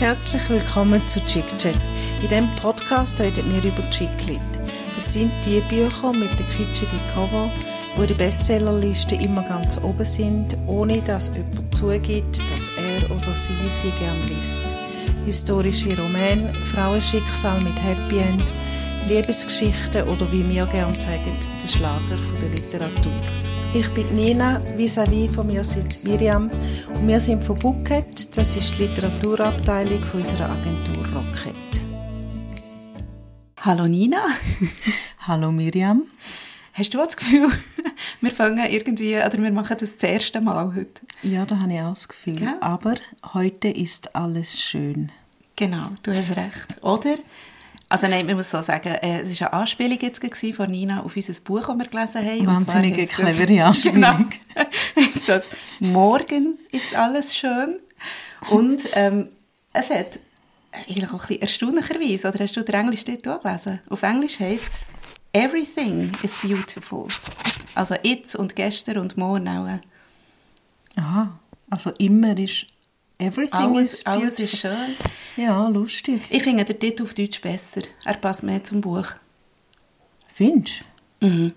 Herzlich 0.00 0.48
willkommen 0.48 1.06
zu 1.08 1.20
Chick 1.26 1.44
Chat. 1.58 1.76
In 2.22 2.28
diesem 2.28 2.48
Podcast 2.56 3.20
reden 3.20 3.44
wir 3.52 3.62
über 3.70 3.82
Chicklit. 3.90 4.40
Das 4.94 5.12
sind 5.12 5.30
die 5.44 5.60
Bücher 5.68 6.14
mit 6.14 6.30
den 6.38 6.46
kitschigen 6.46 6.98
Cover, 7.12 7.50
die 7.94 8.00
in 8.00 8.06
der 8.06 8.14
Bestsellerliste 8.14 9.16
immer 9.16 9.42
ganz 9.42 9.76
oben 9.76 10.06
sind, 10.06 10.56
ohne 10.66 11.02
dass 11.02 11.30
jemand 11.36 11.74
zugibt, 11.74 12.40
dass 12.50 12.70
er 12.78 13.10
oder 13.14 13.34
sie 13.34 13.52
sie 13.68 13.90
gern 13.90 14.16
liest. 14.26 14.74
Historische 15.26 15.94
Romane, 16.00 16.50
Frauenschicksal 16.74 17.60
mit 17.60 17.76
Happy 17.84 18.20
End, 18.20 18.42
Liebesgeschichten 19.06 20.08
oder 20.08 20.32
wie 20.32 20.48
wir 20.48 20.64
gern 20.64 20.98
sagen, 20.98 21.36
der 21.62 21.68
Schlager 21.68 22.16
der 22.40 22.48
Literatur. 22.48 23.12
Ich 23.72 23.88
bin 23.90 24.16
Nina, 24.16 24.60
vis-à-vis 24.76 25.32
von 25.32 25.46
mir 25.46 25.62
sitzt 25.62 26.02
Miriam 26.02 26.50
und 26.92 27.06
wir 27.06 27.20
sind 27.20 27.44
von 27.44 27.56
Bucket, 27.56 28.36
das 28.36 28.56
ist 28.56 28.76
die 28.76 28.82
Literaturabteilung 28.82 30.04
von 30.04 30.20
unserer 30.20 30.50
Agentur 30.50 31.06
Rocket. 31.14 31.54
Hallo 33.60 33.86
Nina. 33.86 34.24
Hallo 35.20 35.52
Miriam. 35.52 36.02
Hast 36.72 36.92
du 36.92 36.98
das 36.98 37.16
Gefühl, 37.16 37.48
wir 38.20 38.30
fangen 38.32 38.66
irgendwie, 38.68 39.14
oder 39.14 39.40
wir 39.40 39.52
machen 39.52 39.76
das 39.78 39.94
das 39.94 40.02
erste 40.02 40.40
Mal 40.40 40.74
heute? 40.74 41.00
Ja, 41.22 41.46
da 41.46 41.60
habe 41.60 41.72
ich 41.72 41.80
auch 41.80 41.90
das 41.90 42.08
Gefühl. 42.08 42.36
Gell? 42.36 42.56
Aber 42.60 42.96
heute 43.34 43.68
ist 43.68 44.16
alles 44.16 44.60
schön. 44.60 45.12
Genau, 45.54 45.90
du 46.02 46.12
hast 46.12 46.36
recht. 46.36 46.82
Oder? 46.82 47.14
Also 47.90 48.06
nein, 48.06 48.24
man 48.24 48.36
muss 48.36 48.48
so 48.48 48.62
sagen, 48.62 48.94
äh, 49.02 49.22
es 49.22 49.40
war 49.40 49.52
eine 49.52 49.62
Anspielung 49.62 49.98
jetzt 50.00 50.20
gewesen 50.20 50.52
von 50.52 50.70
Nina 50.70 51.02
auf 51.02 51.16
unser 51.16 51.40
Buch, 51.40 51.66
das 51.66 51.76
wir 51.76 51.86
gelesen 51.86 52.24
haben. 52.24 52.46
Wahnsinnige, 52.46 53.06
clevere 53.08 53.64
Anspielung. 53.64 54.00
Genau. 54.00 54.28
heisst 54.96 55.28
das 55.28 55.46
«Morgen 55.80 56.56
ist 56.70 56.94
alles 56.94 57.36
schön». 57.36 57.80
Und 58.50 58.82
ähm, 58.92 59.28
es 59.72 59.90
hat 59.90 60.20
eigentlich 60.72 61.08
auch 61.08 61.14
ein 61.14 61.18
bisschen 61.18 61.42
erstaunlicherweise, 61.42 62.28
oder 62.28 62.38
hast 62.38 62.56
du 62.56 62.62
den 62.62 62.74
Englisch 62.76 63.02
dort 63.02 63.26
auch 63.26 63.42
gelesen? 63.42 63.80
Auf 63.90 64.04
Englisch 64.04 64.38
heisst 64.38 64.68
es 64.68 64.84
«Everything 65.32 66.12
is 66.22 66.38
beautiful». 66.38 67.08
Also 67.74 67.96
jetzt 68.04 68.36
und 68.36 68.54
gestern 68.54 68.98
und 68.98 69.16
morgen 69.16 69.48
auch. 69.48 69.80
Aha, 70.94 71.40
also 71.68 71.90
immer 71.98 72.38
ist 72.38 72.66
everything 73.20 73.52
Alles, 73.76 73.94
is 73.94 74.06
alles 74.06 74.38
ist 74.40 74.56
schön. 74.58 74.96
Ja, 75.36 75.68
lustig. 75.68 76.20
Ich 76.30 76.42
finde 76.42 76.64
den 76.64 76.78
Titel 76.78 77.02
auf 77.04 77.14
Deutsch 77.14 77.40
besser. 77.40 77.82
Er 78.04 78.14
passt 78.14 78.42
mehr 78.42 78.62
zum 78.64 78.80
Buch. 78.80 79.06
Findest 80.34 80.82
Mhm. 81.20 81.48
du? 81.48 81.52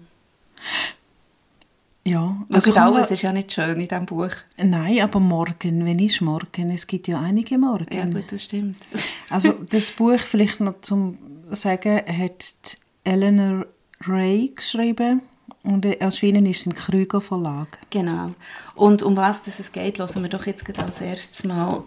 Ja. 2.06 2.36
Also 2.50 2.72
man- 2.74 2.84
alles 2.94 3.12
ist 3.12 3.22
ja 3.22 3.32
nicht 3.32 3.52
schön 3.54 3.80
in 3.80 3.88
diesem 3.88 4.06
Buch. 4.06 4.32
Nein, 4.58 5.00
aber 5.02 5.20
morgen, 5.22 5.86
wenn 5.86 6.00
ist 6.00 6.20
morgen? 6.22 6.70
Es 6.70 6.86
gibt 6.86 7.08
ja 7.08 7.20
einige 7.20 7.58
Morgen. 7.58 7.96
Ja 7.96 8.06
gut, 8.06 8.26
das 8.32 8.44
stimmt. 8.44 8.78
Also 9.30 9.54
das 9.70 9.90
Buch 9.92 10.20
vielleicht 10.20 10.60
noch 10.60 10.82
zum 10.82 11.18
sagen, 11.50 12.02
hat 12.06 12.78
Eleanor 13.04 13.66
Ray 14.06 14.52
geschrieben 14.54 15.22
und 15.64 15.86
erschienen 15.86 16.46
ist 16.46 16.62
es 16.62 16.66
im 16.68 16.76
Krüger 16.76 17.22
Verlag. 17.22 17.80
genau. 17.90 18.34
Und 18.76 19.02
um 19.02 19.16
was 19.16 19.44
das 19.44 19.60
es 19.60 19.72
geht, 19.72 20.00
hören 20.00 20.22
wir 20.22 20.30
doch 20.30 20.46
jetzt 20.46 20.66
gerade 20.66 20.84
als 20.84 21.02
erstes 21.02 21.46
mal 21.46 21.84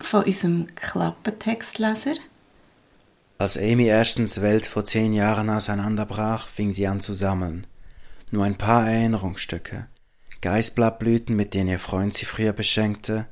von 0.00 0.24
unserem 0.24 0.68
Klappentextleser. 0.74 2.14
Als 3.38 3.58
Amy 3.58 3.88
Ashtons 3.88 4.40
Welt 4.40 4.66
vor 4.66 4.84
zehn 4.84 5.12
Jahren 5.12 5.50
auseinanderbrach, 5.50 6.48
fing 6.48 6.72
sie 6.72 6.86
an 6.86 7.00
zu 7.00 7.12
sammeln. 7.12 7.66
Nur 8.30 8.44
ein 8.44 8.56
paar 8.56 8.88
Erinnerungsstücke. 8.88 9.88
Geißblattblüten, 10.40 11.34
mit 11.34 11.54
denen 11.54 11.70
ihr 11.70 11.78
Freund 11.78 12.14
sie 12.14 12.24
früher 12.24 12.52
beschenkte, 12.52 13.26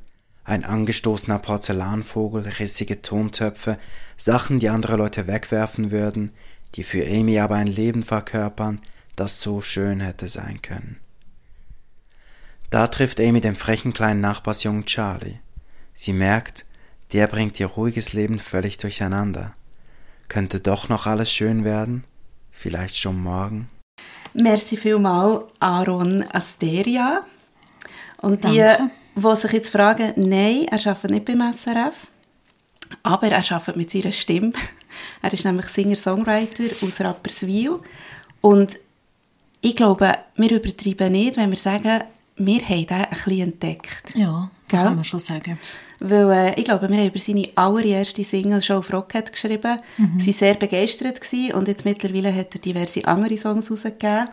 ein 0.44 0.64
angestoßener 0.64 1.38
Porzellanvogel, 1.38 2.42
rissige 2.58 3.00
Tontöpfe, 3.00 3.78
Sachen, 4.16 4.58
die 4.58 4.68
andere 4.68 4.96
Leute 4.96 5.26
wegwerfen 5.26 5.90
würden, 5.90 6.32
die 6.74 6.84
für 6.84 7.06
Amy 7.06 7.38
aber 7.38 7.54
ein 7.54 7.66
Leben 7.66 8.02
verkörpern, 8.02 8.80
das 9.16 9.40
so 9.40 9.60
schön 9.60 10.00
hätte 10.00 10.28
sein 10.28 10.62
können. 10.62 10.98
Da 12.70 12.88
trifft 12.88 13.20
Amy 13.20 13.40
den 13.40 13.54
frechen 13.56 13.92
kleinen 13.92 14.20
Nachbarsjungen 14.20 14.86
Charlie. 14.86 15.38
Sie 15.92 16.12
merkt, 16.12 16.64
der 17.12 17.28
bringt 17.28 17.60
ihr 17.60 17.66
ruhiges 17.66 18.12
Leben 18.12 18.40
völlig 18.40 18.78
durcheinander. 18.78 19.54
Könnte 20.28 20.58
doch 20.58 20.88
noch 20.88 21.06
alles 21.06 21.30
schön 21.30 21.64
werden? 21.64 22.04
Vielleicht 22.50 22.96
schon 22.96 23.22
morgen? 23.22 23.70
Merci 24.32 24.76
vielmal 24.76 25.44
Aaron 25.60 26.24
Asteria. 26.32 27.24
Und 28.20 28.42
die, 28.44 28.58
Danke. 28.58 28.90
die 29.14 29.36
sich 29.36 29.52
jetzt 29.52 29.68
fragen, 29.68 30.12
nein, 30.16 30.66
er 30.70 30.84
arbeitet 30.86 31.10
nicht 31.10 31.24
beim 31.26 31.42
SRF, 31.52 32.08
aber 33.02 33.28
er 33.28 33.38
arbeitet 33.38 33.76
mit 33.76 33.90
seiner 33.90 34.12
Stimme. 34.12 34.52
Er 35.22 35.32
ist 35.32 35.44
nämlich 35.44 35.66
Singer-Songwriter 35.66 36.64
aus 36.80 37.00
Rapperswil. 37.00 37.80
Und 38.40 38.78
ich 39.64 39.76
glaube, 39.76 40.12
wir 40.36 40.50
übertreiben 40.50 41.12
nicht, 41.12 41.38
wenn 41.38 41.50
wir 41.50 41.56
sagen, 41.56 42.02
wir 42.36 42.60
haben 42.60 42.78
ihn 42.78 42.86
ein 42.90 43.06
bisschen 43.10 43.40
entdeckt. 43.40 44.12
Ja, 44.14 44.50
Gell? 44.68 44.80
kann 44.80 44.96
man 44.96 45.04
schon 45.04 45.20
sagen. 45.20 45.58
Weil 46.00 46.30
äh, 46.30 46.60
ich 46.60 46.64
glaube, 46.66 46.90
wir 46.90 46.98
haben 46.98 47.06
über 47.06 47.18
seine 47.18 47.48
allererste 47.54 48.24
Single 48.24 48.60
schon 48.60 48.76
auf 48.76 48.92
Rocket 48.92 49.32
geschrieben. 49.32 49.78
Mhm. 49.96 50.20
Sie 50.20 50.32
waren 50.32 50.38
sehr 50.38 50.54
begeistert 50.54 51.18
gewesen 51.18 51.54
und 51.54 51.68
jetzt 51.68 51.86
mittlerweile 51.86 52.34
hat 52.34 52.54
er 52.54 52.60
diverse 52.60 53.06
andere 53.06 53.38
Songs 53.38 53.70
rausgegeben. 53.70 54.28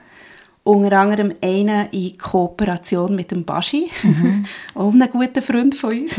Unter 0.64 1.00
anderem 1.00 1.34
einen 1.42 1.88
in 1.92 2.18
Kooperation 2.18 3.16
mit 3.16 3.31
dem 3.31 3.46
Baschi, 3.46 3.90
auch 4.75 4.92
einem 4.92 5.09
guten 5.09 5.42
Freund 5.42 5.75
von 5.75 5.98
uns. 5.98 6.16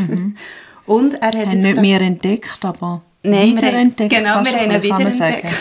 Und 0.87 1.15
er 1.15 1.39
hat 1.39 1.55
nicht 1.55 1.81
mehr 1.81 2.01
entdeckt, 2.01 2.59
aber 2.63 3.03
Nein, 3.23 3.33
wir 3.33 3.41
haben, 3.41 3.57
wiederentdeckt. 3.57 4.11
genau, 4.11 4.41
wir 4.45 4.53
haben 4.53 4.71
ihn 4.71 4.83
wiederentdeckt. 4.83 5.55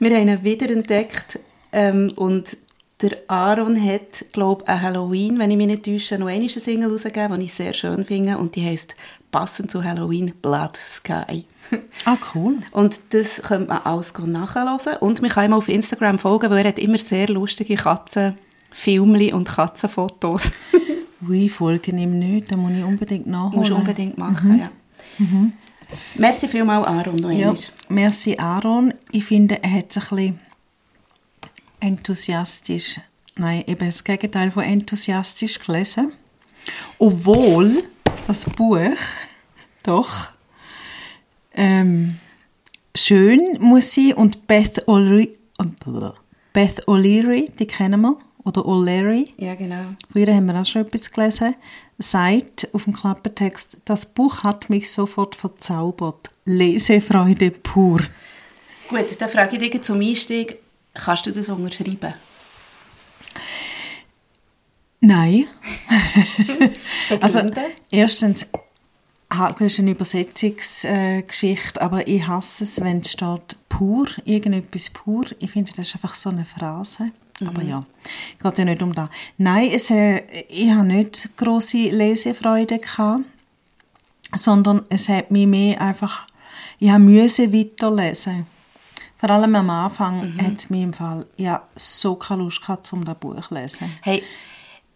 wir 0.00 0.16
haben 0.16 0.28
ihn 0.28 0.42
wiederentdeckt 0.42 1.38
ähm, 1.72 2.12
und 2.16 2.56
der 3.00 3.12
Aaron 3.28 3.80
hat, 3.80 4.24
glaube 4.32 4.64
ich, 4.66 4.80
Halloween, 4.80 5.38
wenn 5.38 5.50
ich 5.52 5.56
mich 5.56 5.68
nicht 5.68 5.84
täusche, 5.84 6.18
noch 6.18 6.26
eine 6.26 6.48
Single 6.48 6.90
rausgegeben, 6.90 7.38
die 7.38 7.44
ich 7.46 7.54
sehr 7.54 7.72
schön 7.72 8.04
finde 8.04 8.38
und 8.38 8.56
die 8.56 8.64
heisst 8.64 8.96
passend 9.30 9.70
zu 9.70 9.84
Halloween 9.84 10.32
Blood 10.42 10.76
Sky. 10.76 11.44
Ah, 12.06 12.16
cool. 12.34 12.56
Und 12.72 12.98
das 13.10 13.42
könnte 13.42 13.68
man 13.68 13.82
alles 13.84 14.12
nachhören. 14.18 14.96
Und 15.00 15.20
man 15.22 15.30
kann 15.30 15.50
ihm 15.50 15.52
auf 15.52 15.68
Instagram 15.68 16.18
folgen, 16.18 16.50
weil 16.50 16.64
er 16.64 16.68
hat 16.68 16.78
immer 16.78 16.98
sehr 16.98 17.28
lustige 17.28 17.76
Katzenfilmchen 17.76 19.34
und 19.34 19.48
Katzenfotos. 19.48 20.50
Ui, 21.28 21.48
folgen 21.48 21.98
ihm 21.98 22.18
nicht, 22.18 22.50
da 22.50 22.56
muss 22.56 22.72
ich 22.72 22.82
unbedingt 22.84 23.26
nachholen. 23.26 23.58
Musst 23.58 23.70
du 23.70 23.74
unbedingt 23.76 24.18
machen, 24.18 24.58
ja. 24.58 24.70
Merci 26.16 26.48
vielmals, 26.48 26.86
Aaron, 26.86 27.16
noch 27.16 27.30
Ja, 27.30 27.48
einmal. 27.48 27.56
merci 27.88 28.36
Aaron. 28.38 28.94
Ich 29.10 29.24
finde, 29.24 29.62
er 29.62 29.72
hat 29.72 29.92
sich 29.92 30.10
ein 30.12 30.16
bisschen 30.16 30.40
enthusiastisch, 31.80 33.00
nein, 33.36 33.64
eben 33.66 33.86
das 33.86 34.04
Gegenteil 34.04 34.50
von 34.50 34.64
enthusiastisch 34.64 35.58
gelesen. 35.60 36.12
Obwohl 36.98 37.82
das 38.26 38.44
Buch 38.44 38.78
doch 39.82 40.28
ähm, 41.54 42.18
schön 42.96 43.58
muss 43.60 43.94
sein 43.94 44.12
und 44.14 44.46
Beth 44.46 44.86
O'Leary, 44.86 45.30
Beth 46.52 46.86
O'Leary, 46.86 47.50
die 47.58 47.66
kennen 47.66 48.00
wir, 48.02 48.18
oder 48.44 48.62
O'Leary, 48.62 49.28
Ja, 49.36 49.54
genau. 49.54 49.94
von 50.10 50.20
ihr 50.22 50.34
haben 50.34 50.46
wir 50.46 50.60
auch 50.60 50.66
schon 50.66 50.82
etwas 50.82 51.10
gelesen, 51.10 51.54
sagt 51.98 52.68
auf 52.72 52.84
dem 52.84 52.94
Klappertext, 52.94 53.78
das 53.84 54.06
Buch 54.06 54.42
hat 54.42 54.70
mich 54.70 54.90
sofort 54.90 55.34
verzaubert. 55.34 56.30
Lesefreude 56.44 57.50
pur. 57.50 58.00
Gut, 58.88 59.06
dann 59.18 59.28
frage 59.28 59.56
ich 59.56 59.70
dich 59.70 59.82
zum 59.82 60.00
Einstieg, 60.00 60.56
kannst 60.94 61.26
du 61.26 61.32
das 61.32 61.48
unterschreiben? 61.48 62.14
Nein. 65.00 65.46
Also, 67.22 67.40
erstens, 67.90 68.48
das 69.30 69.60
ist 69.60 69.78
eine 69.78 69.92
Übersetzungsgeschichte, 69.92 71.80
aber 71.80 72.06
ich 72.06 72.26
hasse 72.26 72.64
es, 72.64 72.82
wenn 72.82 72.98
es 72.98 73.12
steht 73.12 73.56
pur, 73.70 74.08
irgendetwas 74.26 74.90
pur. 74.90 75.24
Ich 75.38 75.52
finde, 75.52 75.72
das 75.74 75.88
ist 75.88 75.94
einfach 75.94 76.14
so 76.14 76.28
eine 76.28 76.44
Phrase. 76.44 77.12
Aber 77.46 77.62
ja, 77.62 77.86
geht 78.42 78.58
ja 78.58 78.64
nicht 78.64 78.82
um 78.82 78.92
das. 78.92 79.08
Nein, 79.36 79.70
es, 79.72 79.90
äh, 79.90 80.22
ich 80.48 80.70
habe 80.70 80.86
nicht 80.86 81.36
große 81.36 81.90
Lesefreude 81.90 82.78
gehabt, 82.78 83.24
sondern 84.34 84.84
es 84.88 85.08
hat 85.08 85.30
mich 85.30 85.46
mehr 85.46 85.80
einfach, 85.80 86.26
ich 86.78 86.90
habe 86.90 87.02
müssen 87.02 87.52
weiterlesen. 87.52 88.46
Vor 89.18 89.30
allem 89.30 89.54
am 89.56 89.68
Anfang 89.70 90.34
hat 90.40 90.58
es 90.58 90.70
mir 90.70 90.84
im 90.84 90.92
Fall 90.92 91.26
ja, 91.36 91.62
so 91.74 92.14
keine 92.14 92.42
Lust 92.42 92.60
gehabt, 92.62 92.90
um 92.92 93.04
das 93.04 93.16
Buch 93.16 93.48
zu 93.48 93.54
lesen. 93.54 93.90
Hey, 94.02 94.22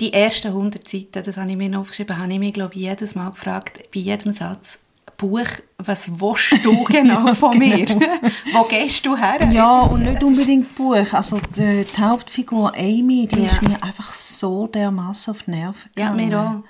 die 0.00 0.12
ersten 0.12 0.48
100 0.48 0.88
Seiten, 0.88 1.22
das 1.24 1.36
habe 1.36 1.50
ich 1.50 1.56
mir 1.56 1.68
noch 1.68 1.80
aufgeschrieben, 1.80 2.16
habe 2.18 2.32
ich 2.32 2.38
mich, 2.38 2.52
glaube 2.54 2.74
ich, 2.74 2.80
jedes 2.82 3.14
Mal 3.14 3.30
gefragt, 3.30 3.80
bei 3.92 4.00
jedem 4.00 4.32
Satz, 4.32 4.78
Buch, 5.16 5.46
was 5.78 6.10
willst 6.20 6.64
du 6.64 6.82
genau 6.88 7.32
von 7.34 7.56
mir? 7.56 7.86
Wo 8.52 8.64
gehst 8.64 9.06
du 9.06 9.16
her? 9.16 9.38
Ja, 9.52 9.80
und 9.82 10.02
nicht 10.04 10.22
unbedingt 10.22 10.74
Buch. 10.74 11.12
Also 11.12 11.38
die, 11.56 11.84
die 11.84 12.00
Hauptfigur 12.00 12.72
Amy, 12.76 13.28
die 13.30 13.40
Ja. 13.40 13.46
ist 13.46 13.62
mir 13.62 13.80
einfach 13.82 14.12
so 14.12 14.66
dermaßen 14.66 15.32
auf 15.32 15.42
die 15.44 15.50
Nerven 15.52 15.90
Ja, 15.96 16.10
gegangen. 16.10 16.28
mir 16.28 16.40
auch. 16.40 16.62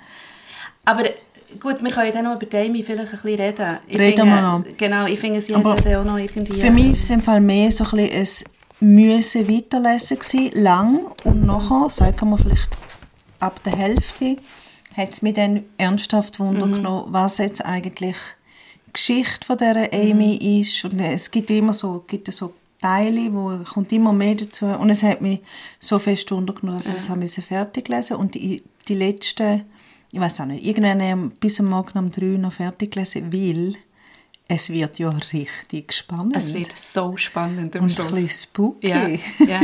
Aber 0.85 1.03
gut, 1.59 1.83
wir 1.83 1.91
können 1.91 2.11
dann 2.13 2.25
noch 2.25 2.35
über 2.35 2.45
Dami 2.45 2.83
vielleicht 2.83 3.13
ein 3.13 3.19
bisschen 3.21 3.39
reden. 3.39 3.77
Ich 3.87 3.97
Reden 3.97 4.15
finde, 4.15 4.31
wir 4.31 4.41
noch. 4.41 4.63
Genau, 4.77 5.05
ich 5.05 5.19
finde, 5.19 5.41
sie 5.41 5.55
Aber 5.55 5.75
hätte 5.75 5.99
auch 5.99 6.05
noch 6.05 6.17
irgendwie... 6.17 6.53
Für 6.53 6.71
mich 6.71 6.85
war 6.87 6.93
es 6.93 7.09
im 7.09 7.21
Fall 7.21 7.41
mehr 7.41 7.71
so 7.71 7.83
ein 7.85 7.91
bisschen 7.91 8.47
ein 8.79 8.95
Müssen 8.95 9.47
weiterlesen 9.47 10.19
gewesen, 10.19 10.51
lang 10.61 11.05
und 11.23 11.45
nachher, 11.45 11.89
sagen 11.89 12.29
wir 12.29 12.37
vielleicht 12.37 12.69
ab 13.39 13.61
der 13.63 13.75
Hälfte, 13.75 14.37
hat 14.95 15.11
es 15.11 15.21
mich 15.21 15.33
dann 15.33 15.63
ernsthaft 15.77 16.39
Wunder 16.39 16.67
genommen, 16.67 17.05
was 17.07 17.37
jetzt 17.37 17.63
eigentlich 17.65 18.15
die 18.87 18.93
Geschichte 18.93 19.45
von 19.45 19.57
dieser 19.57 19.91
Amy 19.93 20.61
ist. 20.61 20.83
Und 20.85 20.99
es 20.99 21.31
gibt 21.31 21.49
immer 21.49 21.73
so, 21.73 22.03
gibt 22.07 22.31
so 22.31 22.53
Teile, 22.79 23.33
wo 23.33 23.57
kommt 23.63 23.91
immer 23.93 24.11
mehr 24.11 24.35
dazu. 24.35 24.65
Und 24.65 24.89
es 24.89 25.03
hat 25.03 25.21
mich 25.21 25.39
so 25.79 25.99
fest 25.99 26.29
Wunder 26.31 26.53
genommen, 26.53 26.79
dass 26.79 27.07
ich 27.07 27.37
es 27.37 27.45
fertig 27.45 27.87
lesen 27.87 28.17
Und 28.17 28.35
die, 28.35 28.63
die 28.87 28.95
letzten, 28.95 29.63
ich 30.13 30.19
weiß 30.19 30.41
auch 30.41 30.45
nicht, 30.45 30.63
irgendwann 30.63 31.31
bis 31.39 31.59
am 31.59 31.69
Morgen 31.69 31.97
um 31.97 32.11
drei 32.11 32.37
noch 32.37 32.53
fertig 32.53 32.95
lesen, 32.95 33.33
weil 33.33 33.73
es 34.47 34.69
wird 34.69 34.99
ja 34.99 35.09
richtig 35.09 35.91
spannend. 35.91 36.35
Es 36.37 36.53
wird 36.53 36.77
so 36.77 37.17
spannend 37.17 37.75
am 37.75 37.85
und 37.85 37.89
ein 37.89 37.95
Schluss. 37.95 38.11
bisschen 38.11 38.29
spooky. 38.29 38.87
Ja, 38.89 39.07
ja. 39.07 39.61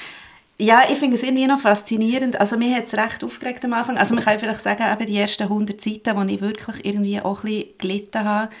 ja, 0.58 0.82
ich 0.88 0.98
finde 0.98 1.16
es 1.16 1.24
irgendwie 1.24 1.48
noch 1.48 1.58
faszinierend. 1.58 2.40
Also 2.40 2.56
mir 2.56 2.76
hat 2.76 2.84
es 2.84 2.94
recht 2.94 3.24
aufgeregt 3.24 3.64
am 3.64 3.72
Anfang. 3.72 3.98
Also 3.98 4.14
man 4.14 4.22
kann 4.22 4.38
vielleicht 4.38 4.60
sagen, 4.60 4.84
eben 4.88 5.06
die 5.06 5.18
ersten 5.18 5.42
100 5.42 5.80
Seiten, 5.80 6.16
wo 6.16 6.22
ich 6.22 6.40
wirklich 6.40 6.84
irgendwie 6.84 7.20
auch 7.20 7.42
ein 7.42 7.50
bisschen 7.50 7.78
gelitten 7.78 8.24
habe, 8.24 8.52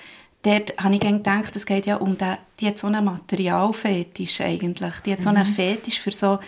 dort 0.42 0.76
habe 0.82 0.94
ich 0.94 1.00
gedacht, 1.00 1.54
es 1.54 1.66
geht 1.66 1.86
ja 1.86 1.98
um 1.98 2.18
den, 2.18 2.36
die 2.58 2.66
hat 2.66 2.78
so 2.78 2.88
einen 2.88 3.04
Materialfetisch 3.04 4.40
eigentlich. 4.40 4.94
Die 5.06 5.12
hat 5.12 5.22
so 5.22 5.28
einen 5.28 5.46
Fetisch 5.46 6.00
für 6.00 6.10
so 6.10 6.40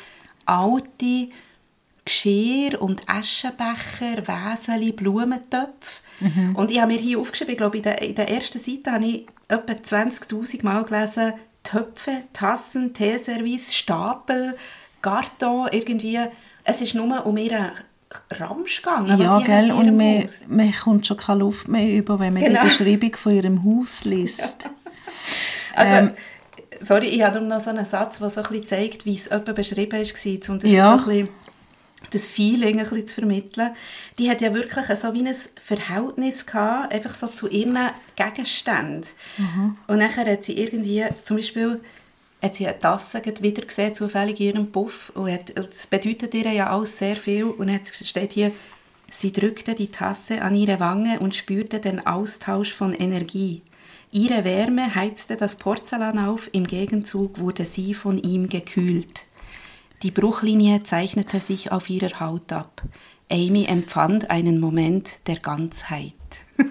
alte 0.47 1.29
Geschirr 2.05 2.81
und 2.81 3.03
Aschenbecher, 3.09 4.27
Wäseli, 4.27 4.93
Blumentöpfe. 4.93 6.03
Und 6.55 6.71
ich 6.71 6.81
habe 6.81 6.93
mir 6.93 6.99
hier 6.99 7.19
aufgeschrieben, 7.19 7.53
ich 7.53 7.59
glaube, 7.59 7.79
in 7.79 7.83
der, 7.83 8.03
in 8.03 8.15
der 8.15 8.29
ersten 8.31 8.61
Seite 8.61 8.93
habe 8.93 9.05
ich 9.07 9.27
etwa 9.49 9.73
20'000 9.73 10.63
Mal 10.65 10.85
gelesen, 10.85 11.33
Töpfe, 11.63 12.13
Tassen, 12.33 12.93
Teeservice, 12.95 13.75
Stapel, 13.75 14.57
Karton, 15.03 15.69
irgendwie. 15.73 16.19
Es 16.65 16.81
ist 16.83 16.95
nur 16.95 17.25
um 17.25 17.37
ihren 17.39 17.71
Ramsch 18.33 18.83
gegangen. 18.83 19.19
Ja, 19.21 19.39
gell? 19.41 19.73
Und 19.73 19.97
man, 19.97 20.25
Haus. 20.25 20.41
man 20.49 20.73
kommt 20.73 21.07
schon 21.07 21.17
keine 21.17 21.41
Luft 21.41 21.69
mehr 21.69 21.89
über, 21.89 22.19
wenn 22.19 22.35
man 22.35 22.43
Genau. 22.43 22.63
die 22.63 22.69
Beschreibung 22.69 23.17
von 23.17 23.33
ihrem 23.33 23.65
Haus 23.65 24.05
liest. 24.05 24.69
Also, 25.75 25.95
Ähm, 25.95 26.11
sorry, 26.81 27.07
ich 27.07 27.23
habe 27.23 27.41
noch 27.41 27.61
so 27.61 27.71
einen 27.71 27.85
Satz, 27.87 28.19
der 28.19 28.29
so 28.29 28.41
ein 28.41 28.49
bisschen 28.49 28.67
zeigt, 28.67 29.07
wie 29.07 29.15
es 29.15 29.27
jemand 29.27 29.55
beschrieben 29.55 29.93
war, 29.93 30.51
um 30.55 30.59
das, 30.59 30.71
Ja. 30.71 30.99
so 30.99 31.05
ein 31.05 31.09
bisschen, 31.09 31.29
das 32.11 32.29
Feeling 32.29 32.79
ein 32.79 32.89
bisschen 32.89 33.07
zu 33.07 33.15
vermitteln. 33.17 33.71
Die 34.19 34.31
hat 34.31 34.41
ja 34.41 34.53
wirklich 34.55 34.87
so 34.99 35.15
wie 35.15 35.27
ein 35.27 35.35
Verhältnis 35.63 36.47
gehabt, 36.47 36.93
einfach 36.93 37.15
so 37.15 37.27
zu 37.29 37.49
ihren 37.49 37.79
Gegenständen. 38.17 39.07
Mhm. 39.39 39.77
Und 39.87 39.99
nachher 39.99 40.31
hat 40.31 40.43
sie 40.43 40.59
irgendwie, 40.59 41.05
zum 41.25 41.37
Beispiel, 41.37 41.81
hat 42.43 42.55
sie 42.55 42.67
eine 42.67 42.79
Tasse 42.79 43.23
wieder 43.41 43.63
gesehen, 43.63 43.95
zufällig 43.95 44.41
in 44.41 44.47
ihrem 44.47 44.73
Puff. 44.73 45.13
Und 45.15 45.31
hat, 45.31 45.53
das 45.57 45.87
bedeutet 45.87 46.35
ihr 46.35 46.51
ja 46.53 46.71
alles 46.71 46.99
sehr 46.99 47.17
viel. 47.17 47.45
Und 47.45 47.69
dann 47.69 47.81
steht 47.85 48.33
hier, 48.33 48.53
sie 49.11 49.33
drückte 49.33 49.75
die 49.75 49.91
Tasse 49.91 50.43
an 50.43 50.55
ihre 50.55 50.81
Wange 50.81 51.21
und 51.21 51.35
spürte 51.35 51.81
den 51.81 52.07
Austausch 52.07 52.73
von 52.73 52.93
Energie. 52.93 53.63
Ihre 54.13 54.45
Wärme 54.45 54.93
heizte 54.97 55.37
das 55.37 55.55
Porzellan 55.55 56.19
auf, 56.19 56.51
im 56.53 56.67
Gegenzug 56.67 57.39
wurde 57.39 57.65
sie 57.65 57.95
von 57.95 58.19
ihm 58.19 58.49
gekühlt. 58.49 59.25
Die 60.03 60.11
Bruchlinie 60.11 60.83
zeichnete 60.83 61.41
sich 61.41 61.73
auf 61.73 61.91
ihrer 61.91 62.21
Haut 62.21 62.53
ab. 62.53 62.83
Amy 63.31 63.67
empfand 63.67 64.31
einen 64.31 64.59
Moment 64.59 65.19
der 65.27 65.37
Ganzheit. 65.37 66.15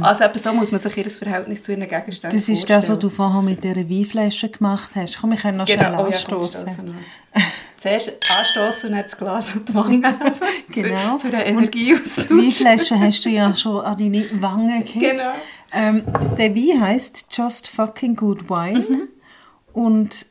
Also 0.00 0.24
eben 0.24 0.38
so 0.38 0.52
muss 0.54 0.70
man 0.72 0.80
sich 0.80 0.96
ihr 0.96 1.10
Verhältnis 1.10 1.62
zu 1.62 1.72
ihren 1.72 1.86
Gegenständen 1.86 2.38
das 2.38 2.48
ist 2.48 2.70
das, 2.70 2.76
was 2.76 2.86
vorstellen. 2.86 3.00
du 3.00 3.08
vorher 3.10 3.42
mit 3.42 3.62
dieser 3.62 3.76
Weinflasche 3.90 4.48
gemacht 4.48 4.90
hast. 4.94 5.18
Komm, 5.18 5.30
wir 5.32 5.36
können 5.36 5.58
noch 5.58 5.66
schnell 5.66 5.78
Genau, 5.78 5.90
oh 5.90 6.10
ja, 6.10 6.18
komm, 6.26 6.38
anstoßen. 6.38 6.62
stossen 6.68 6.86
noch. 6.86 7.42
Zuerst 7.76 8.12
anstoßen 8.38 8.88
und 8.88 8.94
dann 8.96 9.02
das 9.02 9.18
Glas 9.18 9.54
und 9.54 9.68
die 9.68 9.74
Wange. 9.74 10.14
Genau. 10.70 11.18
Für, 11.18 11.28
für 11.28 11.36
einen 11.36 11.56
Und 11.58 11.62
Energieaustausch. 11.64 12.26
Die 12.28 12.34
Weinflasche 12.34 12.98
hast 12.98 13.24
du 13.26 13.28
ja 13.28 13.54
schon 13.54 13.84
an 13.84 13.98
deine 13.98 14.24
Wange 14.40 14.78
gegeben. 14.82 15.18
Genau. 15.18 15.32
Ähm, 15.72 16.02
der 16.38 16.54
Wein 16.56 16.80
heisst 16.80 17.26
Just 17.30 17.68
Fucking 17.68 18.16
Good 18.16 18.48
Wine. 18.48 18.80
Mhm. 18.88 19.08
Und 19.74 20.26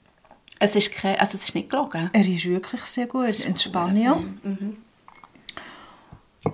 Es 0.63 0.77
ist, 0.77 0.93
kein, 0.93 1.19
also 1.19 1.35
es 1.35 1.43
ist 1.43 1.55
nicht 1.55 1.69
gelogen. 1.69 2.09
er 2.13 2.25
ist 2.25 2.45
wirklich 2.45 2.81
sehr 2.83 3.05
gut. 3.05 3.45
Ein 3.45 3.59
Spanier. 3.59 4.15
Mhm. 4.43 4.77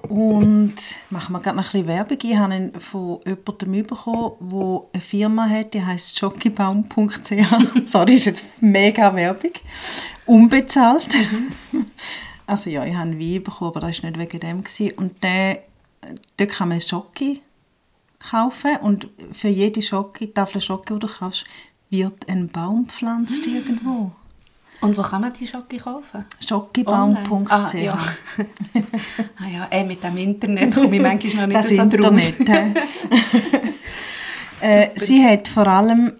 Und 0.08 0.76
machen 1.12 1.34
wir 1.34 1.40
gerade 1.40 1.58
noch 1.58 1.66
ein 1.66 1.72
bisschen 1.72 1.88
Werbung. 1.88 2.18
Ich 2.24 2.36
habe 2.36 2.56
ihn 2.56 2.80
von 2.80 3.20
jemandem 3.24 3.84
bekommen, 3.84 4.32
der 4.42 4.82
eine 4.94 5.02
Firma 5.02 5.48
hat, 5.48 5.76
die 5.76 5.86
heisst 5.86 6.20
jockeybaum.ch. 6.20 7.86
Sorry, 7.86 8.16
ist 8.16 8.26
jetzt 8.26 8.46
mega 8.62 9.14
Werbung. 9.14 9.52
Unbezahlt. 10.26 11.16
Mhm. 11.72 11.86
Also 12.48 12.72
ja, 12.72 12.84
ich 12.84 12.96
habe 12.96 13.04
einen 13.04 13.20
Wein 13.20 13.44
bekommen, 13.44 13.70
aber 13.70 13.82
das 13.82 14.02
war 14.02 14.10
nicht 14.10 14.20
wegen 14.20 14.40
dem. 14.40 14.64
Gewesen. 14.64 14.98
Und 14.98 15.24
der, 15.24 15.62
dort 16.38 16.50
kann 16.50 16.70
man 16.70 16.82
Schocke 16.82 17.42
kaufen 18.18 18.78
und 18.78 19.08
für 19.32 19.50
jede 19.50 19.84
Schocke, 19.84 20.34
Tafel 20.34 20.60
Schocke, 20.60 20.96
die 20.96 21.00
du 21.00 21.08
kaufst, 21.08 21.46
wird 21.90 22.30
ein 22.30 22.48
Baum 22.50 22.88
gepflanzt 22.88 23.46
irgendwo. 23.46 24.12
Und 24.82 24.98
wo 24.98 25.02
kann 25.02 25.22
man 25.22 25.34
die 25.34 25.46
Schocke 25.46 25.78
kaufen? 25.78 26.24
Jockeybaum.ch 26.48 27.52
Ah, 27.52 27.68
ja. 27.76 27.98
ah 29.38 29.48
ja, 29.52 29.68
ey, 29.70 29.84
mit 29.84 30.02
dem 30.04 30.16
Internet 30.16 30.74
komme 30.74 30.96
ich 30.96 31.02
manchmal 31.02 31.48
noch 31.48 31.48
nicht 31.48 31.60
Das 31.60 31.68
so. 31.70 32.40
Internet. 32.40 32.80
äh, 34.62 34.90
sie 34.94 35.26
hat 35.26 35.48
vor 35.50 35.68
allem 35.68 36.14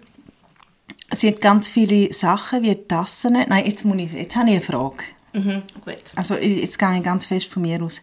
sie 1.12 1.28
hat 1.28 1.40
ganz 1.40 1.68
viele 1.68 2.12
Sachen 2.12 2.62
wie 2.62 2.74
Tassen. 2.74 3.32
Nein, 3.32 3.64
jetzt, 3.64 3.84
muss 3.84 3.98
ich, 3.98 4.12
jetzt 4.12 4.36
habe 4.36 4.48
ich 4.48 4.56
eine 4.56 4.62
Frage. 4.62 5.04
Mhm, 5.32 5.62
gut. 5.84 5.96
Also 6.16 6.34
jetzt 6.36 6.78
gehe 6.78 6.96
ich 6.96 7.02
ganz 7.02 7.26
fest 7.26 7.46
von 7.52 7.62
mir 7.62 7.82
aus. 7.82 8.02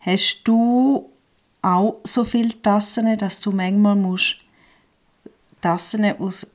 Hast 0.00 0.40
du 0.44 1.10
auch 1.62 1.96
so 2.04 2.24
viele 2.24 2.60
Tassen, 2.62 3.18
dass 3.18 3.40
du 3.40 3.52
manchmal 3.52 3.96
musst 3.96 4.36
Tassen 5.60 6.04
aus 6.18 6.46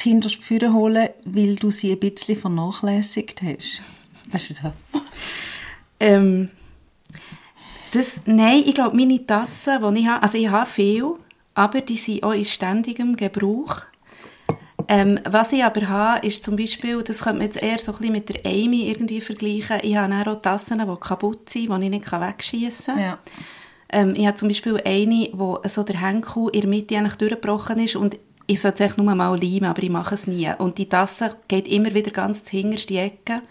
zuhinterst 0.00 0.42
Führer 0.42 0.72
holen, 0.72 1.08
weil 1.24 1.56
du 1.56 1.70
sie 1.70 1.92
ein 1.92 2.00
bisschen 2.00 2.36
vernachlässigt 2.36 3.42
hast? 3.42 3.82
Das 4.32 4.50
ist 4.50 4.62
so. 4.62 4.72
Ähm, 5.98 6.50
das, 7.92 8.20
nein, 8.24 8.62
ich 8.64 8.74
glaube, 8.74 8.96
meine 8.96 9.24
Tassen, 9.26 9.94
die 9.94 10.00
ich 10.00 10.06
habe, 10.06 10.22
also 10.22 10.38
ich 10.38 10.48
habe 10.48 10.70
viel, 10.70 11.14
aber 11.54 11.80
die 11.82 11.96
sind 11.96 12.22
auch 12.22 12.32
in 12.32 12.44
ständigem 12.44 13.16
Gebrauch. 13.16 13.82
Ähm, 14.88 15.20
was 15.28 15.52
ich 15.52 15.62
aber 15.62 15.86
habe, 15.88 16.26
ist 16.26 16.42
zum 16.42 16.56
Beispiel, 16.56 17.02
das 17.02 17.20
könnte 17.20 17.38
man 17.38 17.46
jetzt 17.46 17.62
eher 17.62 17.78
so 17.78 17.92
ein 17.92 17.98
bisschen 17.98 18.12
mit 18.12 18.28
der 18.28 18.46
Amy 18.50 18.88
irgendwie 18.88 19.20
vergleichen, 19.20 19.78
ich 19.82 19.96
habe 19.96 20.10
dann 20.10 20.26
auch 20.26 20.40
Tassen, 20.40 20.78
die 20.78 21.00
kaputt 21.00 21.50
sind, 21.50 21.70
die 21.70 21.84
ich 21.84 21.90
nicht 21.90 22.10
wegschießen 22.10 22.94
kann. 22.94 23.02
Ja. 23.02 23.18
Ähm, 23.92 24.14
ich 24.16 24.26
habe 24.26 24.36
zum 24.36 24.48
Beispiel 24.48 24.80
eine, 24.84 25.28
wo 25.32 25.58
so 25.68 25.82
der 25.82 26.00
Henkel 26.00 26.48
in 26.52 26.60
der 26.62 26.70
Mitte 26.70 26.96
eigentlich 26.96 27.16
durchgebrochen 27.16 27.78
ist 27.78 27.96
und 27.96 28.18
ich 28.50 28.60
sollte 28.60 28.82
es 28.82 28.96
nur 28.96 29.14
mal 29.14 29.40
leimen, 29.40 29.70
aber 29.70 29.80
ich 29.80 29.90
mache 29.90 30.16
es 30.16 30.26
nie. 30.26 30.50
Und 30.58 30.76
die 30.78 30.88
Tasse 30.88 31.36
geht 31.46 31.68
immer 31.68 31.94
wieder 31.94 32.10
ganz 32.10 32.48
hinterst 32.48 32.90
die 32.90 32.96
Ecke, 32.96 33.42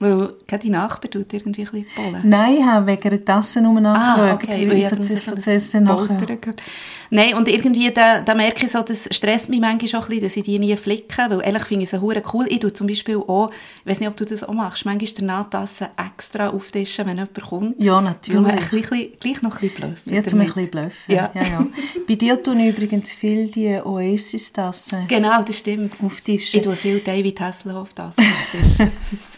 weil 0.00 0.32
die 0.62 0.70
Nachbar 0.70 1.10
tut 1.10 1.30
irgendwie 1.34 1.60
ein 1.66 1.70
bisschen 1.70 1.86
bollen. 1.94 2.22
Nein, 2.24 2.54
ich 2.58 2.64
habe 2.64 2.86
wegen 2.86 3.08
einer 3.08 3.22
Tasse 3.22 3.60
nur 3.60 3.78
nachgeschaut. 3.80 4.30
Ah, 4.30 4.34
okay. 4.34 4.68
weil 4.68 4.78
Ich 4.78 4.86
habe 4.86 4.96
es 4.96 5.74
nachher. 5.74 6.06
Poltern 6.16 6.40
gehört. 6.40 6.62
Nein, 7.10 7.34
und 7.34 7.48
irgendwie, 7.48 7.90
da, 7.90 8.20
da 8.22 8.34
merke 8.34 8.64
ich 8.64 8.72
so, 8.72 8.80
das 8.82 9.08
stresst 9.10 9.50
mich 9.50 9.60
manchmal 9.60 9.88
schon 9.88 10.00
ein 10.00 10.06
bisschen, 10.06 10.22
dass 10.24 10.36
ich 10.38 10.42
die 10.44 10.58
nie 10.58 10.74
flicke, 10.76 11.26
weil 11.28 11.42
ehrlich 11.44 11.64
finde 11.64 11.82
ich 11.84 11.90
sie 11.90 12.00
hure 12.00 12.22
cool. 12.32 12.46
Ich 12.48 12.60
tue 12.60 12.72
zum 12.72 12.86
Beispiel 12.86 13.16
auch, 13.18 13.50
ich 13.84 13.90
weiß 13.90 14.00
nicht, 14.00 14.08
ob 14.08 14.16
du 14.16 14.24
das 14.24 14.42
auch 14.42 14.54
machst, 14.54 14.86
manchmal 14.86 15.12
die 15.12 15.22
Nahttasse 15.22 15.90
extra 15.98 16.48
auftischen, 16.48 17.04
wenn 17.06 17.16
jemand 17.18 17.40
kommt. 17.42 17.74
Ja, 17.82 17.96
Weil 17.96 18.02
man 18.02 18.12
natürlich. 18.14 18.72
ein 18.72 18.80
bisschen, 18.80 19.12
gleich 19.20 19.42
noch 19.42 19.60
ein 19.60 19.68
bisschen 19.68 19.74
bluffen 19.88 20.14
Ja, 20.14 20.24
zum 20.24 20.40
ein 20.40 20.46
bisschen 20.46 20.70
bluffen. 20.70 20.92
Ja. 21.14 21.30
Ja. 21.34 21.42
Ja, 21.42 21.66
Bei 22.08 22.14
dir 22.14 22.42
tun 22.42 22.60
übrigens 22.60 23.10
viel 23.10 23.48
die 23.48 23.78
Oasis-Tassen 23.84 25.08
Genau, 25.08 25.42
das 25.42 25.58
stimmt. 25.58 25.92
auftischen. 26.02 26.56
Ich 26.58 26.62
tue 26.64 26.74
viel 26.76 27.00
David 27.00 27.38
Hasselhoff 27.40 27.92
Tassen 27.92 28.24
auftischen. 28.24 28.92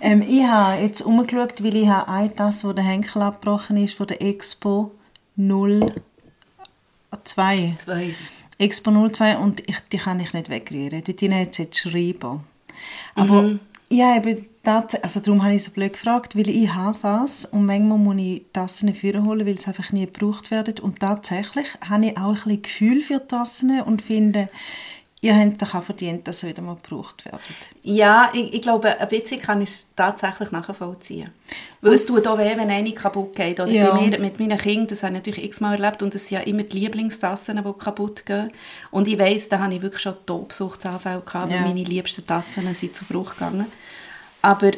Ähm, 0.00 0.22
ich 0.22 0.44
habe 0.44 0.80
jetzt 0.82 1.02
umgeschaut, 1.02 1.62
weil 1.62 1.76
ich 1.76 1.88
habe 1.88 2.08
eine 2.08 2.34
Tasse, 2.34 2.68
wo 2.68 2.72
der 2.72 2.84
Henkel 2.84 3.22
abgebrochen 3.22 3.76
ist, 3.76 3.94
von 3.94 4.06
der 4.06 4.22
Expo 4.22 4.92
02. 5.36 5.92
Zwei. 7.76 8.14
Expo 8.58 9.08
02 9.08 9.36
und 9.38 9.60
ich, 9.68 9.76
die 9.92 9.98
kann 9.98 10.20
ich 10.20 10.32
nicht 10.32 10.48
wegrühren. 10.48 11.02
Dort 11.04 11.20
drin 11.20 11.34
hat 11.34 11.50
es 11.52 11.58
jetzt 11.58 11.78
Schreiber. 11.78 12.42
Aber 13.14 13.42
Mhm. 13.42 13.60
ja, 13.90 14.16
eben 14.16 14.46
das, 14.62 14.94
also 15.02 15.20
darum 15.20 15.42
habe 15.42 15.54
ich 15.54 15.64
so 15.64 15.70
blöd 15.72 15.92
gefragt, 15.92 16.36
weil 16.36 16.48
ich 16.48 16.72
habe 16.72 16.96
das 17.02 17.44
und 17.44 17.66
manchmal 17.66 17.98
muss 17.98 18.16
ich 18.18 18.42
Tassen 18.52 18.94
führen 18.94 19.26
holen, 19.26 19.46
weil 19.46 19.58
sie 19.58 19.66
einfach 19.66 19.92
nie 19.92 20.06
gebraucht 20.06 20.50
werden. 20.50 20.78
Und 20.78 21.00
tatsächlich 21.00 21.66
habe 21.88 22.06
ich 22.06 22.16
auch 22.16 22.28
ein 22.30 22.34
bisschen 22.34 22.62
Gefühl 22.62 23.02
für 23.02 23.26
Tassen 23.26 23.80
und 23.82 24.00
finde, 24.02 24.48
ihr 25.24 25.34
habt 25.36 25.62
doch 25.62 25.74
auch 25.74 25.82
verdient, 25.82 26.28
dass 26.28 26.42
ihr 26.42 26.50
wieder 26.50 26.62
mal 26.62 26.76
gebraucht 26.76 27.24
werdet. 27.24 27.40
Ja, 27.82 28.30
ich, 28.34 28.52
ich 28.54 28.60
glaube, 28.62 29.00
ein 29.00 29.08
bisschen 29.08 29.40
kann 29.40 29.62
ich 29.62 29.70
es 29.70 29.86
tatsächlich 29.96 30.50
nachvollziehen. 30.50 31.30
Weil 31.80 31.94
es 31.94 32.04
tut 32.06 32.26
auch 32.26 32.38
weh, 32.38 32.52
wenn 32.56 32.68
eine 32.70 32.92
kaputt 32.92 33.34
geht. 33.34 33.58
Oder 33.60 33.70
Ja. 33.70 33.90
bei 33.90 34.00
mir, 34.08 34.18
mit 34.20 34.38
meinen 34.38 34.58
Kindern, 34.58 34.86
das 34.86 35.02
habe 35.02 35.14
ich 35.14 35.18
natürlich 35.20 35.44
x-mal 35.44 35.74
erlebt, 35.80 36.02
und 36.02 36.14
es 36.14 36.28
sind 36.28 36.38
ja 36.38 36.44
immer 36.44 36.62
die 36.62 36.78
Lieblingstassen, 36.80 37.56
die 37.56 37.72
kaputt 37.84 38.26
gehen. 38.26 38.50
Und 38.90 39.08
ich 39.08 39.18
weiss, 39.18 39.48
da 39.48 39.58
habe 39.60 39.74
ich 39.74 39.82
wirklich 39.82 40.02
schon 40.02 40.14
Tobsuchtsanfälle 40.26 41.22
gehabt, 41.24 41.50
weil 41.50 41.56
Ja. 41.58 41.62
meine 41.62 41.82
liebsten 41.84 42.26
Tassen 42.26 42.74
sind 42.74 42.94
zu 42.94 43.04
Bruch 43.06 43.32
gegangen. 43.34 43.66
Aber 44.42 44.70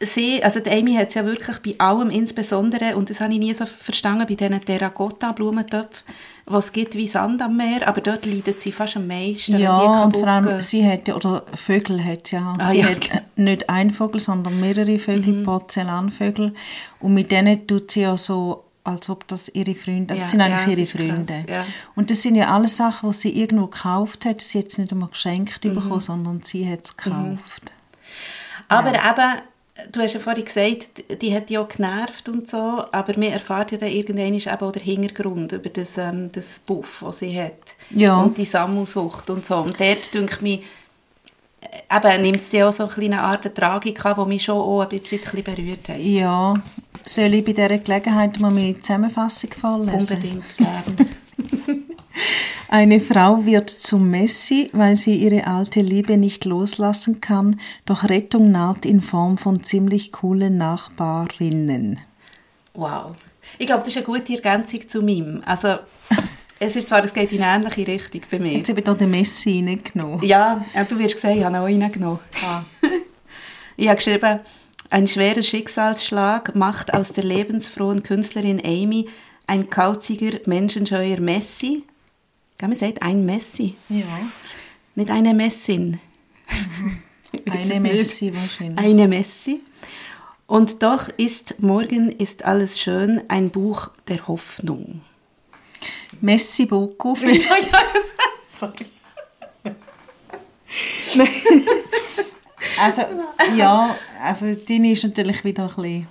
sie, 0.00 0.42
also 0.44 0.60
die 0.60 0.70
Amy 0.70 0.94
hat 0.94 1.08
es 1.08 1.14
ja 1.14 1.24
wirklich 1.24 1.58
bei 1.58 1.74
allem, 1.84 2.10
insbesondere, 2.10 2.96
und 2.96 3.10
das 3.10 3.20
habe 3.20 3.32
ich 3.32 3.38
nie 3.38 3.54
so 3.54 3.64
verstanden, 3.66 4.26
bei 4.28 4.34
diesen 4.34 4.60
Terracotta-Blumentöpfen, 4.60 6.04
was 6.46 6.72
gibt 6.72 6.94
wie 6.94 7.08
Sand 7.08 7.40
am 7.40 7.56
Meer, 7.56 7.88
aber 7.88 8.00
dort 8.00 8.26
leidet 8.26 8.60
sie 8.60 8.72
fast 8.72 8.96
am 8.96 9.06
meisten, 9.06 9.58
Ja, 9.58 10.02
und 10.02 10.16
vor 10.16 10.26
allem, 10.28 10.60
sie 10.60 10.86
hat 10.86 11.08
ja, 11.08 11.14
oder 11.16 11.44
Vögel 11.54 12.04
hat 12.04 12.26
sie 12.26 12.36
ja. 12.36 12.54
Ah, 12.58 12.70
sie 12.70 12.80
ja. 12.80 12.88
hat 12.88 13.22
nicht 13.36 13.70
ein 13.70 13.90
Vogel, 13.92 14.20
sondern 14.20 14.60
mehrere 14.60 14.98
Vögel, 14.98 15.34
Mhm. 15.34 15.42
Porzellanvögel. 15.44 16.54
Und 17.00 17.14
mit 17.14 17.30
denen 17.32 17.66
tut 17.66 17.90
sie 17.92 18.02
ja 18.02 18.16
so, 18.18 18.64
als 18.86 19.08
ob 19.08 19.26
das 19.28 19.48
ihre 19.48 19.74
Freunde, 19.74 20.08
das 20.08 20.18
Ja, 20.20 20.26
sind 20.26 20.40
ja, 20.40 20.46
eigentlich 20.46 20.90
das 20.92 20.94
ihre 21.00 21.08
krass, 21.08 21.16
Freunde. 21.26 21.44
ja. 21.50 21.66
Und 21.94 22.10
das 22.10 22.20
sind 22.20 22.34
ja 22.34 22.52
alles 22.54 22.76
Sachen, 22.76 23.08
die 23.10 23.16
sie 23.16 23.40
irgendwo 23.40 23.66
gekauft 23.68 24.26
hat. 24.26 24.42
Sie 24.42 24.58
hat 24.58 24.66
es 24.66 24.76
nicht 24.76 24.92
einmal 24.92 25.08
geschenkt 25.08 25.64
Mhm. 25.64 25.74
bekommen, 25.76 26.00
sondern 26.02 26.42
sie 26.42 26.70
hat 26.70 26.80
es 26.84 26.94
gekauft. 26.94 27.72
Aber 28.68 28.90
eben, 28.90 29.40
du 29.90 30.00
hast 30.00 30.14
ja 30.14 30.20
vorhin 30.20 30.44
gesagt, 30.44 31.04
die- 31.20 31.34
hat 31.34 31.50
ja 31.50 31.60
auch 31.60 31.68
genervt 31.68 32.28
und 32.28 32.48
so, 32.48 32.84
aber 32.92 33.16
wir 33.16 33.30
erfahren 33.32 33.66
ja 33.72 33.78
dann 33.78 33.88
irgendwann 33.90 34.32
eben 34.34 34.46
auch 34.48 34.72
den 34.72 34.82
Hintergrund 34.82 35.52
über 35.52 35.68
das, 35.68 35.98
ähm, 35.98 36.30
das 36.32 36.60
Buff, 36.60 37.02
das 37.04 37.18
sie 37.18 37.40
hat. 37.40 37.74
Ja. 37.90 38.16
Und 38.20 38.38
die 38.38 38.44
Sammelsucht 38.44 39.30
und 39.30 39.44
so. 39.44 39.56
Und 39.56 39.78
dort, 39.80 40.14
denke 40.14 40.34
ich 40.36 40.40
mir, 40.40 40.58
äh, 41.60 41.96
eben, 41.96 42.22
nimmt 42.22 42.40
es 42.40 42.50
dir 42.50 42.68
auch 42.68 42.72
so 42.72 42.84
eine 42.84 42.92
kleine 42.92 43.20
Art 43.20 43.52
Tragik 43.54 44.04
an, 44.04 44.14
die 44.22 44.28
mich 44.28 44.44
schon 44.44 44.56
auch 44.58 44.82
ein 44.82 44.88
bisschen, 44.90 45.18
ein 45.18 45.24
bisschen 45.24 45.42
berührt 45.56 45.88
hat. 45.88 45.98
Ja, 45.98 46.54
soll 47.04 47.34
ich 47.34 47.44
bei 47.44 47.52
dieser 47.52 47.78
Gelegenheit 47.78 48.38
mal 48.40 48.50
meine 48.50 48.80
Zusammenfassung 48.80 49.50
vorlesen? 49.52 50.16
Unbedingt 50.16 50.56
gern. 50.56 51.84
Eine 52.68 53.00
Frau 53.00 53.44
wird 53.44 53.70
zum 53.70 54.10
Messi, 54.10 54.70
weil 54.72 54.96
sie 54.96 55.16
ihre 55.16 55.46
alte 55.46 55.80
Liebe 55.80 56.16
nicht 56.16 56.44
loslassen 56.44 57.20
kann, 57.20 57.60
doch 57.84 58.04
Rettung 58.04 58.50
naht 58.50 58.86
in 58.86 59.00
Form 59.00 59.38
von 59.38 59.62
ziemlich 59.62 60.12
coolen 60.12 60.58
Nachbarinnen. 60.58 62.00
wow. 62.74 63.14
Ich 63.58 63.66
glaube, 63.66 63.80
das 63.80 63.88
ist 63.88 63.98
eine 63.98 64.06
gute 64.06 64.34
Ergänzung 64.34 64.88
zu 64.88 65.02
meinem. 65.02 65.42
Also, 65.44 65.76
es 66.58 66.76
ist 66.76 66.88
zwar, 66.88 67.04
es 67.04 67.12
geht 67.12 67.30
in 67.32 67.42
eine 67.42 67.64
ähnliche 67.64 67.86
Richtung 67.86 68.22
bei 68.30 68.38
mir. 68.38 68.52
Jetzt 68.52 68.70
habe 68.70 68.80
ich 68.80 68.84
da 68.84 68.94
den 68.94 69.10
Messi 69.10 69.64
reingenommen. 69.64 70.24
Ja, 70.24 70.64
du 70.88 70.98
wirst 70.98 71.20
sehen, 71.20 71.38
ich 71.38 71.44
habe 71.44 71.56
ihn 71.70 71.80
auch 71.80 71.84
reingenommen. 71.84 72.18
ich 73.76 73.86
habe 73.86 73.96
geschrieben, 73.96 74.40
ein 74.90 75.06
schwerer 75.06 75.42
Schicksalsschlag 75.42 76.54
macht 76.54 76.94
aus 76.94 77.12
der 77.12 77.24
lebensfrohen 77.24 78.02
Künstlerin 78.02 78.60
Amy 78.64 79.06
ein 79.46 79.68
kauziger, 79.68 80.38
menschenscheuer 80.46 81.20
Messi. 81.20 81.84
Man 82.60 82.74
sagt 82.74 83.02
ein 83.02 83.24
Messi, 83.26 83.74
Ja. 83.88 84.04
nicht 84.94 85.10
eine 85.10 85.34
Messin. 85.34 86.00
Eine 87.50 87.80
nicht. 87.80 87.82
Messi 87.82 88.32
wahrscheinlich. 88.34 88.78
Eine 88.78 89.08
Messi. 89.08 89.60
Und 90.46 90.82
doch 90.84 91.08
ist 91.16 91.60
Morgen 91.60 92.10
ist 92.10 92.44
alles 92.44 92.78
schön 92.78 93.22
ein 93.28 93.50
Buch 93.50 93.90
der 94.06 94.28
Hoffnung. 94.28 95.00
Messi 96.20 96.66
beaucoup. 96.66 97.18
Sorry. 98.48 98.86
Also, 102.80 103.02
ja, 103.56 103.96
also 104.22 104.54
deine 104.54 104.92
ist 104.92 105.02
natürlich 105.04 105.42
wieder 105.44 105.64
ein 105.64 105.74
bisschen 105.74 106.06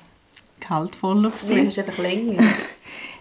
gehaltvoller. 0.59 1.29
Gewesen. 1.31 1.67
hast 1.67 1.79
einfach 1.79 1.97
länger. 2.00 2.43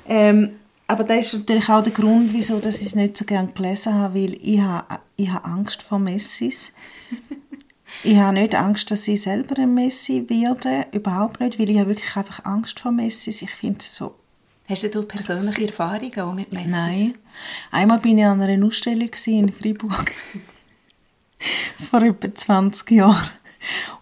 Ähm, 0.09 0.57
aber 0.87 1.05
das 1.05 1.27
ist 1.27 1.35
natürlich 1.35 1.69
auch 1.69 1.83
der 1.83 1.93
Grund, 1.93 2.33
wieso 2.33 2.59
dass 2.61 2.81
ich 2.81 2.89
es 2.89 2.95
nicht 2.95 3.17
so 3.17 3.25
gerne 3.25 3.53
gelesen 3.53 3.95
habe, 3.95 4.15
weil 4.15 4.35
ich 4.43 4.61
habe, 4.61 5.01
ich 5.17 5.31
habe 5.31 5.45
Angst 5.45 5.83
vor 5.83 5.99
Messis. 5.99 6.75
ich 8.05 8.17
habe 8.17 8.35
nicht 8.35 8.55
Angst, 8.55 8.91
dass 8.91 9.09
ich 9.09 9.23
selber 9.23 9.59
ein 9.59 9.75
Messi 9.75 10.27
werde, 10.29 10.87
überhaupt 10.93 11.41
nicht, 11.41 11.59
weil 11.59 11.71
ich 11.71 11.79
habe 11.79 11.91
wirklich 11.91 12.17
einfach 12.17 12.45
Angst 12.45 12.81
vor 12.81 12.93
Messis. 12.93 13.43
Ich 13.43 13.51
finde 13.51 13.79
es 13.81 13.95
so 13.95 14.15
Hast 14.69 14.95
du 14.95 15.03
persönliche 15.03 15.67
Erfahrungen 15.67 16.21
auch 16.21 16.35
mit 16.35 16.53
Messis? 16.53 16.71
Nein. 16.71 17.15
Einmal 17.71 17.99
bin 17.99 18.19
ich 18.19 18.25
an 18.25 18.41
einer 18.41 18.65
Ausstellung 18.65 19.07
gewesen 19.07 19.49
in 19.49 19.53
Freiburg. 19.53 20.13
Vor 21.91 22.03
etwa 22.03 22.35
20 22.35 22.91
Jahren. 22.93 23.31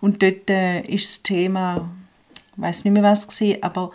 Und 0.01 0.23
dort 0.23 0.51
äh, 0.51 0.83
ist 0.83 1.05
das 1.07 1.23
Thema, 1.23 1.91
ich 2.55 2.63
weiß 2.63 2.85
nicht 2.85 2.93
mehr 2.93 3.03
was 3.03 3.27
es 3.27 3.41
war, 3.41 3.57
aber 3.63 3.91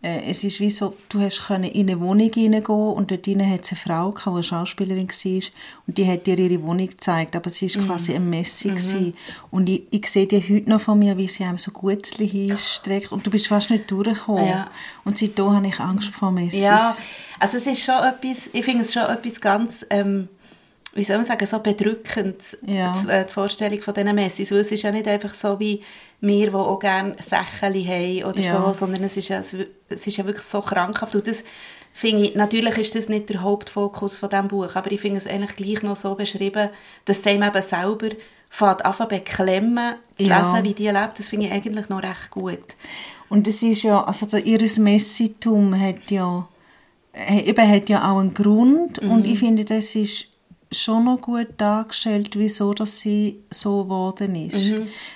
es 0.00 0.44
ist 0.44 0.60
wie 0.60 0.70
so, 0.70 0.94
du 1.08 1.20
hast 1.20 1.44
können 1.46 1.64
in 1.64 1.90
eine 1.90 2.00
Wohnung 2.00 2.30
hineingehen 2.32 2.92
und 2.92 3.10
dort 3.10 3.26
hinein 3.26 3.50
hat 3.50 3.64
es 3.64 3.72
eine 3.72 3.80
Frau 3.80 4.10
gehabt, 4.12 4.26
die 4.26 4.30
eine 4.30 4.42
Schauspielerin 4.44 5.08
war 5.08 5.42
und 5.88 5.98
die 5.98 6.06
hat 6.06 6.26
dir 6.26 6.38
ihre 6.38 6.62
Wohnung 6.62 6.86
gezeigt, 6.86 7.34
aber 7.34 7.50
sie 7.50 7.66
ist 7.66 7.84
quasi 7.84 8.14
ein 8.14 8.30
Messi 8.30 8.68
gewesen. 8.68 9.14
Und 9.50 9.68
ich, 9.68 9.82
ich 9.90 10.06
sehe 10.06 10.28
die 10.28 10.40
heute 10.40 10.70
noch 10.70 10.80
von 10.80 11.00
mir, 11.00 11.16
wie 11.16 11.26
sie 11.26 11.42
einem 11.42 11.58
so 11.58 11.72
Gutzli 11.72 12.28
hinstreckt 12.28 13.10
und 13.10 13.26
du 13.26 13.30
bist 13.32 13.48
fast 13.48 13.70
nicht 13.70 13.90
durchgekommen. 13.90 14.46
Ja. 14.46 14.70
Und 15.04 15.18
seitdem 15.18 15.52
habe 15.52 15.66
ich 15.66 15.80
Angst 15.80 16.10
vor 16.10 16.30
Messis. 16.30 16.62
Ja, 16.62 16.96
also 17.40 17.56
es 17.56 17.66
ist 17.66 17.82
schon 17.82 17.96
etwas, 17.96 18.50
ich 18.52 18.64
finde 18.64 18.82
es 18.82 18.92
schon 18.92 19.02
etwas 19.02 19.40
ganz, 19.40 19.84
ähm, 19.90 20.28
wie 20.98 21.04
soll 21.04 21.16
man 21.16 21.26
sagen, 21.26 21.46
so 21.46 21.58
bedrückend, 21.60 22.58
Ja. 22.66 22.92
die, 22.92 23.08
äh, 23.10 23.24
die 23.26 23.32
Vorstellung 23.32 23.80
von 23.80 23.94
diesen 23.94 24.14
Messis. 24.14 24.50
Weil 24.50 24.58
es 24.58 24.72
ist 24.72 24.82
ja 24.82 24.90
nicht 24.90 25.06
einfach 25.08 25.32
so 25.34 25.58
wie 25.58 25.82
wir, 26.20 26.48
die 26.48 26.54
auch 26.54 26.78
gerne 26.78 27.16
Sächeli 27.20 27.84
haben 28.22 28.30
oder 28.32 28.42
Ja. 28.42 28.66
so, 28.66 28.72
sondern 28.80 29.04
es 29.04 29.16
ist, 29.16 29.28
ja, 29.28 29.38
es 29.38 29.54
ist 29.54 30.16
ja 30.16 30.24
wirklich 30.26 30.44
so 30.44 30.60
krankhaft. 30.60 31.14
Und 31.14 31.26
das 31.26 31.44
finde 31.92 32.24
ich, 32.24 32.34
natürlich 32.34 32.76
ist 32.78 32.94
das 32.94 33.08
nicht 33.08 33.28
der 33.30 33.42
Hauptfokus 33.42 34.18
von 34.18 34.28
diesem 34.28 34.48
Buch, 34.48 34.74
aber 34.74 34.90
ich 34.92 35.00
finde 35.00 35.18
es 35.18 35.26
eigentlich 35.26 35.56
gleich 35.56 35.82
noch 35.82 35.96
so 35.96 36.14
beschrieben, 36.14 36.70
dass 37.04 37.22
sie 37.22 37.30
eben 37.30 37.62
selber 37.62 38.08
fängt 38.50 38.84
an 38.84 39.08
beklemmen, 39.08 39.94
zu 40.16 40.24
Ja. 40.26 40.40
lesen, 40.40 40.64
wie 40.64 40.74
die 40.74 40.88
lebt. 40.88 41.18
Das 41.18 41.28
finde 41.28 41.46
ich 41.46 41.52
eigentlich 41.52 41.88
noch 41.88 42.02
recht 42.02 42.30
gut. 42.30 42.76
Und 43.28 43.46
es 43.46 43.62
ist 43.62 43.82
ja, 43.82 44.02
also 44.04 44.36
ihres 44.38 44.78
Messitum 44.78 45.78
hat 45.78 46.10
ja, 46.10 46.48
eben 47.44 47.68
hat 47.70 47.88
ja 47.88 48.10
auch 48.10 48.18
einen 48.18 48.32
Grund 48.34 48.98
und 49.00 49.24
ich 49.26 49.38
finde, 49.38 49.64
das 49.64 49.94
ist 49.94 50.26
schon 50.70 51.04
noch 51.04 51.20
gut 51.20 51.48
dargestellt, 51.56 52.36
wieso 52.38 52.74
dass 52.74 53.00
sie 53.00 53.40
so 53.50 53.84
geworden 53.84 54.34
ist. 54.34 54.70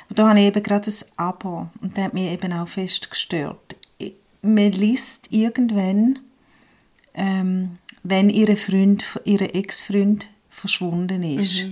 Und 0.09 0.19
da 0.19 0.29
habe 0.31 0.41
ich 0.41 0.47
eben 0.47 0.63
gerade 0.63 0.91
ein 0.91 1.19
Abo 1.19 1.69
und 1.81 1.97
das 1.97 2.05
hat 2.05 2.15
mich 2.15 2.31
eben 2.31 2.53
auch 2.53 2.69
fest 2.69 3.11
gestört. 3.11 3.77
Man 4.41 4.73
liest 4.73 5.29
irgendwann, 5.31 6.19
ähm, 7.15 7.79
wenn 8.03 8.31
ihre 8.31 8.57
Freund, 8.57 9.05
ihre 9.25 9.55
Ex-Freund 9.55 10.27
verschwunden 10.51 11.23
ist. 11.23 11.67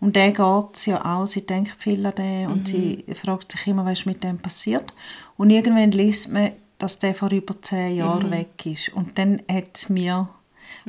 Und 0.00 0.16
der 0.16 0.32
geht 0.32 0.86
ja 0.86 1.04
auch, 1.04 1.26
sie 1.26 1.46
denkt 1.46 1.74
viel 1.78 2.04
an 2.06 2.14
den 2.14 2.46
und 2.48 2.68
sie 2.68 3.04
fragt 3.14 3.52
sich 3.52 3.66
immer, 3.66 3.84
was 3.84 4.06
mit 4.06 4.22
dem 4.24 4.38
passiert. 4.38 4.92
Und 5.36 5.50
irgendwann 5.50 5.90
liest 5.92 6.32
man, 6.32 6.52
dass 6.78 6.98
der 6.98 7.14
vor 7.14 7.30
über 7.30 7.60
zehn 7.60 7.96
Jahren 7.96 8.30
weg 8.30 8.64
ist. 8.64 8.90
Und 8.90 9.18
dann 9.18 9.42
hat 9.50 9.70
es 9.74 9.88
mir 9.88 10.28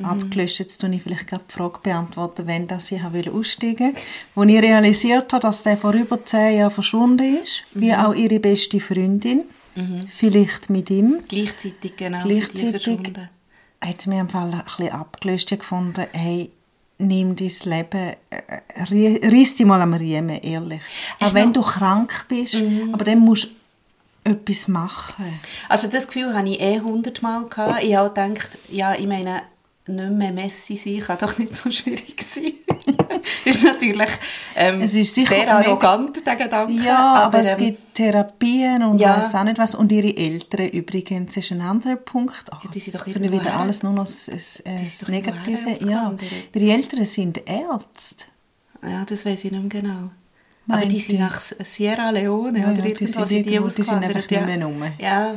abgelöscht, 0.04 0.58
jetzt 0.58 0.80
tue 0.80 0.90
ich 0.90 1.02
vielleicht 1.02 1.26
gerade 1.26 1.44
die 1.48 1.52
Frage 1.52 1.80
beantworten, 1.82 2.46
wenn 2.46 2.66
das 2.66 2.90
ich 2.92 3.02
aussteigen 3.02 3.94
Als 4.34 4.50
ich 4.50 4.62
realisiert 4.62 5.32
habe, 5.32 5.42
dass 5.42 5.62
der 5.62 5.76
vor 5.76 5.92
über 5.92 6.24
zehn 6.24 6.58
Jahren 6.58 6.70
verschwunden 6.70 7.42
ist, 7.42 7.64
wie 7.74 7.94
auch 7.94 8.14
ihre 8.14 8.40
beste 8.40 8.80
Freundin, 8.80 9.44
vielleicht 10.08 10.68
mit 10.70 10.90
ihm, 10.90 11.20
Gleichzeitig, 11.28 11.96
genau, 11.96 12.22
Gleichzeitig 12.24 12.86
hat 13.80 13.98
es 13.98 14.06
mir 14.06 14.20
im 14.20 14.28
Fall 14.28 14.52
ein 14.52 14.62
bisschen 14.64 14.92
abgelöst. 14.92 15.52
Ich 15.52 15.58
gefunden, 15.58 16.06
hey, 16.12 16.50
nimm 16.98 17.34
dein 17.34 17.52
Leben, 17.64 18.14
äh, 18.28 19.26
reiss 19.26 19.56
dich 19.56 19.66
mal 19.66 19.80
am 19.80 19.94
Riemen, 19.94 20.40
ehrlich. 20.42 20.82
Auch 21.20 21.34
wenn 21.34 21.52
du 21.52 21.62
krank 21.62 22.26
bist, 22.28 22.56
aber 22.92 23.04
dann 23.04 23.20
musst 23.20 23.44
du 23.44 23.48
etwas 24.24 24.68
machen. 24.68 25.24
Also 25.68 25.88
das 25.88 26.06
Gefühl 26.06 26.34
hatte 26.34 26.48
ich 26.48 26.60
eh 26.60 26.80
hundertmal. 26.80 27.46
Ich 27.82 27.94
habe 27.94 28.10
auch 28.10 28.14
gedacht, 28.14 28.58
ja, 28.68 28.94
ich 28.94 29.06
meine, 29.06 29.42
nicht 29.90 30.10
mehr 30.10 30.32
Messi 30.32 30.76
sein 30.76 31.00
kann 31.00 31.18
doch 31.18 31.38
nicht 31.38 31.54
so 31.56 31.70
schwierig 31.70 32.22
sein. 32.22 32.54
das 33.44 33.56
ist 33.56 33.64
natürlich 33.64 34.08
ähm, 34.56 34.80
Es 34.82 34.94
ist 34.94 35.14
sicher 35.14 35.34
sehr 35.34 35.54
arrogant, 35.54 36.24
der 36.26 36.36
Gedanke. 36.36 36.72
Ja, 36.72 37.14
aber, 37.14 37.40
es 37.40 37.52
ähm, 37.52 37.58
gibt 37.58 37.94
Therapien 37.94 38.82
und 38.82 38.98
ja. 38.98 39.18
weiß 39.18 39.34
auch 39.34 39.44
nicht 39.44 39.58
was. 39.58 39.74
Und 39.74 39.92
ihre 39.92 40.16
Eltern 40.16 40.68
übrigens 40.68 41.36
ist 41.36 41.52
ein 41.52 41.60
anderer 41.60 41.96
Punkt. 41.96 42.44
Ach, 42.50 42.64
Ja, 42.64 42.70
die 42.70 42.80
sind 42.80 42.96
doch 42.96 43.06
irgendwo 43.06 43.32
wieder 43.32 43.52
her. 43.52 43.60
alles 43.60 43.82
nur 43.82 43.92
noch 43.92 44.04
das, 44.04 44.26
das, 44.26 44.62
Die 44.64 44.74
das 44.74 45.02
irgendwo 45.02 45.12
Negative. 45.12 45.90
Ja, 45.90 46.14
ihre 46.54 46.72
Eltern 46.72 47.04
sind 47.04 47.48
Ärzte. 47.48 48.26
Ja, 48.82 49.04
das 49.04 49.26
weiß 49.26 49.44
ich 49.44 49.52
nicht 49.52 49.72
mehr 49.74 49.82
genau. 49.82 50.10
aber 50.66 50.78
Meint 50.78 50.92
die 50.92 51.00
sind 51.00 51.20
nach 51.20 51.40
Sierra 51.40 52.10
Leone 52.10 52.60
Ja, 52.60 52.70
oder 52.70 52.76
ja, 52.76 52.82
die 52.82 52.88
irgendwo 52.90 53.12
sind 53.12 53.28
sind 53.28 53.46
die 53.46 53.54
irgendwo, 53.54 53.74
die 53.74 53.82
sind 53.82 54.02
einfach 54.02 54.30
ja. 54.30 54.46
nicht 54.46 54.58
mehr 54.58 54.66
rum. 54.66 54.82
Ja. 54.98 55.34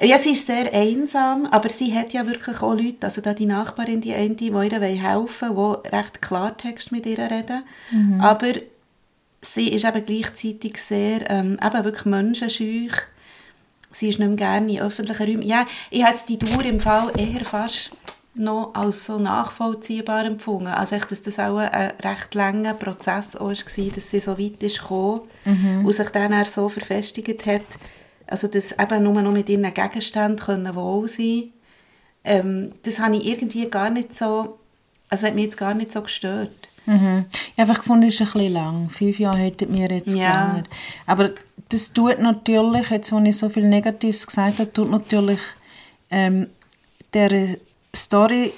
Ja, 0.00 0.16
sie 0.16 0.32
ist 0.32 0.46
sehr 0.46 0.72
einsam, 0.72 1.46
aber 1.46 1.70
sie 1.70 1.92
hat 1.92 2.12
ja 2.12 2.26
wirklich 2.26 2.62
auch 2.62 2.74
Leute, 2.74 2.98
also 3.02 3.20
da 3.20 3.34
die 3.34 3.46
Nachbarin, 3.46 4.00
die 4.00 4.14
eine, 4.14 4.36
die 4.36 4.46
ihr 4.46 4.80
helfen 4.80 5.56
wollen, 5.56 5.78
die 5.84 5.88
recht 5.88 6.22
Klartext 6.22 6.92
mit 6.92 7.04
ihr 7.06 7.18
reden. 7.18 7.64
Mhm. 7.90 8.20
Aber 8.20 8.52
sie 9.40 9.72
ist 9.72 9.84
eben 9.84 10.06
gleichzeitig 10.06 10.78
sehr, 10.78 11.28
ähm, 11.30 11.58
eben 11.64 11.84
wirklich 11.84 12.04
menschenscheu. 12.04 12.88
Sie 13.90 14.08
ist 14.08 14.18
nicht 14.18 14.28
mehr 14.28 14.36
gerne 14.36 14.72
in 14.72 14.80
öffentlichen 14.80 15.26
Räumen. 15.26 15.42
Ja, 15.42 15.66
ich 15.90 16.04
habe 16.04 16.16
die 16.28 16.38
Dauer 16.38 16.64
im 16.64 16.78
Fall 16.78 17.10
eher 17.16 17.44
fast 17.44 17.90
noch 18.34 18.74
als 18.74 19.06
so 19.06 19.18
nachvollziehbar 19.18 20.24
empfunden. 20.24 20.68
Also 20.68 20.94
echt, 20.94 21.10
dass 21.10 21.22
das 21.22 21.40
auch 21.40 21.58
ein 21.58 21.92
recht 22.02 22.34
langer 22.34 22.74
Prozess 22.74 23.34
war, 23.34 23.52
dass 23.52 24.10
sie 24.10 24.20
so 24.20 24.38
weit 24.38 24.62
ist 24.62 24.80
gekommen 24.80 25.22
mhm. 25.44 25.84
und 25.84 25.92
sich 25.92 26.08
dann 26.10 26.44
so 26.44 26.68
verfestigt 26.68 27.46
hat, 27.46 27.78
also 28.28 28.46
dass 28.48 28.72
eben 28.72 29.02
nur 29.02 29.20
noch 29.22 29.32
mit 29.32 29.48
ihren 29.48 29.72
Gegenständen 29.74 30.38
können 30.38 30.74
wohl 30.74 31.08
sein 31.08 31.52
ähm, 32.24 32.72
das 32.82 33.00
habe 33.00 33.16
ich 33.16 33.26
irgendwie 33.26 33.68
gar 33.68 33.90
nicht 33.90 34.14
so, 34.14 34.58
also 35.08 35.26
hat 35.26 35.34
mich 35.34 35.44
jetzt 35.44 35.56
gar 35.56 35.74
nicht 35.74 35.92
so 35.92 36.02
gestört. 36.02 36.52
Mhm. 36.86 37.24
Ich 37.30 37.52
habe 37.52 37.62
einfach 37.62 37.78
gefunden, 37.78 38.08
es 38.08 38.14
ist 38.14 38.20
ein 38.20 38.32
bisschen 38.32 38.52
lang. 38.52 38.90
Fünf 38.90 39.18
Jahre 39.18 39.38
hätten 39.38 39.70
mir 39.70 39.90
jetzt 39.90 40.14
ja. 40.14 40.46
gegangen. 40.46 40.68
Aber 41.06 41.30
das 41.70 41.92
tut 41.92 42.18
natürlich, 42.18 42.90
jetzt 42.90 43.12
wo 43.12 43.18
ich 43.20 43.36
so 43.36 43.48
viel 43.48 43.68
Negatives 43.68 44.26
gesagt 44.26 44.58
habe, 44.58 44.72
tut 44.72 44.90
natürlich 44.90 45.40
ähm, 46.10 46.48
der 47.14 47.56
Story, 47.94 48.52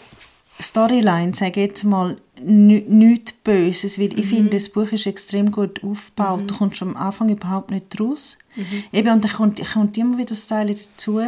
Storyline, 0.61 1.35
sage 1.35 1.61
ich 1.61 1.69
jetzt 1.69 1.85
mal, 1.85 2.17
nichts 2.45 3.33
Böses, 3.33 3.99
weil 3.99 4.19
ich 4.19 4.27
mhm. 4.27 4.37
finde, 4.37 4.51
das 4.51 4.69
Buch 4.69 4.91
ist 4.93 5.07
extrem 5.07 5.51
gut 5.51 5.83
aufgebaut. 5.85 6.43
Mhm. 6.43 6.47
Du 6.47 6.55
kommst 6.57 6.83
am 6.83 6.97
Anfang 6.97 7.29
überhaupt 7.29 7.71
nicht 7.71 8.01
raus. 8.01 8.39
Mhm. 8.57 8.85
Eben, 8.93 9.09
und 9.11 9.25
dann 9.25 9.33
kommt, 9.33 9.73
kommt 9.73 9.97
immer 9.99 10.17
wieder 10.17 10.31
das 10.31 10.47
Teil 10.47 10.69
dazu 10.69 11.21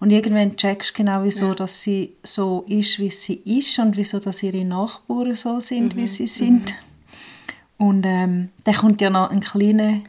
und 0.00 0.10
irgendwann 0.10 0.56
checkst 0.56 0.90
du 0.90 0.94
genau, 1.02 1.22
wieso 1.24 1.48
ja. 1.48 1.54
dass 1.54 1.82
sie 1.82 2.14
so 2.22 2.64
ist, 2.68 2.98
wie 2.98 3.10
sie 3.10 3.40
ist 3.44 3.78
und 3.78 3.96
wieso 3.96 4.18
dass 4.18 4.42
ihre 4.42 4.64
Nachbarn 4.64 5.34
so 5.34 5.60
sind, 5.60 5.96
wie 5.96 6.02
mhm. 6.02 6.06
sie 6.06 6.26
sind. 6.26 6.72
Mhm. 7.78 7.86
Und 7.86 8.04
ähm, 8.06 8.48
dann 8.64 8.74
kommt 8.74 9.00
ja 9.00 9.10
noch 9.10 9.30
ein 9.30 9.40
kleiner 9.40 10.00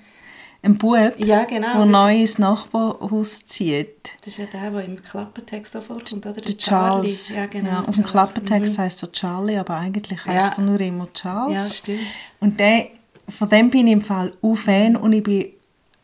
ein 0.65 0.77
Bub, 0.77 1.13
ja, 1.17 1.43
genau, 1.45 1.77
der 1.77 1.85
neu 1.85 2.21
ins 2.21 2.39
Nachbarhaus 2.39 3.45
zieht. 3.45 4.11
Das 4.21 4.29
ist 4.29 4.37
ja 4.39 4.45
der, 4.45 4.71
der 4.71 4.85
im 4.85 5.01
Klappertext 5.01 5.73
vorkommt, 5.73 6.13
oder? 6.13 6.33
Der, 6.33 6.41
der 6.41 6.57
Charles. 6.57 7.29
Ja, 7.29 7.45
genau. 7.45 7.69
Ja, 7.69 7.83
auf 7.87 7.95
dem 7.95 8.03
Klappertext 8.03 8.77
mhm. 8.77 8.81
heißt 8.81 9.03
er 9.03 9.11
Charlie, 9.11 9.57
aber 9.57 9.75
eigentlich 9.75 10.25
heißt 10.25 10.57
ja. 10.57 10.63
er 10.63 10.63
nur 10.63 10.81
immer 10.81 11.07
Charles. 11.13 11.69
Ja, 11.69 11.73
stimmt. 11.73 11.99
Und 12.39 12.59
der, 12.59 12.87
von 13.29 13.49
dem 13.49 13.69
bin 13.69 13.87
ich 13.87 13.93
im 13.93 14.01
Fall 14.01 14.33
auch 14.41 14.55
Fan 14.55 14.95
und 14.95 15.13
ich 15.13 15.23
bin 15.23 15.49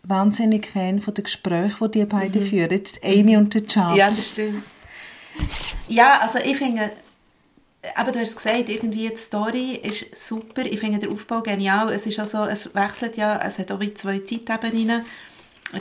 wahnsinnig 0.03 0.67
Fan 0.67 1.01
von 1.01 1.13
den 1.13 1.23
Gesprächen, 1.23 1.91
die 1.91 1.99
die 1.99 2.05
beiden 2.05 2.43
mhm. 2.43 2.47
führen, 2.47 2.81
Amy 3.03 3.37
und 3.37 3.53
der 3.53 3.65
Charles. 3.65 3.97
Ja, 3.97 4.11
das 4.11 4.31
stimmt. 4.31 4.63
Ja, 5.87 6.19
also 6.21 6.39
ich 6.39 6.57
finde 6.57 6.91
aber 7.95 8.11
du 8.11 8.19
hast 8.19 8.35
gesagt, 8.35 8.69
irgendwie 8.69 9.09
die 9.09 9.15
Story 9.15 9.79
ist 9.81 10.15
super. 10.15 10.63
Ich 10.65 10.79
finde 10.79 10.99
den 10.99 11.11
Aufbau 11.11 11.41
genial. 11.41 11.91
Es 11.91 12.05
ist 12.05 12.19
also, 12.19 12.45
es 12.45 12.73
wechselt 12.75 13.17
ja, 13.17 13.39
es 13.45 13.57
hat 13.57 13.71
auch 13.71 13.79
wie 13.79 13.93
zwei 13.93 14.19
Zeitebenen. 14.19 15.03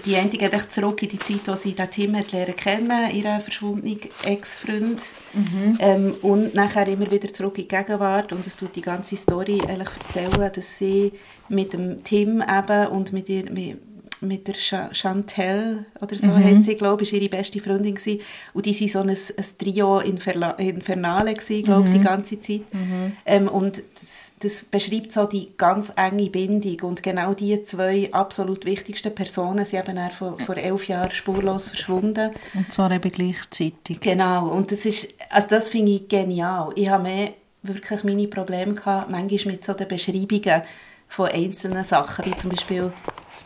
Die 0.05 0.15
eine 0.17 0.31
geht 0.31 0.55
echt 0.55 0.73
zurück 0.73 1.03
in 1.03 1.09
die 1.09 1.19
Zeit, 1.19 1.41
wo 1.47 1.57
sie 1.57 1.75
den 1.75 1.91
Tim 1.91 2.17
hat 2.17 2.31
lernen 2.31 2.55
kennen, 2.55 3.11
ihren 3.11 3.41
verschwundenen 3.41 3.99
Ex-Freund. 4.23 5.01
Mhm. 5.33 5.79
Ähm, 5.81 6.15
und 6.23 6.55
nachher 6.55 6.87
immer 6.87 7.11
wieder 7.11 7.33
zurück 7.33 7.59
in 7.59 7.65
die 7.65 7.77
Gegenwart. 7.77 8.33
Und 8.33 8.47
es 8.47 8.57
tut 8.57 8.77
die 8.77 8.83
ganze 8.83 9.17
Story 9.17 9.61
eigentlich 9.67 9.91
erzählen, 9.99 10.53
dass 10.55 10.79
sie 10.79 11.13
mit 11.49 11.73
dem 11.73 12.05
Tim 12.05 12.41
eben 12.41 12.87
und 12.87 13.13
mit 13.13 13.29
ihr, 13.29 13.51
mit, 13.51 13.90
mit 14.23 14.49
der 14.49 14.55
Chantel 14.55 15.87
oder 16.01 16.17
so 16.17 16.27
mhm. 16.27 16.45
heißt 16.45 16.65
sie, 16.65 16.75
glaube 16.75 17.05
ich, 17.05 17.13
ihre 17.13 17.29
beste 17.29 17.61
Freundin 17.61 17.95
gewesen. 17.95 18.21
und 18.53 18.67
die 18.67 18.79
waren 18.79 18.89
so 18.89 18.99
ein, 19.01 19.09
ein 19.11 19.59
Trio 19.59 20.01
Inferla 20.01 20.51
Infernale 20.53 21.35
gewesen, 21.35 21.65
glaube 21.65 21.85
ich, 21.85 21.91
mhm. 21.91 21.99
die 21.99 22.05
ganze 22.05 22.41
Zeit. 22.41 22.63
Mhm. 22.73 23.13
Ähm, 23.25 23.49
und 23.49 23.83
das, 23.95 24.33
das, 24.39 24.65
beschreibt 24.65 25.13
so 25.13 25.27
die 25.27 25.53
ganz 25.57 25.93
enge 25.97 26.31
Bindung 26.31 26.81
und 26.83 27.03
genau 27.03 27.35
die 27.35 27.63
zwei 27.63 28.09
absolut 28.13 28.65
wichtigsten 28.65 29.15
Personen 29.15 29.65
sind 29.65 29.89
eben 29.89 30.11
vor, 30.11 30.39
vor 30.39 30.57
elf 30.57 30.89
Jahren 30.89 31.11
spurlos 31.11 31.69
verschwunden. 31.69 32.31
Und 32.55 32.71
zwar 32.71 32.91
eben 32.91 33.11
gleichzeitig. 33.11 34.01
Genau, 34.01 34.49
und 34.49 34.71
das 34.73 34.85
ist, 34.85 35.09
also 35.31 35.49
das 35.49 35.69
finde 35.69 35.93
ich 35.93 36.09
genial. 36.09 36.71
Ich 36.77 36.89
habe 36.89 37.05
mehr 37.05 37.31
wirklich 37.63 38.05
meine 38.05 38.29
Probleme 38.29 38.75
gehabt, 38.75 39.11
manchmal 39.11 39.55
mit 39.55 39.65
so 39.65 39.75
den 39.75 39.89
Beschreibungen 39.89 40.63
von 41.09 41.29
einzelnen 41.29 41.85
Sachen, 41.85 42.25
wie 42.25 42.37
zum 42.37 42.51
Beispiel 42.51 42.93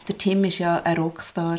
der 0.08 0.18
Tim 0.18 0.42
war 0.42 0.50
ja 0.50 0.82
ein 0.84 0.96
Rockstar. 0.96 1.58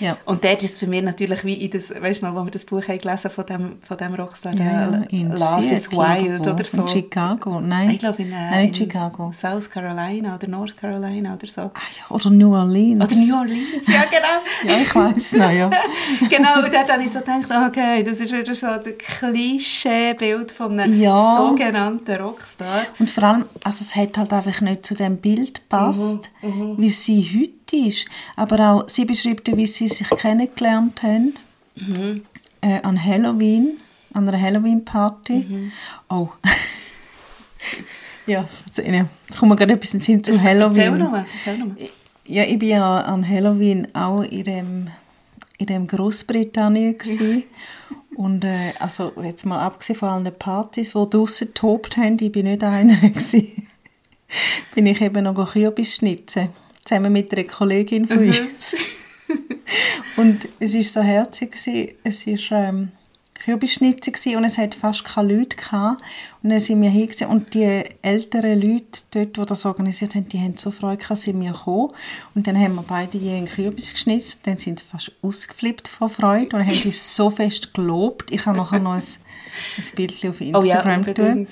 Ja. 0.00 0.16
Und 0.24 0.44
dort 0.44 0.62
ist 0.62 0.72
es 0.72 0.76
für 0.76 0.86
mich 0.86 1.02
natürlich 1.02 1.44
wie 1.44 1.54
in 1.54 1.70
das, 1.70 1.90
weißt 1.90 2.22
du 2.22 2.26
noch, 2.26 2.34
wo 2.34 2.44
wir 2.44 2.50
das 2.50 2.64
Buch 2.64 2.82
haben 2.88 2.98
gelesen 2.98 3.30
von 3.30 3.46
dem, 3.46 3.76
von 3.80 3.96
dem 3.96 4.14
Rockstar, 4.14 4.54
ja, 4.54 4.86
Love 5.10 5.66
is 5.70 5.90
Wild 5.90 6.46
oder 6.46 6.64
so. 6.64 6.82
In 6.82 6.88
Chicago, 6.88 7.60
nein. 7.60 7.90
Ich 7.90 7.98
glaube 7.98 8.22
in, 8.22 8.32
äh, 8.32 8.50
nein, 8.50 8.68
in 8.68 8.74
Chicago. 8.74 9.30
South 9.32 9.70
Carolina 9.70 10.34
oder 10.34 10.48
North 10.48 10.76
Carolina 10.76 11.34
oder 11.34 11.46
so. 11.46 11.62
Ah, 11.62 11.70
ja, 11.74 12.14
oder 12.14 12.30
New 12.30 12.54
Orleans. 12.54 13.04
Oder 13.04 13.14
New 13.14 13.36
Orleans, 13.36 13.86
ja 13.86 14.04
genau. 14.10 14.74
ja, 14.74 14.82
ich 14.82 14.94
weiß 14.94 15.32
noch, 15.34 15.50
ja. 15.50 15.70
genau, 16.28 16.64
und 16.64 16.74
dort 16.74 16.92
habe 16.92 17.02
ich 17.02 17.12
so 17.12 17.20
gedacht, 17.20 17.50
okay, 17.68 18.02
das 18.02 18.20
ist 18.20 18.32
wieder 18.32 18.54
so 18.54 18.66
ein 18.66 18.82
Klischeebild 18.98 20.52
von 20.52 20.78
einem 20.78 21.00
ja. 21.00 21.36
sogenannten 21.36 22.16
Rockstar. 22.16 22.86
Und 22.98 23.10
vor 23.10 23.24
allem, 23.24 23.44
also 23.62 23.84
es 23.84 23.94
hat 23.94 24.18
halt 24.18 24.32
einfach 24.32 24.60
nicht 24.60 24.86
zu 24.86 24.94
dem 24.94 25.18
Bild 25.18 25.54
gepasst, 25.54 26.30
mhm, 26.42 26.48
mhm. 26.48 26.74
wie 26.78 26.90
sie 26.90 27.22
heute 27.22 27.54
ist. 27.74 28.06
Aber 28.36 28.60
auch, 28.70 28.88
sie 28.88 29.04
beschreibt, 29.04 29.54
wie 29.56 29.66
sie 29.66 29.88
sich 29.88 30.08
kennengelernt 30.10 31.02
haben. 31.02 31.34
Mhm. 31.76 32.22
Äh, 32.60 32.80
an 32.82 33.02
Halloween, 33.02 33.78
an 34.12 34.28
einer 34.28 34.40
Halloween-Party. 34.40 35.46
Mhm. 35.48 35.72
Oh. 36.08 36.28
ja, 38.26 38.48
jetzt 38.66 39.38
kommt 39.38 39.50
mir 39.50 39.56
gerade 39.56 39.74
etwas 39.74 39.94
in 39.94 40.00
den 40.00 40.04
Sinn 40.04 40.24
zu 40.24 40.40
Halloween. 40.40 40.78
Erzähl 40.78 40.98
nochmal, 40.98 41.24
erzähl 41.36 41.58
nochmal. 41.58 41.76
Ja, 42.26 42.44
ich 42.44 42.60
war 42.60 42.68
ja 42.68 43.00
an 43.00 43.28
Halloween 43.28 43.94
auch 43.94 44.22
in 44.22 44.44
dem, 44.44 44.90
in 45.58 45.66
dem 45.66 45.86
Großbritannien 45.86 46.96
Und 48.16 48.44
äh, 48.44 48.72
also 48.78 49.12
jetzt 49.22 49.44
mal 49.44 49.60
abgesehen 49.60 49.98
von 49.98 50.08
allen 50.08 50.32
Partys, 50.38 50.92
die 50.92 51.10
draussen 51.10 51.48
getobt 51.48 51.96
haben, 51.96 52.16
ich 52.20 52.34
war 52.34 52.42
nicht 52.44 52.62
einer 52.62 52.96
gewesen, 53.00 53.66
bin 54.74 54.86
ich 54.86 55.00
eben 55.00 55.24
noch 55.24 55.52
Kürbis 55.52 55.96
schnitzen 55.96 56.50
zusammen 56.84 57.12
mit 57.12 57.32
einer 57.32 57.46
Kollegin 57.46 58.06
von 58.06 58.20
mhm. 58.22 58.28
uns. 58.28 58.76
und 60.16 60.48
es 60.60 60.74
war 60.74 60.82
so 60.82 61.02
herzig. 61.02 61.52
Gewesen. 61.52 61.94
Es 62.04 62.26
war 62.26 62.68
ähm, 62.68 62.88
Kürbisschnitze 63.44 64.38
und 64.38 64.44
es 64.44 64.56
hat 64.56 64.74
fast 64.74 65.04
keine 65.04 65.34
Leute 65.34 65.56
gehabt. 65.56 66.02
Und 66.42 66.50
dann 66.50 66.60
sind 66.60 66.80
wir 66.80 66.88
hingesehen 66.88 67.30
und 67.30 67.52
die 67.52 67.82
älteren 68.00 68.60
Leute 68.60 69.00
dort, 69.10 69.36
die 69.36 69.46
das 69.46 69.66
organisiert 69.66 70.14
haben, 70.14 70.28
die 70.28 70.40
haben 70.40 70.56
so 70.56 70.70
Freude 70.70 70.98
gehabt, 70.98 71.20
sind 71.20 71.40
wir 71.42 71.52
gekommen. 71.52 71.90
Und 72.34 72.46
dann 72.46 72.58
haben 72.58 72.74
wir 72.74 72.82
beide 72.82 73.18
je 73.18 73.36
einen 73.36 73.46
Kürbis 73.46 73.92
geschnitzt. 73.92 74.46
Dann 74.46 74.56
sind 74.56 74.80
sie 74.80 74.86
fast 74.86 75.12
ausgeflippt 75.20 75.88
vor 75.88 76.08
Freude 76.08 76.56
und 76.56 76.66
haben 76.66 76.82
uns 76.84 77.16
so 77.16 77.28
fest 77.28 77.74
gelobt. 77.74 78.32
Ich 78.32 78.46
habe 78.46 78.56
nachher 78.56 78.80
noch 78.80 78.94
ein, 78.94 79.02
ein 79.02 79.84
Bild 79.94 80.24
auf 80.24 80.40
Instagram 80.40 81.02
oh 81.02 81.06
ja, 81.06 81.12
tun. 81.12 81.48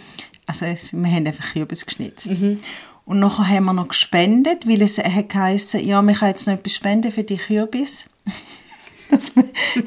Also 0.47 0.65
es, 0.67 0.93
wir 0.93 1.11
haben 1.11 1.27
einfach 1.27 1.53
Kürbis 1.53 1.85
geschnitzt. 1.85 2.31
Mhm. 2.31 2.59
Und 3.05 3.21
nachher 3.21 3.49
haben 3.49 3.65
wir 3.65 3.73
noch 3.73 3.89
gespendet, 3.89 4.69
weil 4.69 4.83
es 4.83 4.99
hat 4.99 5.29
geheißen, 5.29 5.85
ja, 5.85 6.01
wir 6.03 6.15
können 6.15 6.31
jetzt 6.31 6.47
noch 6.47 6.55
etwas 6.55 6.75
spenden 6.75 7.11
für 7.11 7.25
die 7.25 7.37
Kürbis. 7.37 8.09
das 9.11 9.33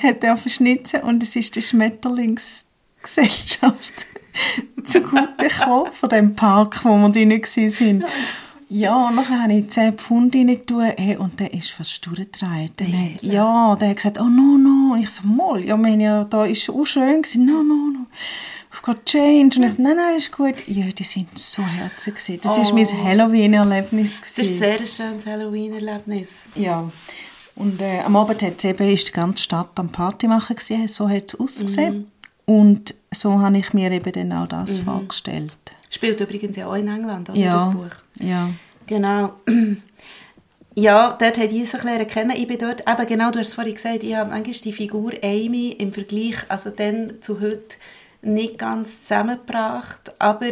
hat 0.03 0.21
er 0.23 0.37
verschnitten 0.37 1.01
und 1.01 1.23
es 1.23 1.35
ist 1.35 1.55
die 1.55 1.61
Schmetterlingsgesellschaft 1.61 4.07
zugute 4.83 5.29
gekommen, 5.37 5.91
von 5.93 6.09
dem 6.09 6.33
Park, 6.33 6.83
wo 6.83 6.97
wir 6.97 7.09
drin 7.09 7.31
waren. 7.31 8.03
Ja, 8.67 9.07
und 9.07 9.15
dann 9.15 9.43
habe 9.43 9.53
ich 9.53 9.69
10 9.69 9.93
Pfund 9.93 10.35
rein 10.35 10.59
hey, 10.97 11.17
und 11.17 11.39
der 11.39 11.53
ist 11.53 11.71
fast 11.71 12.05
durchgedreht. 12.05 12.81
Ja, 13.21 13.75
der 13.75 13.89
hat 13.89 13.97
gesagt, 13.97 14.19
oh 14.19 14.23
no, 14.23 14.57
no. 14.57 14.93
Und 14.93 15.01
ich 15.01 15.09
so, 15.09 15.27
mal, 15.27 15.63
ja, 15.63 15.73
haben 15.73 15.99
ja, 15.99 16.23
da 16.23 16.45
ist 16.45 16.69
auch 16.69 16.85
schön 16.85 17.21
gewesen. 17.21 17.45
No, 17.45 17.61
no, 17.61 17.91
no. 17.91 18.05
I've 18.75 18.81
got 18.81 19.05
change. 19.05 19.57
Und 19.57 19.63
ich 19.63 19.77
nein, 19.77 19.95
nein, 19.95 20.17
ist 20.17 20.31
gut. 20.31 20.55
Ja, 20.67 20.85
die 20.87 21.03
sind 21.03 21.37
so 21.37 21.63
herzig. 21.63 22.15
Gewesen. 22.15 22.39
Das 22.41 22.57
war 22.57 22.69
oh. 22.69 22.73
mein 22.73 23.03
Halloween-Erlebnis. 23.03 24.19
Das 24.19 24.37
ist 24.37 24.53
ein 24.53 24.57
sehr 24.57 24.85
schönes 24.85 25.25
Halloween-Erlebnis. 25.25 26.29
Ja. 26.55 26.89
Und 27.55 27.81
äh, 27.81 27.99
am 27.99 28.15
Abend 28.17 28.41
hat 28.41 28.63
eben, 28.65 28.89
ist 28.89 29.07
die 29.07 29.11
ganze 29.13 29.43
Stadt 29.43 29.69
am 29.75 29.89
Party 29.89 30.27
machen 30.27 30.55
gewesen. 30.55 30.87
So 30.87 31.07
hat 31.09 31.33
es 31.33 31.39
ausgesehen. 31.39 32.11
Mhm. 32.47 32.53
Und 32.53 32.95
so 33.11 33.39
habe 33.39 33.57
ich 33.57 33.73
mir 33.73 33.91
eben 33.91 34.11
dann 34.11 34.33
auch 34.33 34.47
das 34.47 34.77
mhm. 34.77 34.83
vorgestellt. 34.83 35.57
Spielt 35.89 36.19
übrigens 36.19 36.57
ja 36.57 36.67
auch 36.67 36.75
in 36.75 36.87
England, 36.87 37.29
oder, 37.29 37.39
ja. 37.39 37.53
das 37.53 37.71
Buch. 37.71 37.95
Ja. 38.19 38.49
Genau. 38.87 39.33
Ja, 40.77 41.15
dort 41.17 41.37
hat 41.37 41.53
ich 41.53 41.73
es 41.73 42.07
kennen. 42.09 42.33
Ich 42.35 42.47
bin 42.49 42.57
dort, 42.57 42.81
eben 42.81 43.07
genau, 43.07 43.31
du 43.31 43.39
hast 43.39 43.47
es 43.47 43.53
vorhin 43.53 43.75
gesagt, 43.75 44.03
ich 44.03 44.13
habe 44.13 44.31
manchmal 44.31 44.55
die 44.55 44.73
Figur 44.73 45.13
Amy 45.23 45.69
im 45.69 45.93
Vergleich, 45.93 46.35
also 46.49 46.69
dann 46.69 47.21
zu 47.21 47.39
heute, 47.39 47.77
nicht 48.25 48.57
ganz 48.57 49.01
zusammengebracht, 49.01 50.13
aber 50.19 50.49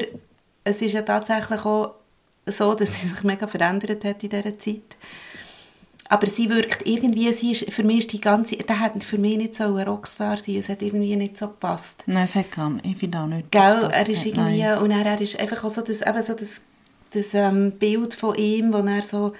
es 0.63 0.81
ist 0.81 0.93
ja 0.93 1.01
tatsächlich 1.01 1.65
auch 1.65 1.95
so, 2.45 2.73
dass 2.73 3.01
sie 3.01 3.07
sich 3.07 3.23
mega 3.23 3.47
verändert 3.47 4.03
hat 4.05 4.23
in 4.23 4.29
dieser 4.29 4.57
Zeit. 4.59 4.97
aber 6.09 6.27
sie 6.27 6.49
wirkt 6.49 6.85
irgendwie, 6.85 7.31
sie 7.33 7.51
ist, 7.51 7.71
für 7.71 7.83
mich 7.83 7.99
ist 7.99 8.13
die 8.13 8.21
ganze, 8.21 8.57
der 8.57 8.79
hat 8.79 9.03
für 9.03 9.17
mich 9.17 9.37
nicht 9.37 9.55
so 9.55 9.63
ein 9.63 9.87
Rockstar 9.87 10.37
sein, 10.37 10.57
es 10.57 10.69
hat 10.69 10.81
irgendwie 10.81 11.15
nicht 11.15 11.37
so 11.37 11.47
gepasst. 11.47 12.03
Nein, 12.05 12.25
es 12.25 12.35
hat 12.35 12.51
gar 12.51 12.69
nicht, 12.69 12.85
ich 12.85 12.97
finde 12.97 13.19
auch 13.19 13.27
nicht, 13.27 13.51
Gell, 13.51 13.89
er 13.91 14.07
ist 14.07 14.25
irgendwie, 14.25 14.61
nein. 14.61 14.77
und 14.79 14.91
er, 14.91 15.05
er 15.05 15.19
ist 15.19 15.39
einfach 15.39 15.63
auch 15.63 15.69
so 15.69 15.81
das, 15.81 16.01
eben 16.01 16.23
so 16.23 16.33
das, 16.33 16.61
das 17.11 17.33
ähm, 17.33 17.71
Bild 17.79 18.13
von 18.13 18.35
ihm, 18.35 18.73
wo 18.73 18.77
er 18.77 19.01
so 19.01 19.33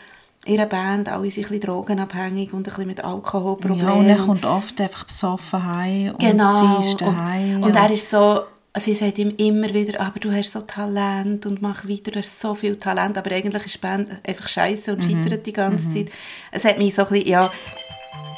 einer 0.48 0.66
Band, 0.66 1.10
alle 1.10 1.30
sind 1.32 1.46
ein 1.46 1.50
bisschen 1.52 1.62
drogenabhängig 1.68 2.52
und 2.54 2.60
ein 2.60 2.64
bisschen 2.64 2.88
mit 2.88 3.04
Alkoholproblemen. 3.04 3.86
Ja, 3.86 3.94
und 3.94 4.06
er 4.10 4.18
kommt 4.18 4.46
oft 4.46 4.80
einfach 4.82 5.06
besoffen 5.06 5.66
heim 5.66 6.10
und 6.12 6.20
Genau. 6.20 6.80
sie 6.82 6.90
ist 6.90 7.02
daheim. 7.02 7.56
Und, 7.58 7.64
und 7.64 7.76
er 7.76 7.90
ist 7.92 8.10
so, 8.10 8.42
sie 8.78 8.94
sagt 8.96 9.18
ihm 9.20 9.34
immer 9.38 9.74
wieder, 9.74 10.02
aber 10.02 10.20
du 10.20 10.32
hast 10.32 10.52
so 10.52 10.62
Talent 10.62 11.46
und 11.46 11.62
mach 11.62 11.88
weiter, 11.88 12.12
du 12.12 12.20
hast 12.20 12.40
so 12.42 12.56
viel 12.56 12.78
Talent, 12.78 13.18
aber 13.18 13.32
eigentlich 13.32 13.66
ist 13.66 13.76
die 13.76 13.80
Band 13.80 14.10
einfach 14.28 14.48
scheiße 14.50 14.92
Mhm. 14.92 14.98
und 14.98 15.04
scheitert 15.06 15.46
die 15.46 15.54
ganze 15.54 15.88
Zeit. 15.90 16.12
Es 16.52 16.66
hat 16.66 16.78
mich 16.78 16.94
so 16.94 17.04
ein 17.04 17.10
bisschen, 17.10 17.28
ja, 17.30 17.52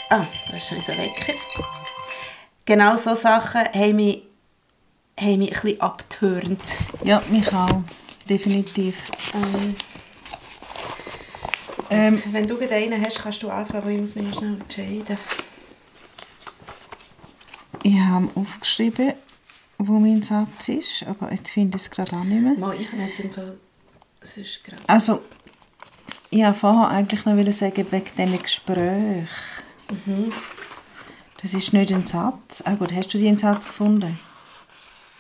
ah, 0.10 0.26
da 0.50 0.58
ist 0.58 0.68
schon 0.68 0.78
unser 0.78 0.94
Wecker. 0.98 1.34
Genau 2.66 2.96
so 2.96 3.16
Sachen 3.16 3.62
haben 3.74 3.96
mich, 3.96 4.24
haben 5.20 5.38
mich 5.40 5.56
ein 5.56 5.62
bisschen 5.62 5.82
abgetürnt. 5.82 6.62
ja, 7.04 7.22
mich 7.30 7.52
auch, 7.54 7.82
definitiv. 8.30 8.96
Ähm, 9.34 9.76
Ähm, 11.90 12.22
wenn 12.32 12.48
du 12.48 12.58
einen 12.60 13.04
hast, 13.04 13.22
kannst 13.22 13.44
du 13.44 13.50
anfangen, 13.50 13.86
weil 13.86 13.96
ich 13.96 14.02
muss 14.02 14.16
mich 14.16 14.26
noch 14.30 14.40
schnell 14.40 14.58
entscheiden. 14.60 15.18
ich 17.84 18.00
habe 18.00 18.30
aufgeschrieben, 18.34 19.14
wo 19.78 20.00
mein 20.00 20.24
Satz 20.24 20.70
ist, 20.70 21.04
aber 21.04 21.32
jetzt 21.32 21.52
finde 21.52 21.78
ich 21.78 21.84
es 21.84 21.92
gerade 21.92 22.16
auch 22.16 22.24
nicht 22.24 22.42
mehr. 22.42 22.54
Mal, 22.58 22.76
ich 22.80 22.92
habe 22.92 23.02
jetzt 23.04 23.20
im 23.20 23.32
Fall 23.32 23.58
sonst 24.22 24.64
gerade... 24.64 24.82
Also, 24.88 25.22
ich 26.32 26.42
wollte 26.42 26.54
vorher 26.56 26.90
eigentlich 26.90 27.26
noch 27.26 27.54
sagen, 27.54 27.86
wegen 27.92 28.12
diesen 28.18 28.42
Gesprächen. 28.42 29.28
Mhm. 30.06 30.34
Das 31.42 31.54
ist 31.54 31.74
nicht 31.74 31.94
ein 31.94 32.08
Satz. 32.08 32.64
Ah 32.66 32.74
gut, 32.74 32.92
hast 32.92 33.14
du 33.14 33.20
den 33.20 33.38
Satz 33.38 33.68
gefunden? 33.68 34.20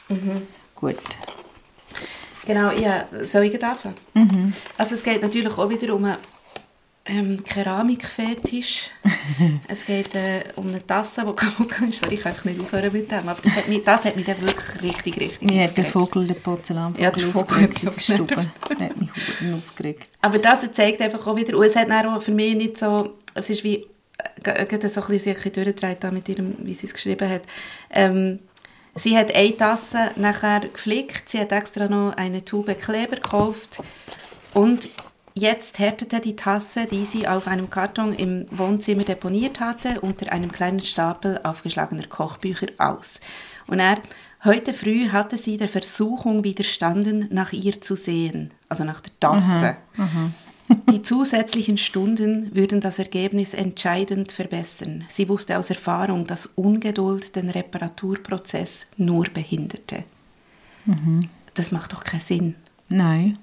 Mhm. 0.10 0.47
Gut. 0.73 0.97
Genau, 2.47 2.71
ja, 2.71 3.06
soll 3.23 3.43
ich 3.43 3.63
anfangen? 3.63 3.95
Mhm. 4.13 4.54
Also 4.78 4.95
es 4.95 5.04
geht 5.04 5.21
natürlich 5.21 5.56
auch 5.56 5.69
wieder 5.69 5.93
um 5.93 6.08
ähm, 7.06 7.44
Keramikfetisch. 7.44 8.89
es 9.68 9.86
geht 9.86 10.15
äh, 10.15 10.44
um 10.56 10.68
eine 10.68 10.86
Tasse, 10.86 11.24
die 11.28 11.36
kaputt 11.36 11.72
ist. 11.89 12.04
Sorry, 12.04 12.15
ich 12.15 12.22
kann 12.22 12.34
nicht 12.44 12.60
aufhören 12.60 12.91
mit 12.91 13.12
dem. 13.12 13.30
Aber 13.30 13.41
das 13.41 13.56
hat 13.56 13.68
mich, 13.68 13.84
das 13.84 14.06
hat 14.06 14.15
mich 14.15 14.26
dann 14.26 14.41
wirklich 14.41 14.82
richtig, 14.82 15.20
richtig 15.20 15.50
Mir 15.50 15.65
hat 15.65 15.78
der. 15.78 15.86
Vogel, 15.86 16.28
der 16.28 16.34
Porzellanvogel, 16.36 17.04
Ja, 17.04 17.12
der 17.12 17.24
Vogel 17.28 17.58
in 17.58 17.63
hat 17.63 17.82
der 17.82 17.91
mich 17.91 18.04
Stube. 18.04 18.28
Der 18.28 18.89
hat 18.89 18.98
mich 18.98 19.54
aufgeregt. 19.54 20.10
Aber 20.22 20.39
das 20.39 20.72
zeigt 20.72 21.02
einfach 21.02 21.26
auch 21.28 21.36
wieder, 21.36 21.58
und 21.58 21.65
es 21.65 21.76
hat 21.76 21.89
auch 21.91 22.22
für 22.22 22.32
mich 22.32 22.56
nicht 22.56 22.78
so, 22.78 23.13
es 23.36 23.50
ist 23.50 23.63
wie, 23.63 23.86
äh, 24.44 24.65
gerade 24.65 24.89
so 24.89 25.02
ein 25.02 25.08
bisschen 25.08 25.36
sich 25.36 25.46
ein 25.46 25.52
bisschen 25.52 25.63
durchgedreht 25.63 26.12
mit 26.12 26.28
ihrem, 26.30 26.56
wie 26.60 26.74
sie 26.74 26.88
es 26.88 26.94
geschrieben 26.94 27.30
hat. 27.30 27.44
Ähm, 27.91 28.39
sie 28.96 29.15
hat 29.15 29.34
eine 29.34 29.56
Tasse 29.56 30.12
nachher 30.15 30.62
geflickt, 30.62 31.30
sie 31.30 31.39
hat 31.39 31.52
extra 31.52 31.88
noch 31.88 32.13
eine 32.18 32.44
Tube 32.44 32.76
Kleber 32.80 33.18
gekauft 33.18 33.80
und 34.56 34.89
jetzt 35.36 35.80
härtete 35.80 36.19
die 36.19 36.36
Tasse, 36.36 36.86
die 36.86 37.06
sie 37.06 37.28
auf 37.28 37.48
einem 37.48 37.69
Karton 37.69 38.13
im 38.13 38.45
Wohnzimmer 38.50 39.04
deponiert 39.04 39.60
hatte, 39.60 40.02
unter 40.02 40.32
einem 40.32 40.52
kleinen 40.52 40.80
Stapel 40.80 41.39
aufgeschlagener 41.43 42.08
Kochbücher 42.08 42.67
aus. 42.78 43.19
Und 43.67 43.80
er, 43.80 43.98
heute 44.43 44.74
früh 44.74 45.10
hatte 45.10 45.38
sie 45.38 45.58
der 45.58 45.67
Versuchung 45.67 46.43
widerstanden, 46.43 47.28
nach 47.32 47.52
ihr 47.54 47.82
zu 47.82 47.95
sehen, 47.95 48.52
also 48.69 48.84
nach 48.84 49.02
der 49.02 49.19
Tasse. 49.19 49.78
Die 50.89 51.04
zusätzlichen 51.04 51.78
Stunden 51.78 52.56
würden 52.56 52.82
das 52.82 52.98
Ergebnis 52.98 53.54
entscheidend 53.54 54.32
verbessern. 54.32 55.06
Sie 55.10 55.30
wusste 55.30 55.60
aus 55.60 55.69
Erfahrung, 55.69 56.26
dass 56.26 56.48
Ungeduld 56.48 57.36
den 57.36 57.52
Reparaturprozess 57.52 58.88
nur 58.98 59.26
behinderte. 59.26 60.06
Das 61.54 61.71
macht 61.71 61.93
doch 61.93 62.04
keinen 62.04 62.21
Sinn. 62.21 62.56
Nein. 62.89 63.38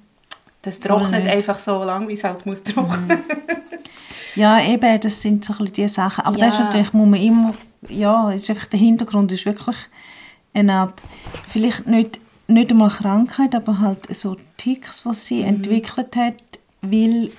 Das 0.63 0.79
trocknet 0.81 1.27
einfach 1.29 1.59
so 1.59 1.83
lang, 1.83 2.07
wie 2.09 2.13
es 2.15 2.25
halt 2.25 2.47
muss 2.47 2.63
trocknen. 2.63 3.19
Ja, 4.35 4.61
eben, 4.65 5.01
das 5.01 5.21
sind 5.21 5.45
so 5.45 5.53
ein 5.53 5.59
bisschen 5.59 5.75
die 5.75 5.89
Sachen. 5.89 6.25
Aber 6.25 6.39
Ja. 6.39 6.47
das 6.47 6.55
ist 6.55 6.61
natürlich, 6.65 6.93
muss 6.93 7.09
man 7.09 7.21
immer, 7.21 7.55
ja, 7.89 8.31
ist 8.31 8.49
einfach, 8.49 8.67
der 8.67 8.79
Hintergrund 8.79 9.31
ist 9.33 9.45
wirklich 9.45 9.77
eine 10.55 10.73
Art, 10.73 11.03
vielleicht 11.49 11.87
nicht, 11.87 12.19
nicht 12.47 12.71
einmal 12.71 12.89
Krankheit, 12.91 13.55
aber 13.55 13.79
halt 13.81 14.15
so 14.15 14.37
Ticks, 14.57 15.05
was 15.05 15.27
sie 15.27 15.43
entwickelt 15.43 16.17
hat, 16.17 16.35
weil 16.81 17.31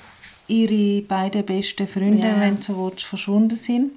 ihre 0.47 1.01
beiden 1.03 1.45
besten 1.45 1.88
Freunde, 1.88 2.27
Ja. 2.27 2.39
wenn 2.39 2.57
du 2.57 2.62
so 2.62 2.86
willst, 2.91 3.05
verschwunden 3.05 3.55
sind. 3.55 3.91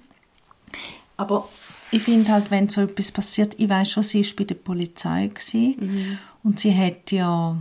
Aber 1.17 1.49
ich 1.91 2.03
finde 2.03 2.31
halt, 2.33 2.51
wenn 2.51 2.69
so 2.69 2.83
etwas 2.83 3.11
passiert, 3.13 3.55
ich 3.59 3.69
weiß 3.69 3.91
schon, 3.91 4.03
sie 4.03 4.25
war 4.25 4.33
bei 4.37 4.45
der 4.45 4.55
Polizei 4.55 5.27
gewesen, 5.29 6.19
und 6.43 6.61
sie 6.61 6.77
hat 6.77 7.11
ja 7.11 7.57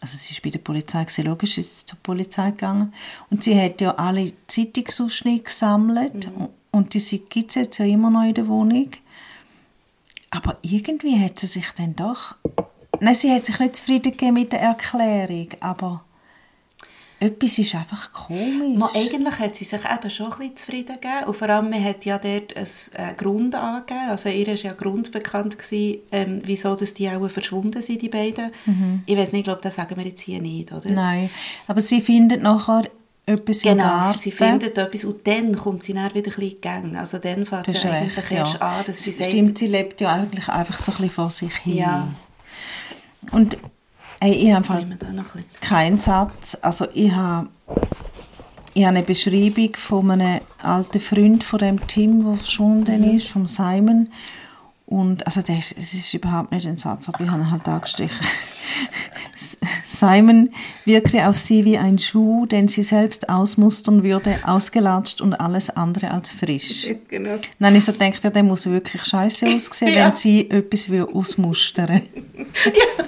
also 0.00 0.16
sie 0.16 0.34
war 0.34 0.40
bei 0.44 0.50
der 0.50 0.58
Polizei, 0.58 1.04
gewesen, 1.04 1.24
logisch 1.24 1.58
ist 1.58 1.80
sie 1.80 1.86
zur 1.86 1.98
Polizei 2.02 2.50
gegangen. 2.50 2.92
Und 3.30 3.44
sie 3.44 3.60
hat 3.60 3.80
ja 3.80 3.94
alle 3.94 4.32
Zeitungsausschnitte 4.46 5.44
gesammelt. 5.44 6.26
Und- 6.36 6.50
Und 6.72 6.92
die 6.92 7.00
gibt 7.30 7.50
es 7.50 7.54
jetzt 7.54 7.78
ja 7.78 7.86
immer 7.86 8.10
noch 8.10 8.24
in 8.24 8.34
der 8.34 8.46
Wohnung. 8.48 8.90
Aber 10.30 10.58
irgendwie 10.60 11.18
hat 11.18 11.38
sie 11.38 11.46
sich 11.46 11.70
dann 11.72 11.96
doch... 11.96 12.34
Nein, 13.00 13.14
sie 13.14 13.30
hat 13.32 13.46
sich 13.46 13.58
nicht 13.58 13.76
zufrieden 13.76 14.12
gegeben 14.12 14.34
mit 14.34 14.52
der 14.52 14.60
Erklärung, 14.60 15.48
aber 15.60 16.04
etwas 17.18 17.58
ist 17.58 17.74
einfach 17.74 18.12
komisch. 18.12 18.76
Mal, 18.78 18.90
eigentlich 18.94 19.38
hat 19.38 19.56
sie 19.56 19.64
sich 19.64 19.80
eben 19.80 20.10
schon 20.10 20.26
ein 20.26 20.38
bisschen 20.38 20.56
zufrieden 20.56 20.94
gegeben. 21.00 21.24
Und 21.26 21.36
vor 21.36 21.48
allem, 21.48 21.70
man 21.70 21.82
hat 21.82 22.04
ja 22.04 22.18
dort 22.18 22.56
einen 22.56 22.66
äh, 22.94 23.14
Grund 23.16 23.54
angegeben. 23.54 24.10
Also 24.10 24.28
ihr 24.28 24.46
war 24.46 24.54
ja 24.54 24.72
Grund 24.74 25.12
bekannt, 25.12 25.58
gewesen, 25.58 26.00
ähm, 26.12 26.40
wieso 26.44 26.74
dass 26.74 26.92
die 26.92 27.08
auch 27.08 27.28
verschwunden 27.30 27.80
sind, 27.80 28.02
die 28.02 28.10
beiden. 28.10 28.50
Ich 29.06 29.16
weiß 29.16 29.32
nicht, 29.32 29.40
ich 29.40 29.44
glaube, 29.44 29.60
das 29.62 29.76
sagen 29.76 29.96
wir 29.96 30.04
jetzt 30.04 30.20
hier 30.20 30.42
nicht, 30.42 30.72
oder? 30.72 30.90
Nein, 30.90 31.30
aber 31.66 31.80
sie 31.80 32.02
findet 32.02 32.42
nachher 32.42 32.84
etwas 33.24 33.62
Genau, 33.62 34.12
sie 34.12 34.30
findet 34.30 34.78
etwas 34.78 35.04
und 35.04 35.26
dann 35.26 35.56
kommt 35.56 35.82
sie 35.82 35.94
dann 35.94 36.14
wieder 36.14 36.30
ein 36.30 36.36
bisschen 36.36 36.50
in 36.50 36.60
Gänge. 36.60 37.00
Also 37.00 37.18
dann 37.18 37.44
fängt 37.44 37.66
sie 37.66 37.88
ja 37.88 37.94
recht, 37.94 38.18
eigentlich 38.18 38.30
ja. 38.30 38.36
erst 38.38 38.62
an, 38.62 38.84
dass 38.86 39.02
sie 39.02 39.10
sagt, 39.10 39.30
Stimmt, 39.30 39.58
sie 39.58 39.66
lebt 39.66 40.00
ja 40.00 40.12
eigentlich 40.12 40.48
einfach 40.48 40.78
so 40.78 40.92
ein 40.92 40.98
bisschen 40.98 41.10
vor 41.10 41.30
sich 41.30 41.54
hin. 41.56 41.76
Ja. 41.76 42.08
Und 43.32 43.56
ey, 44.20 44.32
ich 44.32 44.52
habe 44.52 44.94
keinen 45.60 45.98
Satz. 45.98 46.56
Also 46.62 46.86
ich 46.94 47.12
habe, 47.12 47.48
ich 48.74 48.84
habe 48.84 48.96
eine 48.96 49.02
Beschreibung 49.02 49.74
von 49.76 50.10
einem 50.10 50.40
alten 50.62 51.00
Freund 51.00 51.44
von 51.44 51.58
dem 51.58 51.86
Tim, 51.86 52.24
der 52.24 52.34
verschwunden 52.36 53.00
Mhm. 53.10 53.16
ist, 53.16 53.28
vom 53.28 53.46
Simon. 53.46 54.08
Und 54.86 55.26
also 55.26 55.40
ist, 55.40 55.74
es 55.76 55.94
ist 55.94 56.14
überhaupt 56.14 56.52
nicht 56.52 56.64
ein 56.66 56.76
Satz, 56.76 57.08
aber 57.08 57.24
ich 57.24 57.28
habe 57.30 57.42
ihn 57.42 57.50
halt 57.50 57.66
angestrichen. 57.66 58.20
Simon 59.84 60.50
wirke 60.84 61.26
auf 61.28 61.38
sie 61.38 61.64
wie 61.64 61.76
ein 61.78 61.98
Schuh, 61.98 62.46
den 62.46 62.68
sie 62.68 62.82
selbst 62.82 63.28
ausmustern 63.28 64.02
würde, 64.02 64.36
ausgelatscht 64.46 65.20
und 65.20 65.34
alles 65.40 65.70
andere 65.70 66.10
als 66.10 66.30
frisch. 66.30 66.86
Genau. 67.08 67.36
Dann 67.58 67.74
ich 67.76 67.84
so 67.84 67.92
ja, 67.92 68.30
der 68.30 68.42
muss 68.42 68.66
wirklich 68.66 69.02
scheiße 69.04 69.46
aussehen, 69.54 69.92
Ja. 69.94 70.06
wenn 70.06 70.12
sie 70.14 70.50
etwas 70.50 70.88
will 70.88 71.06
ausmustern 71.12 72.02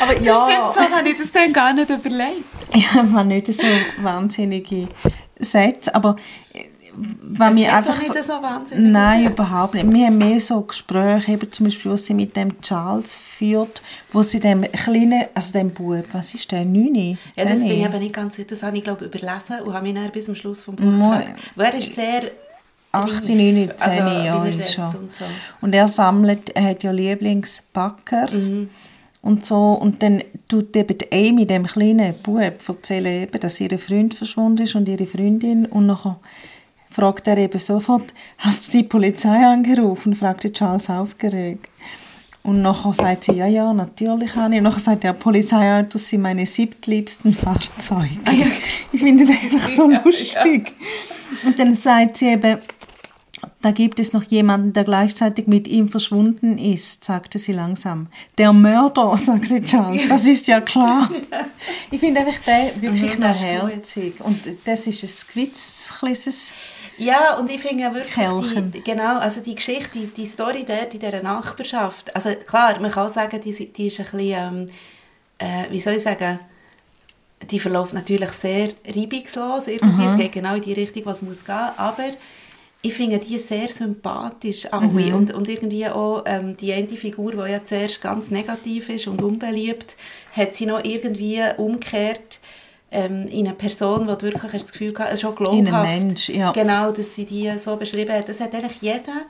Aber 0.00 0.12
Stimmt, 0.12 0.26
ja, 0.26 0.72
so 0.72 0.80
habe 0.80 1.08
ich 1.08 1.18
das 1.18 1.32
dann 1.32 1.52
gar 1.52 1.72
nicht 1.72 1.88
überlegt. 1.90 2.44
ich 2.74 2.92
habe 2.92 3.24
nicht 3.24 3.46
so 3.52 3.66
wahnsinnige 4.02 4.88
Sätze, 5.38 5.94
aber 5.94 6.16
äh, 6.52 6.64
wenn 6.98 7.54
mir 7.54 7.70
hat 7.72 7.86
einfach 7.88 8.00
so, 8.00 8.12
nicht 8.14 8.24
so 8.24 8.32
wahnsinnige 8.42 8.88
Nein, 8.90 9.20
Sätze. 9.24 9.32
überhaupt 9.34 9.74
nicht. 9.74 9.92
Wir 9.92 10.06
haben 10.06 10.16
mehr 10.18 10.40
so 10.40 10.62
Gespräche, 10.62 11.32
eben 11.32 11.52
zum 11.52 11.66
Beispiel, 11.66 11.90
was 11.92 12.06
sie 12.06 12.14
mit 12.14 12.34
dem 12.36 12.58
Charles 12.62 13.12
führt, 13.12 13.82
wo 14.12 14.22
sie 14.22 14.40
dem 14.40 14.62
kleinen, 14.72 15.24
also 15.34 15.52
dem 15.52 15.70
Bub, 15.70 16.04
was 16.12 16.32
ist 16.34 16.50
der, 16.52 16.64
9? 16.64 17.18
Ja, 17.36 17.44
das 17.44 17.58
bin 17.60 17.68
10? 17.68 17.70
ich 17.70 17.84
eben 17.84 17.98
nicht 17.98 18.14
ganz 18.14 18.36
sicher. 18.36 18.48
Das 18.48 18.62
habe 18.62 18.78
ich, 18.78 18.84
glaube 18.84 19.04
ich, 19.04 19.14
überlesen 19.14 19.60
und 19.64 19.74
habe 19.74 19.82
mich 19.86 19.94
dann 19.94 20.10
bis 20.10 20.24
zum 20.24 20.34
Schluss 20.34 20.62
vom 20.62 20.74
Buch 20.76 20.84
Mo- 20.86 21.10
gefragt. 21.10 21.38
Weil 21.54 21.66
er 21.66 21.78
ist 21.78 21.94
sehr 21.94 22.22
8, 22.92 23.12
reif, 23.12 23.22
9, 23.28 23.28
10 23.28 23.70
also, 23.78 24.24
Jahre 24.24 24.52
schon. 24.62 24.84
Und 24.86 25.14
so. 25.14 25.24
Und 25.60 25.74
er 25.74 25.88
sammelt, 25.88 26.48
er 26.56 26.64
hat 26.64 26.82
ja 26.82 26.92
Lieblingsbacker 26.92 28.32
Mhm. 28.32 28.70
Und 29.26 29.44
so. 29.44 29.72
Und 29.72 30.02
dann 30.02 30.22
tut 30.48 30.74
eben 30.76 30.96
Amy, 31.12 31.46
dem 31.46 31.66
kleinen 31.66 32.14
Bub, 32.22 32.68
erzählen 32.68 33.22
eben, 33.22 33.40
dass 33.40 33.60
ihr 33.60 33.76
Freund 33.78 34.14
verschwunden 34.14 34.62
ist 34.62 34.76
und 34.76 34.88
ihre 34.88 35.06
Freundin. 35.06 35.66
Und 35.66 35.86
nachher 35.86 36.20
fragt 36.90 37.26
er 37.26 37.36
eben 37.36 37.58
sofort, 37.58 38.14
hast 38.38 38.68
du 38.68 38.78
die 38.78 38.84
Polizei 38.84 39.44
angerufen? 39.44 40.14
fragte 40.14 40.52
Charles 40.52 40.88
aufgeregt. 40.88 41.68
Und 42.44 42.62
nachher 42.62 42.94
sagt 42.94 43.24
sie, 43.24 43.32
ja, 43.32 43.48
ja, 43.48 43.72
natürlich 43.72 44.36
habe 44.36 44.54
ich. 44.54 44.58
Und 44.58 44.64
nachher 44.64 44.80
sagt 44.80 45.02
er, 45.02 45.12
Polizeiautos 45.12 46.08
sind 46.08 46.22
meine 46.22 46.46
siebtliebsten 46.46 47.34
Fahrzeuge. 47.34 48.20
Ich 48.92 49.00
finde 49.00 49.26
das 49.26 49.36
einfach 49.42 49.68
so 49.68 49.90
lustig. 49.90 50.72
Und 51.44 51.58
dann 51.58 51.74
sagt 51.74 52.18
sie 52.18 52.26
eben, 52.28 52.58
da 53.62 53.70
gibt 53.72 53.98
es 53.98 54.12
noch 54.12 54.22
jemanden, 54.24 54.72
der 54.72 54.84
gleichzeitig 54.84 55.46
mit 55.46 55.66
ihm 55.66 55.88
verschwunden 55.88 56.58
ist, 56.58 57.04
sagte 57.04 57.38
sie 57.38 57.52
langsam. 57.52 58.06
Der 58.38 58.52
Mörder, 58.52 59.16
sagte 59.18 59.62
Charles, 59.62 60.08
das 60.08 60.24
ist 60.24 60.46
ja 60.46 60.60
klar. 60.60 61.10
ich 61.90 61.98
finde 62.00 62.20
einfach 62.20 62.38
den 62.44 62.80
wirklich 62.82 63.14
Mhm, 63.14 63.20
noch 63.20 63.34
herzig. 63.42 64.14
Und 64.20 64.40
das 64.64 64.86
ist 64.86 65.02
ein 65.02 65.34
gewitzkleines 65.34 66.52
Ja, 66.98 67.36
und 67.38 67.50
ich 67.50 67.60
finde 67.60 67.92
wirklich, 67.94 68.14
Kerlchen. 68.14 68.72
die, 68.72 68.82
genau, 68.84 69.18
also 69.18 69.40
die 69.40 69.54
Geschichte, 69.54 69.98
die, 69.98 70.06
die 70.08 70.26
Story 70.26 70.64
dort 70.66 70.94
in 70.94 71.00
dieser 71.00 71.22
Nachbarschaft, 71.22 72.14
also 72.14 72.30
klar, 72.46 72.78
man 72.80 72.90
kann 72.90 73.06
auch 73.06 73.12
sagen, 73.12 73.40
die, 73.40 73.72
die 73.72 73.86
ist 73.88 73.98
ein 74.00 74.04
bisschen, 74.06 74.20
ähm, 74.20 74.66
äh, 75.38 75.70
wie 75.70 75.80
soll 75.80 75.94
ich 75.94 76.02
sagen, 76.02 76.38
die 77.50 77.60
verläuft 77.60 77.92
natürlich 77.92 78.30
sehr 78.32 78.68
reibungslos 78.88 79.66
irgendwie, 79.66 80.06
es 80.06 80.16
geht 80.16 80.32
genau 80.32 80.54
in 80.54 80.62
die 80.62 80.72
Richtung, 80.72 81.04
was 81.04 81.20
muss 81.20 81.44
gehen, 81.44 81.54
aber 81.76 82.04
ich 82.86 82.94
finde 82.94 83.18
die 83.18 83.38
sehr 83.38 83.68
sympathisch 83.68 84.66
alle 84.72 85.14
und, 85.16 85.32
und 85.34 85.48
irgendwie 85.48 85.86
auch 85.88 86.22
ähm, 86.26 86.56
die 86.56 86.72
eine 86.72 86.88
Figur, 86.88 87.32
die 87.32 87.50
ja 87.52 87.64
zuerst 87.64 88.00
ganz 88.00 88.30
negativ 88.30 88.88
ist 88.88 89.06
und 89.08 89.22
unbeliebt, 89.22 89.96
hat 90.34 90.54
sie 90.54 90.66
noch 90.66 90.84
irgendwie 90.84 91.40
umgekehrt 91.56 92.38
ähm, 92.92 93.26
in 93.26 93.46
eine 93.46 93.56
Person, 93.56 94.06
die 94.06 94.12
du 94.16 94.22
wirklich 94.22 94.52
hast 94.52 94.64
das 94.64 94.72
Gefühl 94.72 94.92
gehabt, 94.92 95.10
es 95.10 95.16
ist 95.16 95.20
schon 95.22 95.30
In 95.32 95.64
glaubhaft. 95.64 95.88
einen 95.88 96.06
Mensch, 96.08 96.28
ja. 96.28 96.52
Genau, 96.52 96.92
dass 96.92 97.14
sie 97.14 97.24
die 97.24 97.50
so 97.58 97.76
beschrieben 97.76 98.12
hat. 98.12 98.28
Das 98.28 98.40
hat 98.40 98.54
eigentlich 98.54 98.80
jeder, 98.80 99.22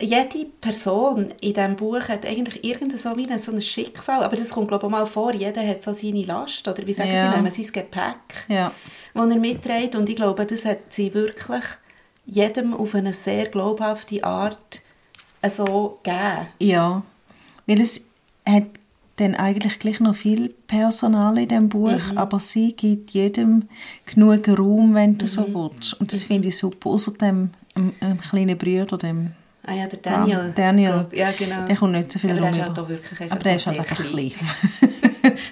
jede 0.00 0.44
Person 0.60 1.32
in 1.40 1.54
diesem 1.54 1.76
Buch 1.76 2.00
hat 2.08 2.26
eigentlich 2.26 2.62
irgendein 2.64 2.98
so, 2.98 3.16
wie 3.16 3.28
ein, 3.28 3.38
so 3.38 3.52
ein 3.52 3.60
Schicksal, 3.60 4.22
aber 4.22 4.36
das 4.36 4.50
kommt 4.50 4.68
glaube 4.68 4.82
ich 4.82 4.86
auch 4.86 4.90
mal 4.98 5.06
vor, 5.06 5.32
jeder 5.34 5.66
hat 5.66 5.82
so 5.82 5.92
seine 5.92 6.22
Last, 6.22 6.68
oder 6.68 6.86
wie 6.86 6.92
sagen 6.92 7.10
Ja. 7.10 7.30
sie 7.32 7.36
nennen, 7.36 7.50
sein 7.50 7.72
Gepäck, 7.72 8.46
Ja. 8.48 8.72
das 9.14 9.28
er 9.30 9.36
mitträgt 9.36 9.96
und 9.96 10.08
ich 10.08 10.16
glaube, 10.16 10.46
das 10.46 10.64
hat 10.64 10.78
sie 10.90 11.12
wirklich 11.14 11.64
jedem 12.30 12.74
auf 12.74 12.94
eine 12.94 13.14
sehr 13.14 13.46
glaubhafte 13.46 14.22
Art 14.22 14.82
so 15.48 15.98
gegeben. 16.02 16.46
Ja, 16.60 17.02
weil 17.66 17.80
es 17.80 18.02
hat 18.46 18.64
dann 19.16 19.34
eigentlich 19.34 19.78
gleich 19.80 19.98
noch 19.98 20.14
viel 20.14 20.54
Personal 20.68 21.38
in 21.38 21.48
dem 21.48 21.68
Buch, 21.68 21.90
Mhm. 22.12 22.18
aber 22.18 22.38
sie 22.38 22.72
gibt 22.76 23.10
jedem 23.10 23.68
genug 24.06 24.46
Raum, 24.48 24.94
wenn 24.94 25.18
du 25.18 25.24
Mhm. 25.24 25.28
so 25.28 25.46
willst. 25.54 25.94
Und 26.00 26.12
das 26.12 26.24
finde 26.24 26.48
ich 26.48 26.56
super, 26.58 26.90
außer 26.90 27.12
dem 27.12 27.50
ähm, 27.76 27.92
ähm, 28.00 28.18
kleinen 28.20 28.56
Bruder, 28.58 28.98
dem 28.98 29.32
Ah 29.64 29.74
ja, 29.74 29.86
der 29.86 29.98
Daniel. 29.98 30.52
Daniel. 30.54 30.90
glaub- 30.92 31.14
Ja, 31.14 31.30
genau. 31.32 31.66
Der 31.66 31.76
kommt 31.76 31.92
nicht 31.92 32.10
so 32.12 32.18
viel 32.18 32.30
Aber 32.30 32.40
der 32.40 32.48
rum 32.50 32.58
ist 32.58 32.64
halt 32.66 32.78
auch 32.78 32.88
wirklich 32.88 33.20
einfach 33.20 33.32
Aber 33.36 33.42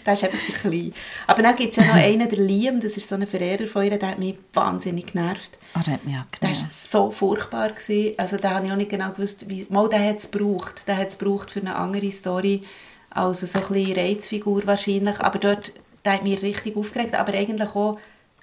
der 0.06 0.14
ist 0.14 0.24
einfach 0.24 0.60
klein. 0.60 0.92
der. 0.92 0.92
Aber 1.26 1.42
dann 1.42 1.56
gibt 1.56 1.70
es 1.70 1.76
ja 1.76 1.84
noch 1.84 1.94
einen, 2.02 2.28
der 2.28 2.38
Liam, 2.38 2.80
das 2.80 2.96
ist 2.96 3.08
so 3.08 3.14
ein 3.16 3.26
Verehrer 3.26 3.66
von 3.66 3.84
ihr, 3.84 3.98
der 3.98 4.10
hat 4.10 4.18
mich 4.18 4.36
wahnsinnig 4.54 5.12
genervt. 5.12 5.58
Ah, 5.74 5.82
der 5.82 5.94
hat 5.94 6.04
mich 6.06 6.14
auch 6.16 6.24
Der 6.40 6.48
genervt. 6.48 6.62
war 6.62 6.70
so 6.72 7.10
furchtbar. 7.10 7.70
Gewesen. 7.70 8.14
Also 8.16 8.36
da 8.36 8.50
habe 8.52 8.66
ich 8.66 8.72
auch 8.72 8.76
nicht 8.76 8.90
genau 8.90 9.10
gewusst, 9.10 9.48
wie... 9.48 9.66
Mal, 9.68 9.88
der 9.88 10.08
hat 10.08 10.18
es 10.18 10.30
gebraucht. 10.30 10.82
Der 10.86 10.96
hat 10.96 11.08
es 11.08 11.18
gebraucht 11.18 11.50
für 11.50 11.60
eine 11.60 11.74
andere 11.76 12.10
Story 12.10 12.62
als 13.10 13.40
so 13.40 13.58
ein 13.58 13.64
bisschen 13.66 13.92
Reizfigur 13.96 14.62
wahrscheinlich. 14.66 15.20
Aber 15.20 15.38
dort, 15.38 15.72
der 16.04 16.14
hat 16.14 16.22
mich 16.22 16.40
richtig 16.42 16.76
aufgeregt. 16.76 17.14
Aber 17.14 17.32
eigentlich 17.34 17.70
auch... 17.74 17.98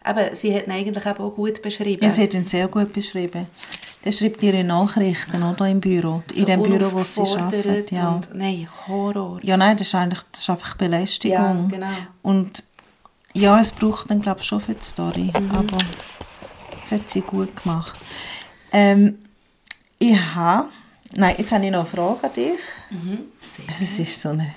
Eben, 0.05 0.35
sie 0.35 0.53
hat 0.53 0.67
ihn 0.67 0.73
eigentlich 0.73 1.05
auch 1.05 1.33
gut 1.33 1.61
beschrieben. 1.61 2.03
Ja, 2.03 2.09
sie 2.09 2.23
hat 2.23 2.33
ihn 2.33 2.45
sehr 2.45 2.67
gut 2.67 2.91
beschrieben. 2.91 3.47
Der 4.03 4.11
schreibt 4.11 4.43
ihre 4.43 4.63
Nachrichten, 4.65 5.41
oder, 5.43 5.67
im 5.67 5.79
Büro. 5.79 6.23
In 6.33 6.39
So 6.39 6.45
dem 6.45 6.63
Büro, 6.63 6.91
wo 6.91 7.03
sie 7.03 7.21
arbeitet. 7.21 7.91
Ja. 7.91 8.09
Und, 8.09 8.35
nein, 8.35 8.67
Horror. 8.87 9.39
ja, 9.43 9.55
nein, 9.55 9.77
das 9.77 9.87
ist 9.87 9.95
eigentlich 9.95 10.19
das 10.31 10.41
ist 10.41 10.49
einfach 10.49 10.75
Belästigung. 10.75 11.37
Ja, 11.37 11.67
genau. 11.69 11.93
Und 12.21 12.63
ja, 13.33 13.59
es 13.59 13.71
braucht 13.71 14.11
dann, 14.11 14.21
glaube 14.21 14.41
ich, 14.41 14.45
schon 14.45 14.59
für 14.59 14.75
die 14.75 14.83
Story. 14.83 15.31
Mhm. 15.39 15.51
Aber 15.51 15.77
das 16.79 16.91
hat 16.91 17.09
sie 17.09 17.21
gut 17.21 17.63
gemacht. 17.63 17.97
Ähm, 18.71 19.19
ich 19.99 20.19
habe... 20.19 20.67
Nein, 21.15 21.35
jetzt 21.37 21.51
habe 21.51 21.63
ich 21.65 21.71
noch 21.71 21.79
eine 21.79 21.87
Frage 21.87 22.23
an 22.25 22.33
dich. 22.33 22.59
Mhm. 22.89 23.19
Also, 23.69 23.83
es 23.83 23.99
ist 23.99 24.21
so 24.21 24.29
eine... 24.29 24.53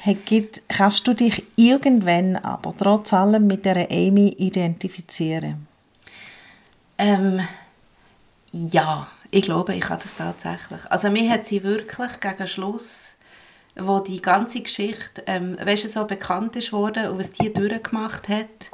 Hey, 0.00 0.14
gibt, 0.14 0.62
kannst 0.68 1.06
du 1.06 1.12
dich 1.12 1.44
irgendwann 1.56 2.36
aber 2.36 2.72
trotz 2.76 3.12
allem 3.12 3.46
mit 3.46 3.64
der 3.64 3.90
Amy 3.90 4.28
identifizieren? 4.38 5.67
Ähm, 6.98 7.40
ja, 8.52 9.08
ich 9.30 9.42
glaube, 9.42 9.74
ich 9.74 9.82
kann 9.82 10.00
das 10.02 10.16
tatsächlich. 10.16 10.80
Also 10.90 11.10
mir 11.10 11.30
hat 11.30 11.46
sie 11.46 11.62
wirklich 11.62 12.20
gegen 12.20 12.46
Schluss, 12.46 13.08
wo 13.76 14.00
die 14.00 14.20
ganze 14.20 14.60
Geschichte, 14.60 15.22
ähm, 15.26 15.56
weißt 15.62 15.84
du, 15.84 15.88
so 15.88 16.04
bekannt 16.04 16.56
ist 16.56 16.72
worden 16.72 17.08
und 17.08 17.18
was 17.20 17.30
die 17.30 17.52
durchgemacht 17.52 18.28
hat, 18.28 18.70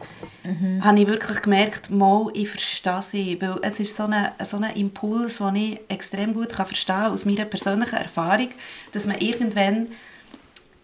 habe 0.82 1.00
ich 1.00 1.06
wirklich 1.06 1.42
gemerkt, 1.42 1.90
mal, 1.90 2.28
ich 2.32 2.48
verstehe 2.48 3.02
sie, 3.02 3.42
weil 3.42 3.58
es 3.62 3.80
ist 3.80 3.96
so 3.96 4.04
ein 4.04 4.32
so 4.42 4.58
Impuls, 4.74 5.38
den 5.38 5.56
ich 5.56 5.80
extrem 5.88 6.32
gut 6.32 6.50
kann 6.50 6.66
verstehen 6.66 6.96
kann, 6.96 7.12
aus 7.12 7.24
meiner 7.26 7.44
persönlichen 7.44 7.96
Erfahrung, 7.96 8.48
dass 8.92 9.06
man 9.06 9.18
irgendwann 9.18 9.88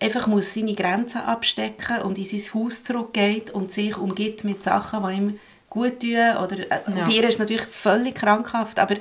einfach 0.01 0.27
muss 0.27 0.55
seine 0.55 0.75
Grenzen 0.75 1.21
abstecken 1.21 2.03
und 2.03 2.19
in 2.19 2.25
sein 2.25 2.55
Haus 2.55 2.85
zurückgeht 2.85 3.51
und 3.51 3.73
sich 3.73 3.97
umgibt 3.97 4.45
mit 4.45 4.65
Sachen, 4.65 5.07
die 5.07 5.15
ihm 5.15 5.39
gut 5.71 6.01
tun. 6.01 6.11
Oder, 6.43 6.59
äh, 6.59 6.81
Ja. 6.97 7.05
Bei 7.07 7.11
ihr 7.13 7.23
ist 7.25 7.35
es 7.35 7.39
natürlich 7.39 7.63
völlig 7.63 8.15
krankhaft, 8.17 8.79
aber 8.79 8.97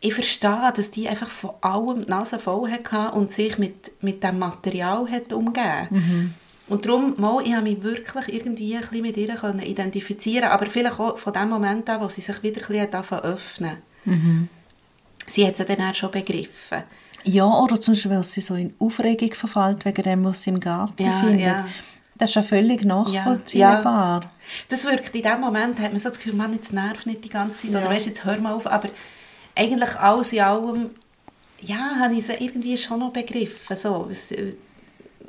ich 0.00 0.14
verstehe, 0.14 0.72
dass 0.76 0.90
die 0.90 1.08
einfach 1.08 1.28
von 1.30 1.50
allem 1.60 2.04
die 2.04 2.10
Nase 2.10 2.38
voll 2.38 2.70
hatte 2.70 3.14
und 3.16 3.30
sich 3.30 3.58
mit, 3.58 3.90
mit 4.02 4.22
dem 4.22 4.38
Material 4.38 5.10
hat 5.10 5.32
umgeben 5.32 6.34
Und 6.68 6.86
darum, 6.86 7.14
mal, 7.18 7.42
ich 7.44 7.52
habe 7.54 7.64
mich 7.64 7.82
wirklich 7.82 8.32
irgendwie 8.34 8.74
ein 8.74 8.80
bisschen 8.82 9.02
mit 9.02 9.16
ihr 9.16 9.34
können 9.34 9.60
identifizieren 9.60 10.48
aber 10.48 10.66
vielleicht 10.66 10.98
auch 11.00 11.18
von 11.18 11.32
dem 11.32 11.48
Moment 11.50 11.88
an, 11.90 12.00
wo 12.02 12.08
sie 12.08 12.20
sich 12.22 12.42
wieder 12.42 12.60
ein 12.68 12.90
bisschen 12.90 13.18
öffnen. 13.20 13.76
Sie 15.26 15.46
hat 15.46 15.58
es 15.58 15.66
dann 15.66 15.80
auch 15.80 15.94
schon 15.94 16.10
begriffen. 16.10 16.82
Ja, 17.26 17.46
oder 17.46 17.80
zum 17.80 17.94
Beispiel, 17.94 18.10
weil 18.10 18.24
sie 18.24 18.42
so 18.42 18.54
in 18.54 18.74
Aufregung 18.78 19.32
verfällt 19.32 19.86
wegen 19.86 20.02
dem, 20.02 20.24
was 20.26 20.42
sie 20.42 20.50
im 20.50 20.60
Garten 20.60 21.02
Ja, 21.02 21.20
findet. 21.20 21.40
ja. 21.40 21.66
Das 22.16 22.30
ist 22.30 22.36
ja 22.36 22.42
völlig 22.42 22.84
nachvollziehbar. 22.84 24.30
Das 24.68 24.84
wirkt 24.84 25.14
in 25.14 25.22
dem 25.22 25.40
Moment, 25.40 25.78
hat 25.80 25.92
man 25.92 26.00
so 26.00 26.08
das 26.08 26.18
Gefühl, 26.18 26.34
man, 26.34 26.52
jetzt 26.52 26.72
nervt 26.72 27.06
nicht 27.06 27.24
die 27.24 27.28
ganze 27.28 27.58
Zeit, 27.62 27.70
oder 27.70 27.82
Ja. 27.82 27.90
weißt, 27.90 28.06
jetzt 28.06 28.24
hör 28.24 28.38
mal 28.38 28.52
auf, 28.54 28.66
aber 28.66 28.88
eigentlich 29.56 29.96
alles 29.96 30.32
in 30.32 30.40
allem, 30.40 30.90
ja, 31.60 31.96
habe 31.98 32.14
ich 32.14 32.26
sie 32.26 32.34
irgendwie 32.34 32.76
schon 32.76 33.00
noch 33.00 33.12
begriffen, 33.12 33.76
so, 33.76 34.06
was, 34.08 34.32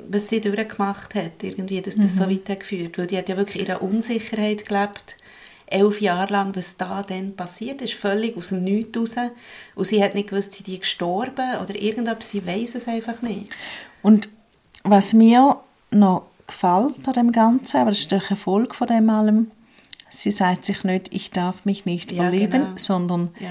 was 0.08 0.28
sie 0.28 0.40
durchgemacht 0.40 1.14
hat, 1.14 1.42
irgendwie, 1.42 1.80
dass 1.80 1.96
das 1.96 2.14
Mhm. 2.14 2.18
so 2.18 2.30
weit 2.30 2.48
hat 2.48 2.60
geführt, 2.60 2.98
weil 2.98 3.06
die 3.06 3.16
hat 3.18 3.28
ja 3.28 3.36
wirklich 3.36 3.68
in 3.68 3.74
Unsicherheit 3.76 4.66
gelebt, 4.68 5.16
elf 5.68 6.00
Jahre 6.00 6.32
lang, 6.32 6.54
was 6.54 6.76
da 6.76 7.02
dann 7.02 7.34
passiert 7.34 7.82
ist, 7.82 7.94
völlig 7.94 8.36
aus 8.36 8.50
dem 8.50 8.62
Nichts 8.62 8.96
raus, 8.96 9.14
und 9.74 9.84
sie 9.86 10.04
hat 10.04 10.14
nicht 10.14 10.28
gewusst, 10.30 10.52
sind 10.52 10.68
die 10.68 10.78
gestorben 10.78 11.56
oder 11.60 11.74
irgendetwas, 11.74 12.30
sie 12.30 12.46
weiß 12.46 12.76
es 12.76 12.86
einfach 12.86 13.22
nicht. 13.22 13.50
Und 14.02 14.28
was 14.84 15.12
mir 15.14 15.56
noch 15.90 16.26
gefällt 16.46 17.06
an 17.06 17.12
dem 17.14 17.32
Ganzen, 17.32 17.78
aber 17.78 17.90
das 17.90 18.00
ist 18.00 18.10
der 18.12 18.22
Erfolg 18.28 18.74
von 18.74 18.86
dem 18.86 19.08
allem, 19.10 19.50
sie 20.10 20.30
sagt 20.30 20.64
sich 20.64 20.84
nicht, 20.84 21.12
ich 21.12 21.30
darf 21.30 21.64
mich 21.64 21.84
nicht 21.86 22.12
Ja, 22.12 22.22
verlieben, 22.24 22.62
genau. 22.62 22.76
sondern 22.76 23.30
Ja. 23.40 23.48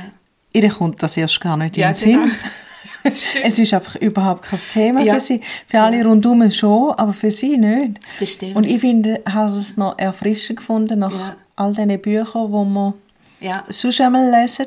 ihr 0.53 0.69
kommt 0.69 1.03
das 1.03 1.17
erst 1.17 1.39
gar 1.41 1.57
nicht 1.57 1.77
Ja, 1.77 1.87
in 1.89 1.93
den 1.93 1.99
Sinn. 1.99 2.13
genau. 2.21 2.33
Stimmt. 3.15 3.45
Es 3.45 3.59
ist 3.59 3.71
einfach 3.73 3.95
überhaupt 3.97 4.43
kein 4.43 4.59
Thema 4.59 5.01
Ja. 5.01 5.13
für 5.15 5.19
sie. 5.19 5.41
Für 5.67 5.81
alle 5.81 6.03
rundherum 6.03 6.49
schon, 6.51 6.91
aber 6.93 7.13
für 7.13 7.29
sie 7.29 7.57
nicht. 7.57 7.99
Das 8.19 8.29
stimmt. 8.31 8.55
Und 8.55 8.63
ich 8.63 8.79
finde, 8.79 9.21
habe 9.31 9.51
es 9.51 9.77
noch 9.77 9.99
erfrischend 9.99 10.57
gefunden 10.57 10.99
nach 10.99 11.11
Ja. 11.11 11.35
all 11.55 11.73
diesen 11.73 12.01
Büchern, 12.01 12.47
die 12.51 12.69
man 12.73 12.93
Ja. 13.41 13.63
sonst 13.69 14.01
einmal 14.01 14.27
lesen, 14.31 14.65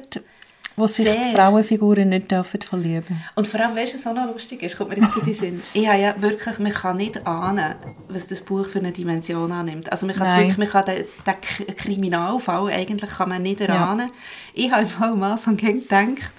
wo 0.79 0.87
sich 0.87 1.07
Sehr. 1.07 1.23
die 1.23 1.35
Frauenfiguren 1.35 2.09
nicht 2.09 2.31
dürfen 2.31 2.61
verlieben 2.61 3.23
Und 3.35 3.49
vor 3.49 3.61
allem, 3.61 3.77
weißt 3.77 3.95
du, 3.95 3.99
was 3.99 4.07
auch 4.07 4.15
noch 4.15 4.33
lustig 4.33 4.63
ist, 4.63 4.77
kommt 4.77 4.91
mir 4.91 5.05
jetzt 5.05 5.17
in 5.17 5.25
den 5.25 5.35
Sinn. 5.35 5.63
Ich 5.75 5.89
habe 5.89 6.01
ja 6.01 6.15
wirklich, 6.21 6.59
man 6.59 6.73
kann 6.73 6.97
nicht 6.97 7.27
ahnen, 7.27 7.75
was 8.09 8.27
das 8.29 8.41
Buch 8.41 8.67
für 8.67 8.79
eine 8.79 8.93
Dimension 8.93 9.51
annimmt. 9.51 9.91
Also 9.91 10.07
man 10.07 10.15
kann 10.15 10.39
wirklich, 10.39 10.59
man 10.59 10.69
kann 10.69 10.85
den, 10.87 11.05
den 11.27 11.77
Kriminalfall 11.77 12.71
eigentlich 12.73 13.11
kann 13.11 13.29
man 13.29 13.43
nicht 13.43 13.61
erahnen. 13.61 14.11
Ich 14.55 14.71
habe 14.71 14.87
am 15.01 15.23
Anfang 15.23 15.57
gedacht, 15.57 16.33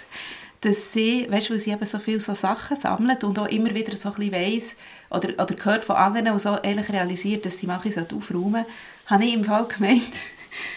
dass 0.62 0.92
sie, 0.92 1.28
weißt 1.30 1.50
du, 1.50 1.54
weil 1.54 1.60
sie 1.60 1.72
eben 1.72 1.86
so 1.86 2.00
viele 2.00 2.20
so 2.20 2.34
Sachen 2.34 2.78
sammelt 2.78 3.24
und 3.24 3.40
auch 3.40 3.48
immer 3.48 3.74
wieder 3.74 3.96
so 3.96 4.10
ein 4.10 4.16
bisschen 4.16 4.34
weiss 4.34 4.76
oder, 5.10 5.30
oder 5.42 5.56
gehört 5.56 5.86
von 5.86 5.96
anderen 5.96 6.30
und 6.30 6.40
so 6.40 6.58
ehrlich 6.58 6.90
realisiert, 6.92 7.46
dass 7.46 7.60
sie 7.60 7.68
manche 7.68 8.06
aufräumen 8.14 8.66
habe 9.06 9.26
ich 9.26 9.34
im 9.34 9.44
Fall 9.44 9.66
gemeint, 9.66 10.14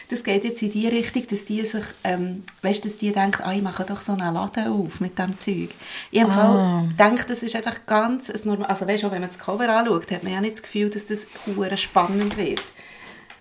das 0.09 0.23
geht 0.25 0.45
jetzt 0.45 0.63
in 0.63 0.71
die 0.71 0.89
Richtung, 0.89 1.27
dass 1.29 1.45
die 1.45 1.63
sich, 1.67 1.85
ähm, 2.05 2.45
weißt, 2.63 2.85
dass 2.85 2.99
die 2.99 3.13
denken, 3.13 3.43
ah, 3.45 3.53
ich 3.53 3.63
mache 3.63 3.85
doch 3.85 4.01
so 4.01 4.13
einen 4.13 4.33
Laden 4.35 4.69
auf 4.69 5.01
mit 5.01 5.19
dem 5.19 5.39
Zeug. 5.39 5.71
Ich 6.11 6.23
Ah. 6.25 6.29
Fall 6.29 6.89
gedacht, 6.89 7.31
das 7.31 7.43
ist 7.43 7.57
einfach 7.57 7.81
ganz 7.87 8.31
ein 8.31 8.41
normal, 8.45 8.67
also 8.69 8.87
weißt, 8.87 9.05
auch 9.05 9.11
wenn 9.13 9.21
man 9.21 9.31
das 9.31 9.39
Cover 9.39 9.69
anschaut, 9.69 10.11
hat 10.11 10.23
man 10.23 10.33
ja 10.33 10.41
nicht 10.41 10.55
das 10.55 10.63
Gefühl, 10.63 10.91
dass 10.91 11.07
das 11.07 11.27
hure 11.47 11.77
spannend 11.77 12.37
wird. 12.37 12.63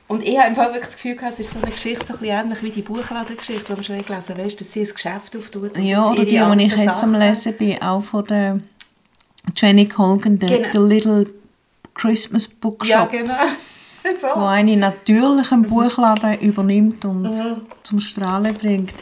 Und 0.08 0.28
ich 0.28 0.38
habe 0.38 0.50
im 0.50 0.56
Fall 0.56 0.67
wirklich 0.74 0.88
das 0.88 0.96
Gefühl 0.96 1.15
gehabt, 1.15 1.34
es 1.34 1.39
ist 1.39 1.54
so 1.54 1.60
eine 1.62 1.72
Geschichte 1.72 2.06
so 2.06 2.13
ein 2.13 2.20
bisschen 2.20 2.36
ähnlich 2.41 2.63
wie 2.63 2.72
die 2.72 2.82
Buchladengeschichte, 2.82 3.63
die 3.74 3.78
wir 3.78 3.84
schon 3.84 4.06
gelesen 4.06 4.38
weißt, 4.38 4.60
dass 4.60 4.72
sie 4.74 4.82
ein 4.82 4.94
Geschäft 4.94 5.36
auftut. 5.38 5.78
Ja, 5.78 6.06
oder 6.12 6.26
die, 6.26 6.32
die 6.32 6.65
ich 6.65 6.76
jetzt 6.76 7.02
am 7.04 7.15
Lesen 7.15 7.56
bin, 7.56 7.82
auch 7.82 8.04
von 8.04 8.26
der 8.26 8.60
Jenny 9.56 9.88
Colgan, 9.88 10.38
the, 10.41 10.48
Genau. 10.48 10.67
the 10.74 10.80
Little 10.80 11.30
Christmas 11.94 12.48
Bookshop. 12.50 12.89
Ja, 12.89 13.06
genau. 13.06 13.34
So. 14.21 14.27
Wo 14.35 14.45
eine 14.45 14.77
natürlich 14.77 15.51
einen 15.51 15.63
Buchladen 15.63 16.39
übernimmt 16.39 17.05
und 17.05 17.33
zum 17.83 17.99
Strahlen 17.99 18.53
bringt. 18.53 18.93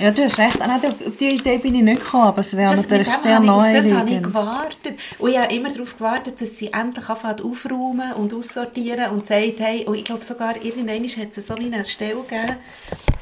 Ja, 0.00 0.10
du 0.10 0.24
hast 0.24 0.38
recht. 0.38 0.60
Ah, 0.60 0.66
nein, 0.66 0.80
auf 0.82 1.06
auf 1.06 1.16
die 1.16 1.28
Idee 1.28 1.58
bin 1.58 1.74
ich 1.74 1.82
nicht 1.82 2.02
gekommen, 2.02 2.24
aber 2.24 2.40
es 2.40 2.56
wäre 2.56 2.74
Das, 2.74 2.88
natürlich 2.88 3.14
sehr 3.14 3.40
ich, 3.40 3.48
auf 3.48 3.64
das 3.72 3.92
habe 3.92 4.10
ich 4.10 4.22
gewartet. 4.22 4.98
Und 5.18 5.30
ich 5.30 5.38
habe 5.38 5.54
immer 5.54 5.70
darauf 5.70 5.96
gewartet, 5.96 6.40
dass 6.40 6.56
sie 6.56 6.72
endlich 6.72 7.08
anfangen 7.08 7.40
aufräumen 7.40 8.12
und 8.14 8.34
aussortieren 8.34 9.10
und 9.12 9.26
sagt, 9.26 9.60
hey, 9.60 9.84
und 9.84 9.94
ich 9.94 10.04
glaube 10.04 10.24
sogar, 10.24 10.56
irgendwann 10.62 11.04
hat 11.04 11.36
es 11.36 11.46
so 11.46 11.54
eine 11.54 11.84
Stelle 11.84 12.16
gegeben, 12.22 12.56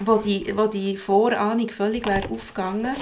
wo 0.00 0.16
die, 0.16 0.52
wo 0.56 0.66
die 0.66 0.96
Vorahnung 0.96 1.68
völlig 1.68 2.06
wäre 2.06 2.28
aufgegangen. 2.30 2.94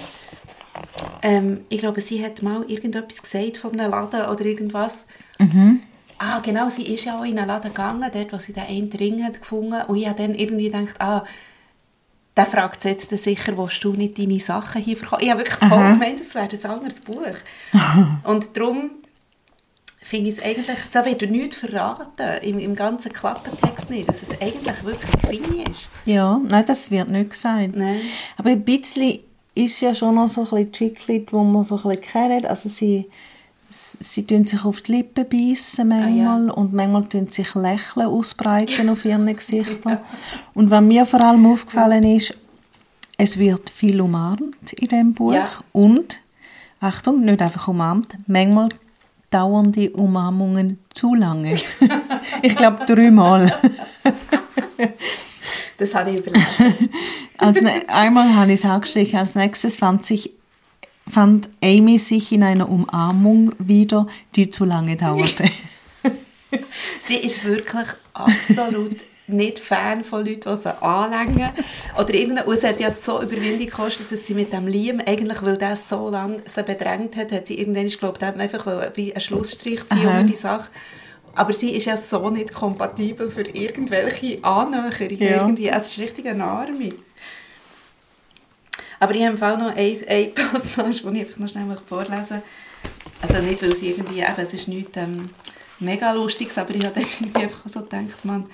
Ähm, 1.23 1.61
ich 1.69 1.79
glaube, 1.79 2.01
sie 2.01 2.25
hat 2.25 2.43
mal 2.43 2.65
irgendetwas 2.67 3.23
gesagt 3.23 3.59
von 3.59 3.79
einem 3.79 3.91
Laden 3.91 4.23
oder 4.27 4.45
irgendwas. 4.45 5.07
Ah, 6.25 6.39
genau, 6.39 6.69
sie 6.69 6.87
ist 6.87 7.05
ja 7.05 7.19
auch 7.19 7.25
in 7.25 7.37
einen 7.37 7.49
Laden 7.49 7.75
gegangen, 7.75 8.09
dort, 8.13 8.33
wo 8.33 8.37
sie 8.37 8.53
den 8.53 8.63
einen 8.63 8.93
Ring 8.93 9.25
hat 9.25 9.41
gefunden 9.41 9.83
Und 9.89 9.97
ich 9.97 10.07
habe 10.07 10.23
dann 10.23 10.37
irgendwie 10.37 10.71
gedacht, 10.71 10.95
ah, 11.01 11.25
der 12.37 12.47
fragt 12.47 12.81
sie 12.81 12.91
jetzt 12.91 13.11
sicher, 13.11 13.59
willst 13.59 13.83
du 13.83 13.93
nicht 13.93 14.19
deine 14.19 14.39
Sachen 14.39 14.81
hier 14.81 14.97
verkaufen? 14.97 15.25
Ich 15.25 15.31
habe 15.31 15.41
wirklich 15.41 15.59
voll 15.59 15.93
gemeint, 15.93 16.21
das 16.21 16.35
wäre 16.37 16.49
ein 16.49 16.71
anderes 16.71 17.01
Buch. 17.01 17.37
Und 18.25 18.57
darum 18.57 18.91
finde 20.01 20.31
ich 20.31 20.39
es 20.39 20.45
eigentlich, 20.45 20.79
da 20.93 21.05
wird 21.05 21.29
nichts 21.29 21.57
verraten, 21.57 22.39
im, 22.43 22.61
im 22.61 22.77
ganzen 22.77 23.13
Klappentext 23.13 23.91
nicht, 23.91 24.09
dass 24.09 24.23
es 24.23 24.41
eigentlich 24.41 24.85
wirklich 24.85 25.23
Krimi 25.23 25.65
ist. 25.69 25.89
Ja, 26.05 26.41
nein, 26.47 26.65
das 26.67 26.93
wird 26.93 27.09
nicht 27.09 27.31
gesagt. 27.31 27.75
Nein. 27.75 28.01
Aber 28.37 28.51
ein 28.51 28.65
bisschen 28.65 29.19
ist 29.57 29.81
ja 29.81 29.93
schon 29.93 30.15
noch 30.15 30.29
so 30.29 30.43
ein 30.43 30.51
bisschen 30.51 30.73
Chicklit, 30.73 31.33
wo 31.33 31.43
man 31.43 31.65
so 31.65 31.77
ein 31.77 31.83
bisschen 31.83 32.01
kennt. 32.01 32.47
Also 32.47 32.69
sie, 32.69 33.11
sie 33.73 34.27
tun 34.27 34.45
sich 34.47 34.65
auf 34.65 34.81
die 34.83 34.93
Lippen 34.93 35.27
beißen 35.29 35.89
manchmal 35.89 36.51
und 36.51 36.73
manchmal 36.73 37.07
tun 37.09 37.29
sich 37.29 37.55
Lächeln 37.55 38.07
ausbreiten 38.07 38.89
auf 38.89 39.05
ihren 39.05 39.27
Gesichtern. 39.37 39.99
Und 40.55 40.71
was 40.71 40.83
mir 40.83 41.07
vor 41.07 41.21
allem 41.21 41.47
aufgefallen 41.47 42.05
ist, 42.05 42.35
es 43.19 43.39
wird 43.39 43.71
viel 43.71 44.01
umarmt 44.01 44.73
in 44.75 44.89
dem 44.89 45.15
Buch 45.15 45.35
Ja. 45.35 45.49
und, 45.73 46.19
Achtung, 46.81 47.25
nicht 47.25 47.41
einfach 47.41 47.69
umarmt, 47.69 48.15
manchmal 48.27 48.69
dauern 49.31 49.73
die 49.73 49.91
Umarmungen 49.91 50.79
zu 50.93 51.15
lange. 51.15 51.57
ich 52.43 52.57
glaube 52.57 52.85
dreimal. 52.85 53.53
Das 55.79 55.95
habe 55.95 56.11
ich 56.11 56.19
überlegt. 56.21 56.47
Als 57.39 57.61
ne 57.61 57.83
einmal 57.89 58.35
habe 58.35 58.53
ich 58.53 58.61
es 58.61 58.67
angestrichen, 58.67 59.19
als 59.19 59.35
nächstes 59.35 59.77
fand, 59.77 60.05
sich, 60.05 60.33
fand 61.13 61.51
Amy 61.63 61.99
sich 61.99 62.33
in 62.33 62.43
einer 62.43 62.71
Umarmung 62.71 63.53
wieder, 63.59 64.07
die 64.35 64.49
zu 64.49 64.65
lange 64.65 64.97
dauerte. 64.97 65.45
Sie 67.01 67.17
ist 67.17 67.45
wirklich 67.45 67.89
absolut 68.15 68.97
nicht 69.27 69.59
Fan 69.59 70.05
von 70.05 70.25
Leuten, 70.25 70.51
die 70.51 70.57
sie 70.57 70.83
anlängen. 70.83 71.51
Oder 71.99 72.15
irgendeine, 72.15 72.47
und 72.47 72.55
es 72.55 72.65
hat 72.65 72.81
ja 72.81 72.91
so 72.91 73.23
Überwindung 73.23 73.67
gekostet, 73.67 74.11
dass 74.11 74.27
sie 74.27 74.35
mit 74.35 74.53
dem 74.53 74.67
Liam, 74.67 75.01
eigentlich, 75.05 75.43
weil 75.43 75.57
der 75.57 75.77
so 75.77 76.09
lange 76.09 76.39
sie 76.47 76.63
bedrängt 76.63 77.17
hat, 77.17 77.31
hat 77.31 77.47
sie 77.47 77.59
irgendwann, 77.59 77.87
ich 77.87 77.99
glaube, 77.99 78.21
einfach 78.25 78.67
wie 78.95 79.13
einen 79.13 79.21
Schlussstrich 79.21 79.87
ziehen 79.89 80.07
unter 80.07 80.25
die 80.25 80.35
Sache. 80.35 80.69
Aber 81.35 81.53
sie 81.53 81.71
ist 81.71 81.87
ja 81.87 81.97
so 81.97 82.29
nicht 82.31 82.53
kompatibel 82.53 83.31
für 83.31 83.43
irgendwelche 83.43 84.43
Annäherungen. 84.43 85.19
Ja. 85.19 85.43
Irgendwie. 85.43 85.69
Es 85.69 85.89
ist 85.89 85.99
richtig 85.99 86.27
eine 86.27 86.45
Arme. 86.45 86.93
Aber 89.03 89.17
ich 89.17 89.27
habe 89.27 89.37
Fall 89.37 89.59
noch 89.59 89.75
eine, 89.75 89.99
eine 90.07 90.27
Passage, 90.27 91.03
die 91.03 91.19
ich 91.19 91.27
einfach 91.27 91.39
noch 91.41 91.49
schnell 91.49 91.77
vorlesen 91.89 92.15
möchte. 92.21 92.43
Also 93.21 93.43
nicht, 93.43 93.61
weil 93.61 93.75
sie 93.75 93.91
irgendwie, 93.91 94.21
eben, 94.21 94.35
es 94.37 94.55
ist 94.55 94.69
nichts 94.69 94.97
ähm, 94.97 95.31
mega 95.81 96.13
Lustiges, 96.13 96.57
aber 96.57 96.73
ich 96.73 96.85
habe 96.85 97.01
irgendwie 97.21 97.43
einfach 97.43 97.69
so 97.69 97.81
gedacht, 97.81 98.25
man, 98.25 98.47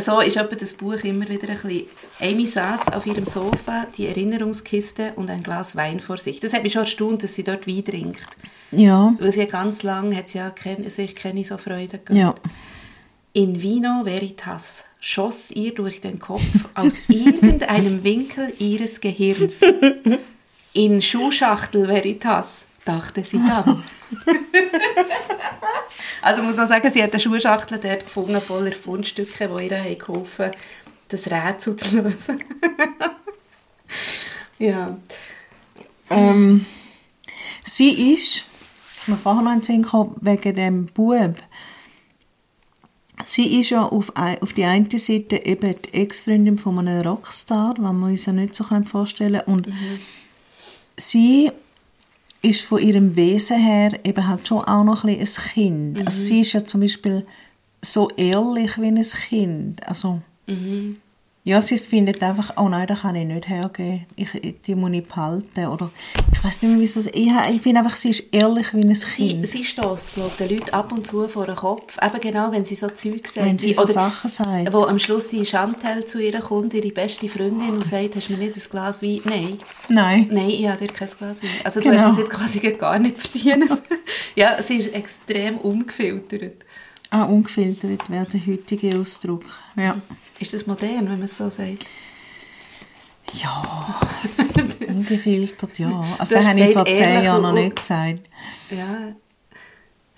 so 0.00 0.20
ist 0.20 0.36
etwa 0.36 0.54
das 0.54 0.74
Buch 0.74 1.02
immer 1.02 1.28
wieder 1.28 1.48
ein 1.48 1.58
bisschen... 1.58 1.86
Amy 2.20 2.46
saß 2.46 2.92
auf 2.92 3.04
ihrem 3.06 3.26
Sofa, 3.26 3.88
die 3.96 4.06
Erinnerungskiste 4.06 5.14
und 5.16 5.28
ein 5.28 5.42
Glas 5.42 5.74
Wein 5.74 5.98
vor 5.98 6.18
sich. 6.18 6.38
Das 6.38 6.52
hat 6.52 6.62
mich 6.62 6.74
schon 6.74 6.82
erstaunt, 6.82 7.24
dass 7.24 7.34
sie 7.34 7.42
dort 7.42 7.66
Wein 7.66 7.84
trinkt. 7.84 8.28
Ja, 8.70 9.12
Weil 9.18 9.32
sie 9.32 9.40
ja 9.40 9.46
ganz 9.46 9.82
lange 9.82 10.14
hat 10.14 10.28
sie 10.28 10.38
ja 10.38 10.50
keine, 10.50 10.88
sich 10.90 11.16
keine 11.16 11.44
so 11.44 11.58
Freude 11.58 11.98
gehabt. 11.98 12.10
ja. 12.10 12.34
In 13.32 13.60
Vino 13.60 14.04
Veritas 14.04 14.84
schoss 15.00 15.50
ihr 15.50 15.74
durch 15.74 16.00
den 16.00 16.18
Kopf 16.18 16.44
aus 16.74 16.94
irgendeinem 17.08 18.04
Winkel 18.04 18.52
ihres 18.58 19.00
Gehirns. 19.00 19.54
In 20.72 21.02
Schuhschachtel 21.02 21.88
Veritas, 21.88 22.66
dachte 22.84 23.24
sie 23.24 23.38
dann. 23.38 23.82
also 26.22 26.42
muss 26.42 26.56
man 26.56 26.66
sagen, 26.66 26.90
sie 26.90 27.02
hat 27.02 27.12
eine 27.12 27.20
Schuhschachtel 27.20 27.78
dort 27.78 28.04
gefunden, 28.04 28.40
voller 28.40 28.72
Fundstücke, 28.72 29.48
die 29.48 29.66
ihr 29.66 29.78
haben 29.82 29.98
geholfen 29.98 30.50
das 31.10 31.26
Rätsel 31.26 31.76
zu 31.76 32.00
lösen. 32.00 32.42
ja. 34.58 34.96
Ähm, 36.08 36.64
sie 37.62 38.14
ist, 38.14 38.44
ich 39.02 39.08
mir 39.08 39.16
vorher 39.16 39.42
noch 39.42 39.62
Sinn 39.62 39.82
gekommen, 39.82 40.16
wegen 40.20 40.54
dem 40.54 40.86
Bub. 40.86 41.36
Sie 43.24 43.60
ist 43.60 43.70
ja 43.70 43.82
auf, 43.82 44.12
auf 44.16 44.52
die 44.52 44.64
eine 44.64 44.86
Seite 44.98 45.44
eben 45.44 45.74
die 45.84 45.94
Ex-Freundin 45.94 46.58
von 46.58 46.78
einem 46.78 47.06
Rockstar, 47.06 47.74
was 47.78 47.92
wir 47.92 48.06
uns 48.06 48.26
ja 48.26 48.32
nicht 48.32 48.54
so 48.54 48.64
vorstellen 48.64 49.40
können. 49.44 49.54
Und 49.54 49.68
sie 50.96 51.50
ist 52.42 52.62
von 52.62 52.80
ihrem 52.80 53.16
Wesen 53.16 53.58
her 53.58 53.98
eben 54.04 54.26
halt 54.26 54.46
schon 54.48 54.64
auch 54.64 54.84
noch 54.84 55.04
ein, 55.04 55.18
ein 55.18 55.26
Kind. 55.52 56.06
Also 56.06 56.22
sie 56.22 56.40
ist 56.40 56.52
ja 56.52 56.64
zum 56.64 56.80
Beispiel 56.80 57.26
so 57.82 58.08
ehrlich 58.10 58.78
wie 58.78 58.86
ein 58.86 59.02
Kind. 59.02 59.86
Also, 59.86 60.22
ja, 61.42 61.62
sie 61.62 61.78
findet 61.78 62.22
einfach, 62.22 62.52
oh 62.58 62.68
nein, 62.68 62.86
das 62.86 63.00
kann 63.00 63.14
ich 63.14 63.24
nicht 63.24 63.48
hergeben. 63.48 64.04
Ich, 64.14 64.28
die 64.66 64.74
muss 64.74 64.92
ich 64.92 65.06
behalten. 65.06 65.66
Oder 65.68 65.90
ich 66.32 66.44
weiß 66.44 66.60
nicht 66.62 66.70
mehr, 66.72 66.80
wieso. 66.80 67.00
Ich, 67.00 67.32
ich 67.54 67.62
finde 67.62 67.80
einfach, 67.80 67.96
sie 67.96 68.10
ist 68.10 68.24
ehrlich 68.30 68.74
wie 68.74 68.82
ein 68.82 68.92
Kind. 68.92 69.48
sie 69.48 69.64
stößt, 69.64 70.14
glaube 70.14 70.30
ich, 70.32 70.36
den 70.46 70.58
Leuten 70.58 70.70
ab 70.70 70.92
und 70.92 71.06
zu 71.06 71.26
vor 71.28 71.46
den 71.46 71.56
Kopf. 71.56 71.96
Eben 72.02 72.20
genau, 72.20 72.52
wenn 72.52 72.66
sie 72.66 72.74
so 72.74 72.88
Zeug 72.88 73.26
sagt. 73.26 73.46
Wenn 73.46 73.58
sie 73.58 73.72
so 73.72 73.86
Sachen 73.86 74.28
sagt. 74.28 74.70
Wo 74.72 74.84
am 74.84 74.98
Schluss 74.98 75.28
die 75.28 75.46
Chantal 75.46 76.04
zu 76.04 76.18
ihr 76.18 76.38
kommt, 76.40 76.74
ihre 76.74 76.90
beste 76.90 77.26
Freundin, 77.28 77.70
und 77.70 77.86
sagt, 77.86 78.16
hast 78.16 78.28
du 78.28 78.34
mir 78.34 78.44
nicht 78.44 78.58
ein 78.58 78.62
Glas 78.70 79.02
Wein? 79.02 79.20
Nein. 79.24 79.58
Nein. 79.88 80.28
Nein, 80.30 80.50
ich 80.50 80.68
habe 80.68 80.86
dir 80.86 80.92
kein 80.92 81.08
Glas 81.08 81.42
Wein. 81.42 81.50
Also 81.64 81.80
Genau. 81.80 81.94
du 81.94 82.00
hast 82.00 82.10
das 82.10 82.18
jetzt 82.18 82.30
quasi 82.30 82.58
gar 82.72 82.98
nicht 82.98 83.18
verdient. 83.18 83.64
ja, 84.36 84.62
sie 84.62 84.76
ist 84.76 84.92
extrem 84.92 85.56
ungefiltert. 85.56 86.64
Ah, 87.10 87.24
ungefiltert 87.24 88.08
wäre 88.08 88.24
der 88.26 88.46
heutige 88.46 88.96
Ausdruck. 88.96 89.44
Ja. 89.76 90.00
Ist 90.38 90.54
das 90.54 90.66
modern, 90.66 91.08
wenn 91.08 91.18
man 91.18 91.22
es 91.22 91.36
so 91.36 91.50
sagt? 91.50 91.84
Ja, 93.32 94.00
ungefiltert, 94.88 95.78
ja. 95.78 96.04
Also 96.18 96.36
das 96.36 96.46
habe 96.46 96.60
ich 96.60 96.72
vor 96.72 96.84
zehn 96.84 97.24
Jahren 97.24 97.42
noch 97.42 97.52
nicht 97.52 97.76
gesagt. 97.76 98.28
Ja, 98.70 99.12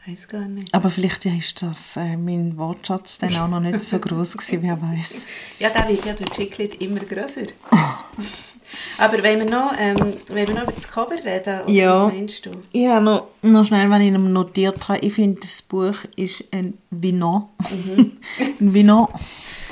weiß 0.06 0.28
gar 0.28 0.48
nicht. 0.48 0.72
Aber 0.72 0.90
vielleicht 0.90 1.24
ist 1.26 1.62
das 1.62 1.96
äh, 1.96 2.16
mein 2.16 2.56
Wortschatz 2.58 3.18
dann 3.18 3.36
auch 3.36 3.48
noch 3.48 3.60
nicht 3.60 3.80
so 3.80 3.98
groß 3.98 4.36
gewesen, 4.36 4.62
wer 4.62 4.80
weiß. 4.80 5.22
Ja, 5.58 5.70
der 5.70 5.88
wird 5.88 6.04
ja 6.04 6.12
durch 6.12 6.30
Chiclet 6.30 6.80
immer 6.82 7.00
grösser. 7.00 7.46
Aber 8.98 9.22
wenn 9.22 9.38
wir, 9.40 9.46
noch, 9.46 9.72
ähm, 9.78 9.96
wenn 10.28 10.48
wir 10.48 10.54
noch 10.54 10.62
über 10.64 10.72
das 10.72 10.88
Cover 10.88 11.14
reden, 11.24 11.60
oder 11.62 11.70
Ja. 11.70 12.06
was 12.06 12.12
meinst 12.12 12.46
du? 12.46 12.50
Habe 12.88 13.04
noch, 13.04 13.26
noch 13.42 13.64
schnell, 13.64 13.90
wenn 13.90 14.00
ich 14.00 14.12
notiert 14.12 14.88
habe, 14.88 14.98
ich 15.00 15.12
finde, 15.14 15.40
das 15.40 15.62
Buch 15.62 15.96
ist 16.16 16.44
ein 16.52 16.74
Vino. 16.90 17.50
Mhm. 17.70 18.12
ein 18.60 18.74
Vino. 18.74 19.08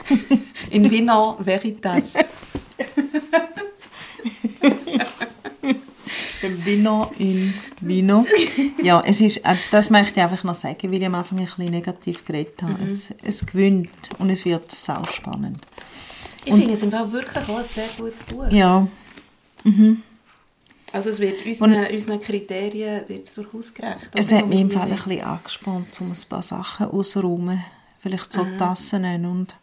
In 0.70 0.90
Vino 0.90 1.36
Veritas. 1.40 2.14
Ein 6.42 6.64
Vino 6.64 7.10
in 7.18 7.52
Vino. 7.82 8.24
Ja, 8.82 9.02
es 9.04 9.20
ist, 9.20 9.38
äh, 9.38 9.56
das 9.70 9.90
möchte 9.90 10.20
ich 10.20 10.24
einfach 10.24 10.42
noch 10.42 10.54
sagen, 10.54 10.90
weil 10.90 10.98
ich 10.98 11.04
am 11.06 11.14
Anfang 11.14 11.38
ein 11.38 11.44
bisschen 11.44 11.66
negativ 11.70 12.24
geredet 12.24 12.62
habe. 12.62 12.82
Es, 12.82 13.10
es 13.22 13.44
gewinnt 13.44 13.90
und 14.18 14.30
es 14.30 14.46
wird 14.46 14.70
sau 14.70 15.04
spannend. 15.04 15.58
Ich 16.44 16.54
finde 16.54 16.72
es 16.74 16.82
im 16.82 16.90
Fall 16.90 17.10
wirklich 17.12 17.48
auch 17.48 17.58
ein 17.58 17.64
sehr 17.64 17.88
gutes 17.98 18.20
Buch. 18.20 18.46
Ja, 18.50 18.86
Also 20.92 21.10
es 21.10 21.20
wird 21.20 21.44
unseren, 21.44 21.86
unseren 21.86 22.20
Kriterien 22.20 23.08
wird 23.08 23.24
es 23.24 23.34
durchaus 23.34 23.72
gerecht. 23.72 24.10
es 24.14 24.32
hat 24.32 24.48
mich 24.48 24.60
im 24.60 24.70
Fall 24.70 24.90
ein 24.90 24.96
bisschen 24.96 25.20
angespannt, 25.22 26.00
um 26.00 26.10
ein 26.10 26.28
paar 26.28 26.42
Sachen 26.42 26.86
auszuräumen. 26.86 27.62
Vielleicht 28.00 28.32
so 28.32 28.46
Tassen 28.58 29.04
und 29.26 29.54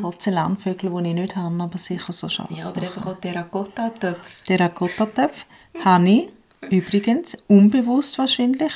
Porzellanvögel, 0.00 0.90
die 0.90 1.08
ich 1.10 1.14
nicht 1.14 1.36
habe, 1.36 1.62
aber 1.62 1.78
sicher 1.78 2.12
so 2.12 2.28
Schatzsachen. 2.28 2.56
Ja, 2.58 2.70
oder 2.70 2.82
einfach 2.82 3.06
auch 3.06 3.20
Terracotta-Töpfe. 3.20 4.44
Der 4.48 4.60
Rakotta-Töpf 4.60 5.46
habe 5.84 6.08
ich 6.08 6.28
übrigens 6.70 7.36
unbewusst 7.46 8.18
wahrscheinlich 8.18 8.72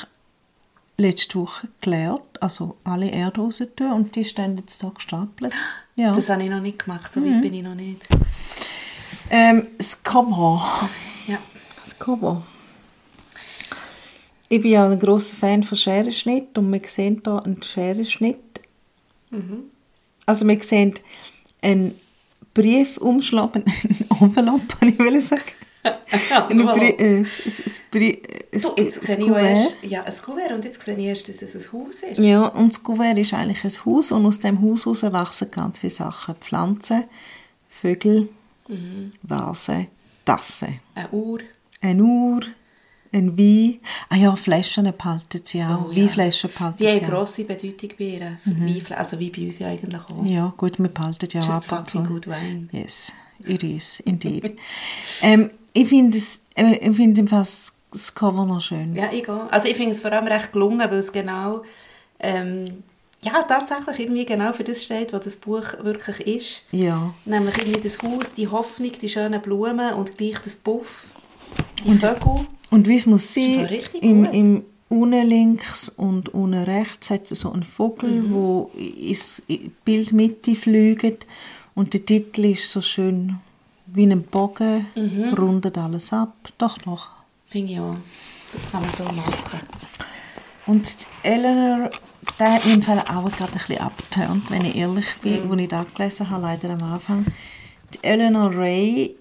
letzte 0.97 1.39
Woche 1.39 1.67
gelernt, 1.81 2.21
also 2.41 2.77
alle 2.83 3.09
Erde 3.09 3.41
raus 3.41 3.61
tun 3.75 3.91
und 3.91 4.15
die 4.15 4.23
stehen 4.25 4.57
jetzt 4.57 4.81
hier 4.81 4.91
gestapelt. 4.91 5.53
Ja. 5.97 6.11
Das 6.11 6.29
habe 6.29 6.43
ich 6.43 6.49
noch 6.49 6.59
nicht 6.59 6.79
gemacht, 6.83 7.13
so 7.13 7.21
Mhm. 7.21 7.35
weit 7.35 7.41
bin 7.41 7.53
ich 7.53 7.63
noch 7.63 7.73
nicht. 7.75 8.05
ähm, 9.29 9.65
das 9.77 10.03
Cover. 10.03 10.89
Ja. 11.25 11.37
Das 11.85 11.97
Cover. 11.97 12.45
Ich 14.49 14.61
bin 14.61 14.71
ja 14.71 14.85
ein 14.89 14.99
grosser 14.99 15.37
Fan 15.37 15.63
von 15.63 15.77
Scherenschnitt 15.77 16.57
und 16.57 16.69
wir 16.71 16.81
sehen 16.87 17.21
hier 17.23 17.41
einen 17.45 17.63
Scherenschnitt 17.63 18.59
Also 20.25 20.45
wir 20.47 20.61
sehen 20.63 20.95
einen 21.61 21.95
Briefumschlag, 22.53 23.55
einen 23.55 23.65
Envelope, 24.19 24.63
ich 24.85 24.99
will 24.99 25.21
sagen. 25.21 25.41
Brie 27.91 28.21
ein, 28.51 28.61
Du, 28.61 28.73
jetzt 28.77 29.01
sehe 29.03 29.17
ich 29.19 29.27
erst, 29.27 29.73
ja, 29.83 30.03
ein 30.03 30.13
Kuvert 30.23 30.51
und 30.53 30.63
jetzt 30.65 30.81
sehe 30.81 30.97
ich 30.97 31.05
erst, 31.05 31.27
dass 31.29 31.41
es 31.41 31.55
ein 31.55 31.73
Haus 31.73 31.95
ist. 31.99 32.17
Ja, 32.19 32.47
und 32.47 32.71
das 32.73 32.83
Kuvert 32.83 33.17
ist 33.17 33.33
eigentlich 33.33 33.63
ein 33.63 33.85
Haus 33.85 34.11
und 34.11 34.25
aus 34.25 34.39
dem 34.39 34.61
Haus 34.61 34.85
heraus 34.85 35.03
wachsen 35.13 35.51
ganz 35.51 35.79
viele 35.79 35.91
Sachen. 35.91 36.35
Pflanzen, 36.35 37.03
Vögel, 37.69 38.29
Mhm. 38.67 39.11
Vasen, 39.21 39.87
Tassen. 40.25 40.79
Eine 40.95 41.09
Uhr. 41.11 41.39
Eine 41.81 42.01
Uhr, 42.03 42.39
ein 43.13 43.37
Wein. 43.37 43.79
Ah 44.09 44.15
ja, 44.15 44.35
Flaschen 44.35 44.91
behalten 44.97 45.41
sie 45.43 45.61
auch. 45.63 45.87
Oh 45.87 45.91
ja. 45.91 46.01
Weinflaschen 46.03 46.49
behalten 46.51 46.77
Die 46.79 46.87
haben 46.87 46.95
sie 46.95 47.01
eine 47.03 47.13
auch. 47.13 47.17
grosse 47.19 47.43
Bedeutung 47.43 47.89
bei 47.99 48.05
ihr. 48.05 48.37
Für 48.43 48.49
Weinfla- 48.49 48.93
Also 48.95 49.19
wie 49.19 49.29
bei 49.29 49.43
uns 49.43 49.59
ja 49.59 49.67
eigentlich 49.67 50.01
auch. 50.09 50.25
Ja, 50.25 50.51
gut, 50.57 50.79
wir 50.79 50.87
behalten 50.87 51.27
ja 51.31 51.41
Just 51.41 51.51
ab 51.71 51.79
und 51.79 51.89
zu. 51.89 51.97
fucking 51.99 52.13
good 52.13 52.27
wine. 52.27 52.69
Yes, 52.71 53.11
it 53.45 53.61
is, 53.63 53.99
indeed. 53.99 54.57
ähm, 55.21 55.51
ich 55.75 55.87
finde 55.89 56.17
es, 56.17 56.41
äh, 56.55 56.77
ich 56.77 56.95
finde 56.95 57.21
im 57.21 57.27
Fall 57.27 57.41
das- 57.41 57.71
Cover 58.15 58.45
noch 58.45 58.59
schön. 58.59 58.93
Ja, 58.95 59.09
ich 59.13 59.29
auch. 59.29 59.49
Also 59.51 59.67
ich 59.69 59.75
finde 59.77 59.91
es 59.93 60.01
vor 60.01 60.11
allem 60.11 60.27
recht 60.27 60.51
gelungen, 60.51 60.79
weil 60.79 60.99
es 60.99 61.13
genau, 61.13 61.61
ähm, 62.19 62.83
ja, 63.21 63.41
tatsächlich 63.43 63.99
irgendwie 63.99 64.25
genau 64.25 64.51
für 64.51 64.65
das 64.65 64.83
steht, 64.83 65.13
was 65.13 65.23
das 65.23 65.35
Buch 65.37 65.63
wirklich 65.81 66.19
ist. 66.27 66.61
Ja. 66.71 67.13
Nämlich 67.23 67.57
irgendwie 67.57 67.79
das 67.79 68.01
Haus, 68.01 68.33
die 68.35 68.47
Hoffnung, 68.49 68.91
die 69.01 69.07
schönen 69.07 69.41
Blumen 69.41 69.93
und 69.93 70.17
gleich 70.17 70.39
das 70.43 70.55
Buff, 70.57 71.05
die 71.85 71.91
Vögel. 71.95 72.45
Und 72.69 72.87
wie 72.87 72.97
es 72.97 73.05
muss 73.05 73.33
sein, 73.33 73.69
im, 74.01 74.25
im 74.25 74.63
unten 74.89 75.25
links 75.25 75.87
und 75.89 76.29
unten 76.33 76.63
rechts 76.63 77.09
hat 77.09 77.31
es 77.31 77.39
so 77.39 77.51
einen 77.53 77.63
Vogel, 77.63 78.09
Mhm. 78.23 78.33
wo 78.33 78.71
ins 78.75 79.41
Bildmitte 79.85 80.55
fliegt 80.55 81.25
und 81.75 81.93
der 81.93 82.05
Titel 82.05 82.45
ist 82.45 82.69
so 82.69 82.81
schön 82.81 83.37
wie 83.95 84.05
ein 84.05 84.23
Bogen, 84.23 84.85
Mhm. 84.95 85.33
rundet 85.33 85.77
alles 85.77 86.11
ab. 86.13 86.33
Doch, 86.57 86.77
doch. 86.79 87.09
Finde 87.47 87.73
ich 87.73 87.79
auch. 87.79 87.95
Das 88.53 88.71
kann 88.71 88.81
man 88.81 88.91
so 88.91 89.03
machen. 89.05 89.59
Und 90.65 90.97
die 91.01 91.27
Eleanor, 91.27 91.91
der 92.39 92.53
hat 92.53 92.65
mich 92.65 92.73
im 92.73 92.81
Fall 92.81 92.99
auch 92.99 93.29
gerade 93.31 93.51
ein 93.51 93.57
bisschen 93.57 93.77
abgeturnt, 93.79 94.49
wenn 94.49 94.65
ich 94.65 94.75
ehrlich 94.75 95.05
bin, 95.21 95.45
Mhm. 95.45 95.49
wo 95.49 95.53
ich 95.55 95.67
das 95.69 95.85
gelesen 95.93 96.29
habe, 96.29 96.41
leider 96.43 96.69
am 96.71 96.83
Anfang. 96.83 97.25
Die 97.93 98.03
Eleanor 98.03 98.51
Ray 98.55 99.15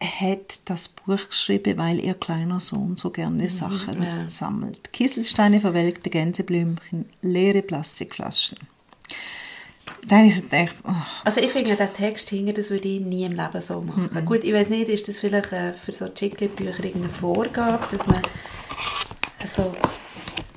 hat 0.00 0.68
das 0.68 0.88
Buch 0.88 1.28
geschrieben, 1.28 1.78
weil 1.78 1.98
ihr 1.98 2.14
kleiner 2.14 2.60
Sohn 2.60 2.96
so 2.96 3.10
gerne 3.10 3.48
Sachen 3.50 3.98
Mhm. 3.98 4.02
ja. 4.02 4.28
sammelt. 4.28 4.92
Kieselsteine, 4.92 5.60
verwelkte 5.60 6.10
Gänseblümchen, 6.10 7.06
leere 7.22 7.62
Plastikflaschen. 7.62 8.58
Dann 10.08 10.26
ist 10.26 10.44
es 10.44 10.52
echt, 10.52 10.76
oh, 10.84 10.92
Also 11.24 11.40
ich 11.40 11.50
finde, 11.50 11.76
den 11.76 11.92
Text 11.92 12.28
hinter, 12.30 12.52
das 12.52 12.70
würde 12.70 12.88
ich 12.88 13.00
nie 13.00 13.24
im 13.24 13.32
Leben 13.32 13.62
so 13.62 13.80
machen. 13.80 14.10
Mhm. 14.12 14.24
Gut, 14.24 14.44
ich 14.44 14.52
weiß 14.52 14.68
nicht, 14.70 14.88
ist 14.88 15.08
das 15.08 15.18
vielleicht 15.18 15.52
äh, 15.52 15.72
für 15.72 15.92
so 15.92 16.08
Chicklit-Bücher 16.08 16.84
irgendeine 16.84 17.12
Vorgabe, 17.12 17.86
dass 17.90 18.06
man 18.06 18.20
so, 19.44 19.74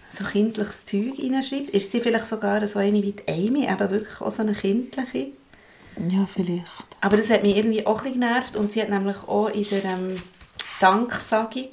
so 0.10 0.24
kindliches 0.26 0.86
Zeug 0.86 1.14
reinschreibt? 1.18 1.70
Ist 1.70 1.92
sie 1.92 2.02
vielleicht 2.02 2.26
sogar 2.26 2.66
so 2.68 2.80
eine 2.80 3.02
wie 3.02 3.14
die 3.14 3.28
Amy, 3.28 3.66
eben 3.66 3.90
wirklich 3.90 4.22
auch 4.22 4.32
so 4.32 4.42
eine 4.42 4.54
kindliche? 4.54 5.28
ja, 6.10 6.26
vielleicht. 6.26 6.66
Aber 7.02 7.18
das 7.18 7.30
hat 7.30 7.44
mich 7.44 7.58
irgendwie 7.58 7.86
auch 7.86 8.04
ein 8.04 8.14
genervt 8.14 8.56
und 8.56 8.72
sie 8.72 8.82
hat 8.82 8.90
nämlich 8.90 9.18
auch 9.28 9.50
in 9.50 9.64
der 9.64 9.84
ähm, 9.84 10.22
Danksagung 10.80 11.70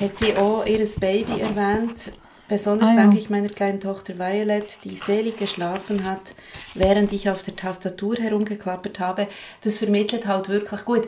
hat 0.00 0.16
sie 0.16 0.34
auch 0.36 0.64
ihr 0.64 0.86
Baby 0.98 1.40
erwähnt. 1.40 2.12
Besonders 2.50 2.88
Ah, 2.88 2.94
ja. 2.94 2.96
danke 3.02 3.18
ich 3.18 3.30
meiner 3.30 3.48
kleinen 3.48 3.80
Tochter 3.80 4.18
Violet, 4.18 4.66
die 4.84 4.96
selig 4.96 5.38
geschlafen 5.38 6.04
hat, 6.04 6.34
während 6.74 7.12
ich 7.12 7.30
auf 7.30 7.44
der 7.44 7.54
Tastatur 7.54 8.16
herumgeklappert 8.16 8.98
habe. 8.98 9.28
Das 9.62 9.78
vermittelt 9.78 10.26
halt 10.26 10.48
wirklich 10.48 10.84
gut. 10.84 11.04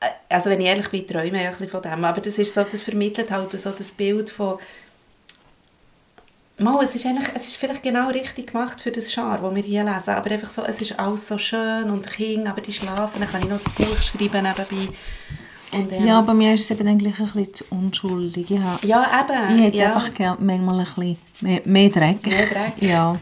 Äh, 0.00 0.06
Also 0.28 0.50
wenn 0.50 0.60
ich 0.60 0.66
ehrlich 0.66 0.88
bin, 0.88 1.06
träume 1.06 1.38
ich 1.40 1.46
ein 1.46 1.50
bisschen 1.52 1.68
von 1.68 1.82
dem. 1.82 2.04
Aber 2.04 2.20
das, 2.20 2.38
ist 2.38 2.54
so, 2.54 2.64
das 2.64 2.82
vermittelt 2.82 3.30
halt 3.30 3.58
so 3.58 3.70
das 3.70 3.92
Bild 3.92 4.28
von 4.30 4.58
Mal, 6.56 6.84
es 6.84 6.94
ist, 6.94 7.04
eigentlich, 7.04 7.28
es 7.34 7.48
ist 7.48 7.56
vielleicht 7.56 7.82
genau 7.82 8.08
richtig 8.10 8.52
gemacht 8.52 8.80
für 8.80 8.92
das 8.92 9.12
Genre, 9.12 9.40
das 9.42 9.54
wir 9.56 9.62
hier 9.62 9.82
lesen, 9.82 10.10
aber 10.10 10.30
einfach 10.30 10.50
so, 10.50 10.62
es 10.62 10.80
ist 10.80 10.98
alles 11.00 11.26
so 11.26 11.36
schön 11.36 11.90
und 11.90 12.08
Kinder, 12.08 12.50
aber 12.52 12.60
die 12.60 12.72
schlafen, 12.72 13.20
dann 13.20 13.28
kann 13.28 13.42
ich 13.42 13.48
noch 13.48 13.58
ein 13.58 13.72
Buch 13.74 13.96
schreiben 14.00 14.44
nebenbei. 14.44 14.94
Und, 15.72 15.92
ähm, 15.92 16.06
Ja, 16.06 16.20
bei 16.20 16.34
mir 16.34 16.54
ist 16.54 16.62
es 16.62 16.70
eben 16.70 16.86
eigentlich 16.86 17.18
ein 17.18 17.26
bisschen 17.26 17.54
zu 17.54 17.64
unschuldig. 17.70 18.50
Ich, 18.50 18.58
habe, 18.58 18.86
ja, 18.86 19.06
eben. 19.20 19.56
ich 19.58 19.64
hätte 19.64 19.76
ja. 19.78 19.86
einfach 19.86 20.12
gerne 20.14 20.38
manchmal 20.44 20.78
ein 20.80 20.84
bisschen 20.84 21.16
mehr, 21.40 21.60
mehr 21.64 21.88
Dreck. 21.90 22.26
Mehr 22.26 22.46
Dreck. 22.46 22.72
Ja. 22.80 23.16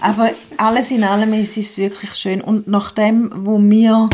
Aber 0.00 0.30
alles 0.56 0.90
in 0.90 1.02
allem 1.04 1.32
ist 1.34 1.56
es 1.56 1.76
wirklich 1.78 2.14
schön. 2.14 2.40
Und 2.40 2.68
nach 2.68 2.92
dem, 2.92 3.32
wo 3.34 3.58
wir 3.60 4.08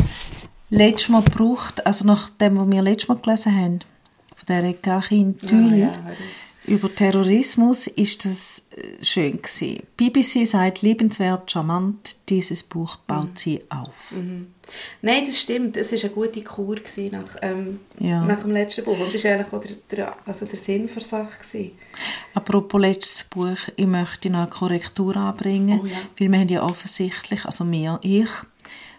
letztes 0.69 1.09
Mal 1.09 1.21
gebraucht, 1.23 1.85
also 1.85 2.05
nach 2.05 2.29
dem, 2.29 2.57
was 2.57 2.69
wir 2.69 2.81
letztes 2.81 3.07
Mal 3.09 3.17
gelesen 3.17 3.55
haben, 3.55 3.79
von 4.35 4.45
der 4.47 4.73
Gachin 4.73 5.37
Thül, 5.37 5.71
Ja, 5.71 5.77
ja, 5.77 5.89
auf. 5.89 6.67
über 6.67 6.93
Terrorismus, 6.93 7.87
ist 7.87 8.25
das 8.25 8.63
schön 9.09 9.41
gewesen. 9.41 9.83
BBC 9.97 10.45
sagt, 10.45 10.81
liebenswert, 10.81 11.51
charmant, 11.51 12.17
dieses 12.29 12.63
Buch 12.63 12.97
baut 13.07 13.25
Mhm. 13.25 13.35
sie 13.35 13.61
auf. 13.69 14.13
Nein, 15.01 15.23
das 15.27 15.39
stimmt. 15.41 15.77
Es 15.77 15.91
war 15.91 15.99
eine 15.99 16.09
gute 16.09 16.41
Kur 16.43 16.75
nach, 17.11 17.35
ähm, 17.41 17.79
Ja. 17.99 18.23
nach 18.25 18.41
dem 18.41 18.51
letzten 18.51 18.83
Buch. 18.85 18.97
Und 18.99 19.13
das 19.13 19.23
war 19.23 19.31
eigentlich 19.31 19.53
auch 19.53 19.61
der, 19.61 19.71
der, 19.91 20.15
also 20.25 20.45
der 20.45 20.57
Sinn 20.59 20.87
für 20.89 21.01
Sache. 21.01 21.39
Gewesen. 21.39 21.71
Apropos 22.33 22.81
letztes 22.81 23.23
Buch, 23.25 23.57
ich 23.75 23.87
möchte 23.87 24.29
noch 24.29 24.39
eine 24.39 24.49
Korrektur 24.49 25.15
anbringen, 25.15 25.79
Oh 25.83 25.85
ja. 25.85 25.97
weil 26.19 26.31
wir 26.31 26.39
haben 26.39 26.49
ja 26.49 26.63
offensichtlich, 26.63 27.45
also 27.45 27.63
mir, 27.63 27.99
ich, 28.01 28.29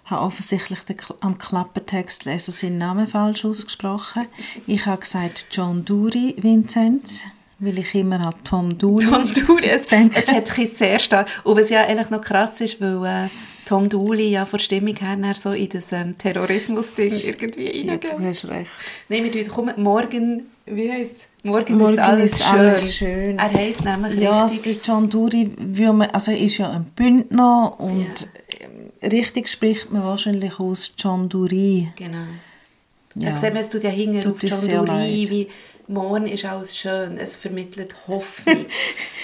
habe 0.04 0.22
offensichtlich 0.22 0.78
den, 0.80 0.96
am 1.20 1.36
Klappentextleser 1.36 2.52
seinen 2.52 2.78
Namen 2.78 3.08
falsch 3.08 3.44
ausgesprochen. 3.44 4.26
Ich 4.68 4.86
habe 4.86 5.00
gesagt 5.00 5.46
John 5.50 5.84
Dury 5.84 6.36
Vinzenz, 6.38 7.24
weil 7.58 7.78
ich 7.78 7.94
immer 7.94 8.20
an 8.20 8.34
Tom 8.44 8.76
Dooley 8.76 9.06
Tom 9.06 9.32
Dooley, 9.32 9.68
es, 9.70 9.86
es 9.86 10.28
hat 10.28 10.46
sehr 10.48 10.98
stark... 10.98 11.28
Und 11.44 11.56
was 11.56 11.70
ja 11.70 11.86
eigentlich 11.86 12.10
noch 12.10 12.20
krass 12.20 12.60
ist, 12.60 12.80
weil 12.80 13.04
äh, 13.04 13.28
Tom 13.64 13.88
Dooley 13.88 14.30
ja 14.30 14.44
von 14.44 14.58
Stimmung 14.58 14.96
her 14.96 15.34
so 15.34 15.52
in 15.52 15.68
das 15.70 15.90
ähm, 15.92 16.16
Terrorismus-Ding 16.18 17.14
irgendwie 17.14 17.86
Ja, 17.86 17.96
du 17.96 18.24
hast 18.24 18.44
recht. 18.46 18.70
Nein, 19.08 19.24
wir 19.24 19.32
tun, 19.32 19.44
komm, 19.48 19.70
morgen... 19.82 20.50
Wie 20.66 20.90
heisst 20.90 21.12
es? 21.12 21.28
Morgen, 21.44 21.78
Morgen 21.78 21.94
ist 21.94 21.98
alles 22.00 22.32
ist 22.32 22.44
schön. 22.44 22.58
alles 22.58 22.96
schön. 22.96 23.38
Er 23.38 23.52
heisst 23.52 23.84
nämlich 23.84 24.14
Ja, 24.18 24.42
also 24.42 24.54
richtig... 24.54 24.82
der 24.82 24.94
John 24.94 25.08
Dury 25.08 25.52
würde 25.56 25.92
man, 25.92 26.10
also 26.10 26.32
er 26.32 26.38
ist 26.38 26.58
ja 26.58 26.70
ein 26.70 26.84
Bündner 26.86 27.78
und 27.78 28.28
ähm, 28.60 29.10
richtig 29.10 29.48
spricht 29.48 29.92
man 29.92 30.02
wahrscheinlich 30.02 30.58
aus 30.58 30.92
John 30.98 31.28
Dury. 31.28 31.92
Genau. 31.94 32.18
Ja. 33.14 33.30
Da 33.30 33.36
sieht 33.36 33.54
man, 33.54 33.62
es 33.62 33.70
tut 33.70 33.84
ja 33.84 33.90
hinten 33.90 34.28
auf 34.28 34.42
John 34.42 34.88
wie 34.88 35.48
morgen 35.88 36.26
ist 36.26 36.44
alles 36.44 36.76
schön. 36.76 37.18
Es 37.18 37.36
vermittelt 37.36 37.94
Hoffnung. 38.06 38.66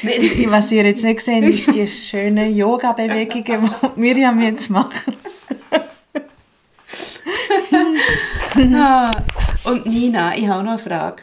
Was 0.47 0.73
ihr 0.73 0.85
jetzt 0.85 1.05
nicht 1.05 1.21
seht, 1.21 1.45
ist 1.45 1.75
die 1.75 1.89
schönen 1.89 2.55
Yoga-Bewegungen, 2.55 3.71
die 3.71 3.89
Miriam 4.01 4.41
jetzt 4.41 4.71
macht. 4.71 4.93
Ah, 8.75 9.11
Und 9.65 9.87
Nina, 9.87 10.37
ich 10.37 10.47
habe 10.47 10.63
noch 10.63 10.73
eine 10.73 10.79
Frage. 10.79 11.23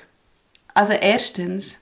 Also 0.73 0.93
erstens, 0.93 1.75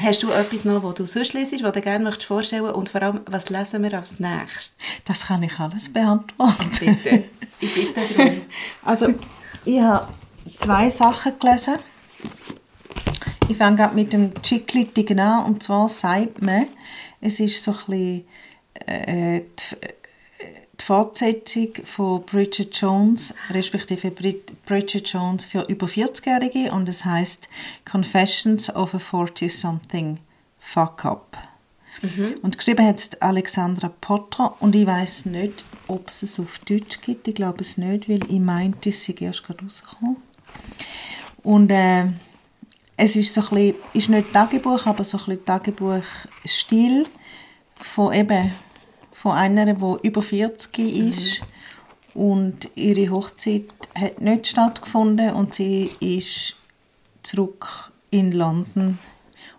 hast 0.00 0.22
du 0.22 0.30
etwas 0.30 0.64
noch, 0.64 0.82
was 0.82 0.94
du 0.94 1.06
sonst 1.06 1.32
liest, 1.32 1.62
was 1.62 1.72
du 1.72 1.80
gerne 1.80 2.04
möchtest 2.04 2.26
vorstellen 2.26 2.70
Und 2.70 2.90
vor 2.90 3.02
allem, 3.02 3.20
was 3.26 3.48
lesen 3.48 3.82
wir 3.82 3.94
als 3.94 4.20
nächstes? 4.20 4.74
Das 5.06 5.26
kann 5.26 5.42
ich 5.42 5.58
alles 5.58 5.90
beantworten. 5.92 6.70
Bitte. 6.78 7.24
Ich 7.60 7.74
bitte 7.74 8.00
darum. 8.16 8.42
Also, 8.84 9.14
ich 9.64 9.80
habe 9.80 10.08
zwei 10.58 10.90
Sachen 10.90 11.38
gelesen. 11.38 11.76
Ich 13.52 13.58
fange 13.58 13.76
gerade 13.76 13.94
mit 13.94 14.14
dem 14.14 14.32
Chicklitigen 14.40 15.20
an. 15.20 15.44
Und 15.44 15.62
zwar 15.62 15.90
sagt 15.90 16.40
man, 16.40 16.68
es 17.20 17.38
ist 17.38 17.62
so 17.62 17.72
ein 17.72 17.76
bisschen 17.86 18.24
äh, 18.86 19.40
die, 19.42 19.76
die 20.80 20.84
Fortsetzung 20.84 21.68
von 21.84 22.24
Bridget 22.24 22.74
Jones, 22.74 23.34
respektive 23.50 24.10
Brid- 24.10 24.64
Bridget 24.64 25.06
Jones 25.06 25.44
für 25.44 25.66
über 25.68 25.86
40-Jährige. 25.86 26.72
Und 26.72 26.88
es 26.88 27.04
heißt 27.04 27.50
Confessions 27.84 28.74
of 28.74 28.94
a 28.94 28.96
40-something 28.96 30.16
Fuck 30.58 31.04
Up. 31.04 31.36
Und 32.40 32.56
geschrieben 32.56 32.86
hat 32.86 32.96
es 33.00 33.20
Alexandra 33.20 33.90
Potter 34.00 34.54
und 34.60 34.74
ich 34.74 34.86
weiß 34.86 35.26
nicht, 35.26 35.62
ob 35.88 36.08
es 36.08 36.22
es 36.22 36.40
auf 36.40 36.58
Deutsch 36.60 37.02
gibt. 37.02 37.28
Ich 37.28 37.34
glaube 37.34 37.60
es 37.60 37.76
nicht, 37.76 38.08
weil 38.08 38.24
ich 38.32 38.40
meinte, 38.40 38.88
es 38.88 39.04
sei 39.04 39.14
erst 39.20 39.44
gerade 39.44 39.62
rausgekommen. 39.62 40.16
Und 41.42 41.70
äh, 41.70 42.06
es 42.96 43.16
ist 43.16 43.34
so 43.34 43.40
ein 43.42 43.48
bisschen, 43.48 43.74
ist 43.94 44.08
nicht 44.08 44.32
Tagebuch, 44.32 44.86
aber 44.86 45.04
so 45.04 45.18
ein 45.18 45.24
bisschen 45.24 45.44
Tagebuchstil 45.44 47.06
von 47.76 48.12
eben 48.12 48.52
von 49.12 49.32
einer, 49.32 49.74
die 49.74 50.06
über 50.08 50.22
40 50.22 50.78
ist 50.78 51.42
und 52.14 52.70
ihre 52.74 53.10
Hochzeit 53.10 53.64
hat 53.94 54.20
nicht 54.20 54.48
stattgefunden 54.48 55.30
und 55.30 55.54
sie 55.54 55.90
ist 56.00 56.56
zurück 57.22 57.92
in 58.10 58.32
London 58.32 58.98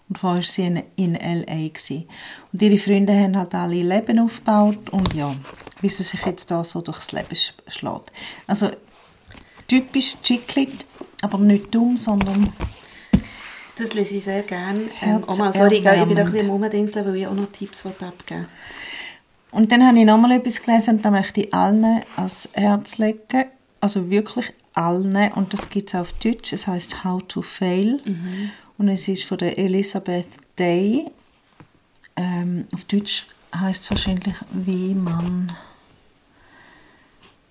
Und 0.10 0.18
vorher 0.18 0.42
war 0.42 0.48
sie 0.48 0.66
in, 0.66 0.84
in 0.96 1.16
L.A. 1.16 1.68
Gewesen. 1.70 2.08
Und 2.52 2.62
ihre 2.62 2.78
Freunde 2.78 3.18
haben 3.18 3.38
halt 3.38 3.56
alle 3.56 3.82
Leben 3.82 4.20
aufgebaut 4.20 4.90
und 4.90 5.14
ja, 5.14 5.34
wie 5.82 5.90
sie 5.90 6.04
sich 6.04 6.26
jetzt 6.26 6.52
da 6.52 6.64
so 6.64 6.82
durchs 6.82 7.12
Leben 7.12 7.36
schlägt. 7.68 8.12
Also 8.46 8.70
typisch 9.68 10.18
Chiclet, 10.22 10.86
aber 11.22 11.38
nicht 11.40 11.74
dumm, 11.74 11.98
sondern 11.98 12.54
das 13.78 13.94
lese 13.94 14.16
ich 14.16 14.24
sehr 14.24 14.44
gerne. 14.44 14.82
Ähm, 15.02 15.24
Oma, 15.28 15.52
sorry, 15.52 15.78
ich 15.78 15.84
bin 15.84 16.18
ein 16.18 16.32
bisschen 16.32 16.50
Umdingseln, 16.50 17.06
weil 17.06 17.16
ich 17.16 17.28
auch 17.28 17.34
noch 17.34 17.52
Tipps 17.52 17.86
abgeben 17.86 18.46
Und 19.52 19.72
dann 19.72 19.86
habe 19.86 19.98
ich 19.98 20.06
nochmal 20.06 20.32
etwas 20.34 20.62
gelesen 20.62 20.98
und 20.98 21.06
da 21.06 21.12
möchte 21.12 21.42
ich 21.42 21.54
allen 21.54 22.04
ans 22.16 22.50
Herz 22.54 22.98
legen. 22.98 23.46
Also 23.82 24.10
wirklich 24.10 24.54
allen. 24.74 25.32
Und 25.34 25.54
das 25.54 25.70
gibt 25.70 25.90
es 25.90 26.00
auf 26.00 26.14
Deutsch. 26.14 26.54
Es 26.54 26.68
heißt 26.68 27.04
How 27.04 27.22
to 27.28 27.42
Fail. 27.42 28.00
Mhm. 28.06 28.52
Und 28.78 28.90
es 28.90 29.08
ist 29.08 29.24
von 29.24 29.38
der 29.38 29.58
Elizabeth 29.58 30.28
Day. 30.58 31.08
Ähm, 32.16 32.68
auf 32.74 32.86
Deutsch 32.86 33.26
heißt 33.56 33.84
es 33.84 33.92
wahrscheinlich, 33.92 34.36
wie 34.52 34.94
man 34.94 35.56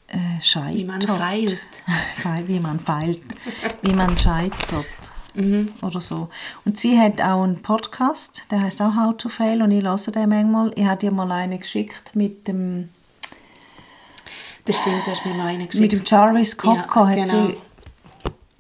äh, 0.09 0.41
scheitert. 0.41 0.79
Wie 0.79 0.85
man 0.85 1.01
feilt. 1.03 1.67
wie 2.47 2.61
man 2.61 2.81
feilt. 2.81 3.21
wie 3.83 3.93
man 3.93 4.17
scheitert. 4.17 4.87
Mhm. 5.35 5.73
Oder 5.81 6.01
so. 6.01 6.29
Und 6.65 6.79
sie 6.79 6.99
hat 6.99 7.21
auch 7.21 7.43
einen 7.43 7.63
Podcast, 7.63 8.45
der 8.51 8.63
heißt 8.63 8.83
auch 8.83 8.95
How 8.97 9.17
to 9.17 9.29
Fail 9.29 9.63
und 9.63 9.71
ich 9.71 9.83
höre 9.85 9.97
den 9.97 10.29
manchmal. 10.29 10.73
Ich 10.77 10.85
habe 10.85 11.07
ihr 11.07 11.13
mal 11.13 11.31
einen 11.33 11.59
geschickt 11.59 12.15
mit 12.15 12.47
dem 12.49 12.89
das 14.65 14.79
stimmt, 14.79 15.05
du 15.05 15.11
hast 15.11 15.27
mir 15.27 15.35
mal 15.35 15.49
einen 15.49 15.69
geschickt. 15.69 15.81
Mit 15.81 15.93
dem 15.93 16.03
Jarvis 16.05 16.57
Cocker 16.57 17.11
ja, 17.11 17.15
genau. 17.15 17.21
hat 17.21 17.29
sie 17.29 17.57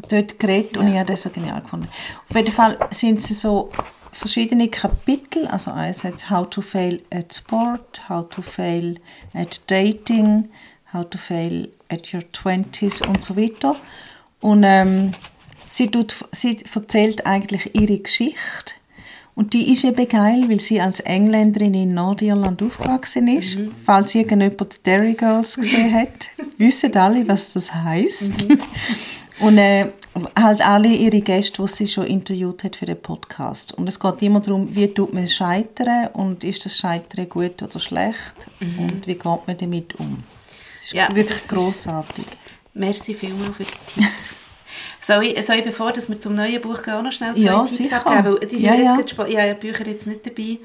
dort 0.09 0.39
geredet 0.39 0.75
ja. 0.75 0.81
und 0.81 0.89
ich 0.89 0.95
habe 0.95 1.07
das 1.07 1.23
so 1.23 1.31
genial 1.31 1.61
gefunden. 1.61 1.89
Auf 2.29 2.37
jeden 2.37 2.53
Fall 2.53 2.77
sind 2.91 3.23
sie 3.23 3.35
so 3.35 3.71
verschiedene 4.11 4.69
Kapitel, 4.69 5.47
also 5.47 5.71
eins 5.71 6.05
heißt 6.05 6.29
How 6.29 6.49
to 6.49 6.61
Fail 6.61 7.03
at 7.11 7.33
Sport, 7.33 8.09
How 8.09 8.29
to 8.29 8.43
Fail 8.43 8.99
at 9.33 9.71
Dating, 9.71 10.49
How 10.93 11.09
to 11.09 11.19
Fail 11.19 11.69
at 11.89 12.13
Your 12.13 12.23
Twenties 12.33 13.01
und 13.01 13.23
so 13.23 13.37
weiter. 13.37 13.77
Und 14.41 14.65
ähm, 14.65 15.13
Sie, 15.73 15.87
tut, 15.87 16.15
sie 16.33 16.59
erzählt 16.75 17.25
eigentlich 17.25 17.75
ihre 17.75 17.99
Geschichte. 17.99 18.75
Und 19.35 19.55
die 19.55 19.73
ist 19.73 19.85
eben 19.85 20.07
geil, 20.07 20.45
weil 20.49 20.61
sie 20.61 20.83
als 20.83 21.01
Engländerin 21.01 21.73
in 21.73 21.95
Nordirland 21.95 22.63
aufgewachsen 22.63 23.27
ist. 23.27 23.57
Mhm. 23.57 23.75
Falls 23.87 24.15
irgendjemand 24.15 24.85
Derry 24.85 25.15
Girls 25.15 25.57
gesehen 25.57 25.95
hat, 25.95 26.29
wissen 26.59 26.95
alle, 26.95 27.27
was 27.27 27.55
das 27.55 27.75
heißt. 27.75 28.49
Mhm. 28.49 28.59
Und 29.41 29.57
äh, 29.57 29.87
halt 30.39 30.61
alle 30.61 30.89
ihre 30.89 31.23
Gäste, 31.23 31.63
die 31.63 31.69
sie 31.69 31.89
schon 31.89 32.07
interviewt 32.07 32.65
hat 32.65 32.77
für 32.77 32.85
den 32.85 33.01
Podcast. 33.01 33.73
Und 33.73 33.89
es 33.89 33.99
geht 33.99 34.21
immer 34.21 34.41
darum, 34.41 34.77
wie 34.77 34.89
tut 34.89 35.15
man 35.15 35.27
scheitern 35.27 36.09
und 36.09 36.45
ist 36.45 36.67
das 36.67 36.77
Scheitern 36.77 37.31
gut 37.31 37.63
oder 37.63 37.81
schlecht 37.81 38.47
mhm. 38.61 38.79
und 38.79 39.07
wie 39.07 39.15
geht 39.15 39.25
man 39.25 39.57
damit 39.59 39.99
um. 39.99 40.23
Das 40.75 40.85
ist 40.85 40.93
ja, 40.93 41.09
wirklich 41.13 41.49
großartig. 41.49 42.27
Merci 42.75 43.15
vielmals 43.15 43.57
für 43.57 43.65
die 43.65 44.01
Tipps. 44.01 44.42
Soll 45.03 45.25
ich, 45.25 45.45
soll 45.45 45.57
ich 45.57 45.65
bevor 45.65 45.93
dass 45.93 46.09
wir 46.09 46.19
zum 46.21 46.37
neuen 46.37 46.61
Buch 46.61 46.81
gehen, 46.81 46.95
auch 46.95 47.03
noch 47.03 47.13
schnell 47.13 47.35
zwei 47.35 47.41
ja, 47.41 47.65
Tipps 47.65 47.93
abgeben? 47.93 48.39
die 48.41 48.59
sind 48.59 48.63
ja, 48.63 48.75
jetzt 48.75 48.85
ja. 48.85 49.17
Gerade, 49.17 49.31
ich 49.31 49.37
habe 49.37 49.55
Bücher 49.57 49.87
jetzt 49.87 50.07
nicht 50.07 50.25
dabei, 50.25 50.59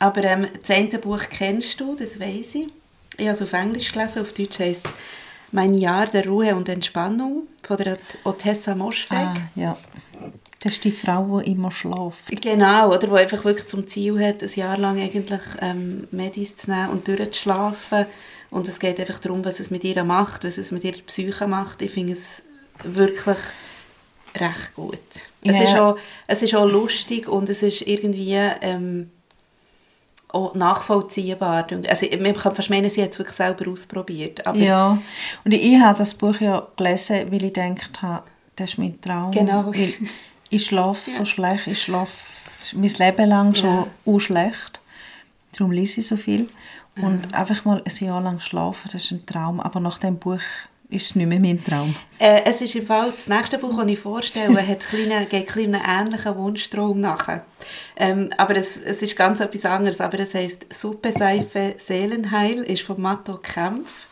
aber 0.00 0.24
ähm, 0.24 0.48
das 0.60 0.76
eine 0.76 0.98
Buch 0.98 1.22
kennst 1.30 1.78
du, 1.78 1.94
das 1.94 2.18
weiß 2.18 2.56
ich. 2.56 2.68
Ich 3.16 3.26
habe 3.26 3.36
es 3.36 3.42
auf 3.42 3.52
Englisch 3.52 3.92
gelesen, 3.92 4.22
auf 4.22 4.32
Deutsch 4.32 4.58
heißt 4.58 4.86
es 4.86 4.94
«Mein 5.52 5.76
Jahr 5.76 6.06
der 6.06 6.26
Ruhe 6.26 6.56
und 6.56 6.68
Entspannung» 6.68 7.46
von 7.62 7.76
der 7.76 7.98
Otessa 8.24 8.74
Moschweg. 8.74 9.18
Ah, 9.18 9.34
ja. 9.54 9.76
Das 10.60 10.72
ist 10.72 10.84
die 10.84 10.90
Frau, 10.90 11.40
die 11.40 11.52
immer 11.52 11.70
schläft. 11.70 12.42
Genau, 12.42 12.88
oder 12.88 13.06
die 13.06 13.12
einfach 13.12 13.44
wirklich 13.44 13.68
zum 13.68 13.86
Ziel 13.86 14.18
hat, 14.18 14.42
ein 14.42 14.50
Jahr 14.56 14.76
lang 14.76 15.00
eigentlich 15.00 15.42
ähm, 15.60 16.08
Medis 16.10 16.56
zu 16.56 16.70
nehmen 16.70 16.88
und 16.88 17.06
durchzuschlafen. 17.06 18.06
Und 18.50 18.66
es 18.66 18.80
geht 18.80 18.98
einfach 18.98 19.20
darum, 19.20 19.44
was 19.44 19.60
es 19.60 19.70
mit 19.70 19.84
ihr 19.84 20.02
macht, 20.02 20.42
was 20.42 20.58
es 20.58 20.72
mit 20.72 20.82
ihrer 20.82 20.98
Psyche 21.02 21.46
macht. 21.46 21.80
Ich 21.82 21.92
finde 21.92 22.14
es 22.14 22.42
wirklich 22.84 23.38
recht 24.36 24.74
gut. 24.74 24.98
Yeah. 25.44 25.54
Es, 25.54 25.70
ist 25.70 25.78
auch, 25.78 25.98
es 26.26 26.42
ist 26.42 26.54
auch 26.54 26.66
lustig 26.66 27.28
und 27.28 27.48
es 27.48 27.62
ist 27.62 27.82
irgendwie 27.82 28.34
ähm, 28.60 29.10
auch 30.28 30.54
nachvollziehbar. 30.54 31.66
Also, 31.88 32.06
man 32.20 32.34
kann 32.34 32.54
fast 32.54 32.70
meinen, 32.70 32.90
sie 32.90 33.02
hat 33.02 33.12
es 33.12 33.18
wirklich 33.18 33.36
selber 33.36 33.70
ausprobiert. 33.70 34.46
Aber 34.46 34.58
ja, 34.58 34.98
und 35.44 35.52
ich, 35.52 35.80
habe 35.80 35.98
das 35.98 36.14
Buch 36.14 36.40
ja 36.40 36.66
gelesen, 36.76 37.30
weil 37.30 37.44
ich 37.44 37.52
gedacht 37.52 38.02
habe, 38.02 38.24
das 38.56 38.70
ist 38.70 38.78
mein 38.78 39.00
Traum. 39.00 39.30
Genau. 39.30 39.66
Weil 39.66 39.94
ich 40.50 40.64
schlafe 40.64 41.10
ja. 41.10 41.16
so 41.18 41.24
schlecht, 41.24 41.66
ich 41.66 41.82
schlafe 41.82 42.12
mein 42.74 42.90
Leben 42.90 43.28
lang 43.28 43.54
schon 43.54 43.86
ja. 44.04 44.20
schlecht. 44.20 44.80
Darum 45.52 45.72
lese 45.72 46.00
ich 46.00 46.06
so 46.06 46.16
viel. 46.16 46.48
Und 46.96 47.30
ja. 47.30 47.38
einfach 47.38 47.64
mal 47.64 47.82
ein 47.84 48.04
Jahr 48.04 48.20
lang 48.20 48.40
schlafen, 48.40 48.90
das 48.92 49.04
ist 49.04 49.12
ein 49.12 49.24
Traum. 49.24 49.60
Aber 49.60 49.78
nach 49.78 49.98
dem 49.98 50.18
Buch 50.18 50.40
ist 50.90 51.16
nicht 51.16 51.26
mehr 51.26 51.40
mein 51.40 51.62
Traum. 51.62 51.94
Äh, 52.18 52.42
es 52.44 52.60
ist 52.60 52.74
im 52.74 52.86
Fall, 52.86 53.10
das 53.10 53.28
nächste 53.28 53.58
Buch, 53.58 53.76
das 53.76 53.86
ich 53.86 53.98
vorstelle, 53.98 54.66
hat 54.66 54.80
kleine, 54.80 55.26
geht 55.26 55.54
einen 55.56 55.74
ähnlichen 55.74 56.36
Wunschtraum 56.36 57.00
nachher. 57.00 57.44
Ähm, 57.96 58.30
aber 58.36 58.56
es, 58.56 58.76
es 58.78 59.02
ist 59.02 59.16
ganz 59.16 59.40
etwas 59.40 59.64
anderes. 59.66 60.00
Aber 60.00 60.18
es 60.18 60.34
heisst 60.34 60.66
Suppe, 60.72 61.12
Seife, 61.12 61.74
Seelenheil, 61.76 62.62
ist 62.62 62.82
von 62.82 63.00
Matto 63.00 63.36
Kempf. 63.36 64.06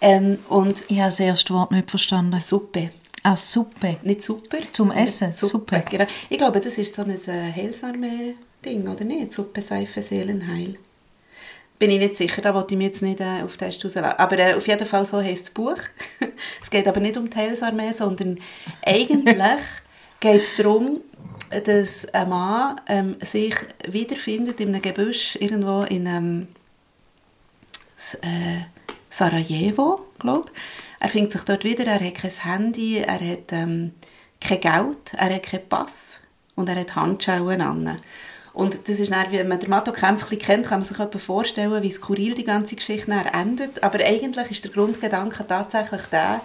Ähm, 0.00 0.38
und 0.48 0.84
ich 0.88 0.98
habe 0.98 1.10
das 1.10 1.20
erste 1.20 1.54
Wort 1.54 1.72
nicht 1.72 1.90
verstanden. 1.90 2.38
Suppe. 2.38 2.90
Ah, 3.22 3.36
Suppe. 3.36 3.96
Nicht 4.02 4.22
super. 4.22 4.58
Zum 4.70 4.92
Essen, 4.92 5.32
Suppe. 5.32 5.76
Suppe. 5.76 5.84
Genau. 5.90 6.06
Ich 6.28 6.38
glaube, 6.38 6.60
das 6.60 6.78
ist 6.78 6.94
so 6.94 7.02
ein 7.02 7.10
äh, 7.10 7.52
Heilsarmee-Ding, 7.52 8.86
oder 8.86 9.04
nicht? 9.04 9.32
Suppe, 9.32 9.62
Seife, 9.62 10.02
Seelenheil 10.02 10.78
bin 11.78 11.90
ich 11.90 11.98
nicht 11.98 12.16
sicher, 12.16 12.40
da 12.40 12.54
wollte 12.54 12.74
ich 12.74 12.78
mich 12.78 12.86
jetzt 12.86 13.02
nicht 13.02 13.20
äh, 13.20 13.42
auf 13.42 13.56
Test 13.56 13.84
rauslassen. 13.84 14.18
Aber 14.18 14.38
äh, 14.38 14.54
auf 14.54 14.66
jeden 14.66 14.86
Fall 14.86 15.04
so 15.04 15.20
heisst 15.20 15.46
das 15.46 15.54
Buch. 15.54 15.78
es 16.62 16.70
geht 16.70 16.86
aber 16.86 17.00
nicht 17.00 17.16
um 17.16 17.28
die 17.28 17.36
Heilsarmee, 17.36 17.92
sondern 17.92 18.38
eigentlich 18.84 19.60
geht 20.20 20.42
es 20.42 20.54
darum, 20.54 21.00
dass 21.64 22.06
ein 22.14 22.28
Mann 22.28 22.80
ähm, 22.88 23.16
sich 23.20 23.54
wiederfindet 23.88 24.60
in 24.60 24.68
einem 24.68 24.82
Gebüsch 24.82 25.36
irgendwo 25.36 25.82
in 25.82 26.06
ähm, 26.06 26.48
äh, 28.22 28.64
Sarajevo, 29.10 30.06
glaube 30.18 30.50
Er 31.00 31.08
findet 31.08 31.32
sich 31.32 31.42
dort 31.42 31.64
wieder, 31.64 31.86
er 31.86 32.00
hat 32.00 32.14
kein 32.14 32.30
Handy, 32.30 32.98
er 32.98 33.20
hat 33.20 33.52
ähm, 33.52 33.92
kein 34.40 34.60
Geld, 34.60 35.14
er 35.16 35.34
hat 35.34 35.42
keinen 35.44 35.68
Pass 35.68 36.18
und 36.54 36.68
er 36.68 36.76
hat 36.76 36.96
Handschuhe 36.96 37.60
an. 37.60 38.00
Und 38.54 38.88
das 38.88 39.00
ist 39.00 39.10
dann, 39.10 39.32
wenn 39.32 39.48
man 39.48 39.58
den 39.58 39.68
Matto 39.68 39.90
Kempf 39.90 40.30
kennt, 40.30 40.66
kann 40.66 40.80
man 40.80 40.88
sich 40.88 41.22
vorstellen, 41.22 41.82
wie 41.82 41.90
skurril 41.90 42.34
die 42.34 42.44
ganze 42.44 42.76
Geschichte 42.76 43.12
endet. 43.32 43.82
Aber 43.82 43.98
eigentlich 43.98 44.50
ist 44.52 44.64
der 44.64 44.70
Grundgedanke 44.70 45.44
tatsächlich 45.46 46.02
der, 46.12 46.40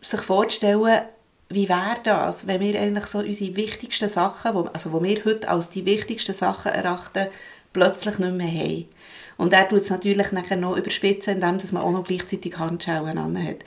sich 0.00 0.20
vorzustellen, 0.22 1.02
wie 1.50 1.68
wäre 1.68 1.98
das, 2.02 2.46
wenn 2.46 2.60
wir 2.60 2.80
eigentlich 2.80 3.06
so 3.06 3.18
unsere 3.18 3.54
wichtigsten 3.54 4.08
Sachen, 4.08 4.54
wo, 4.54 4.62
also 4.72 4.92
wo 4.92 5.02
wir 5.02 5.24
heute 5.24 5.48
als 5.48 5.68
die 5.70 5.84
wichtigsten 5.84 6.34
Sachen 6.34 6.72
erachten, 6.72 7.26
plötzlich 7.72 8.18
nicht 8.18 8.34
mehr 8.34 8.48
haben. 8.48 8.88
Und 9.36 9.52
er 9.52 9.68
tut 9.68 9.82
es 9.82 9.90
natürlich 9.90 10.32
nachher 10.32 10.56
noch 10.56 10.78
überspitzen, 10.78 11.34
indem 11.34 11.58
man 11.72 11.82
auch 11.82 11.92
noch 11.92 12.04
gleichzeitig 12.04 12.58
Handschuhe 12.58 13.14
hat. 13.14 13.58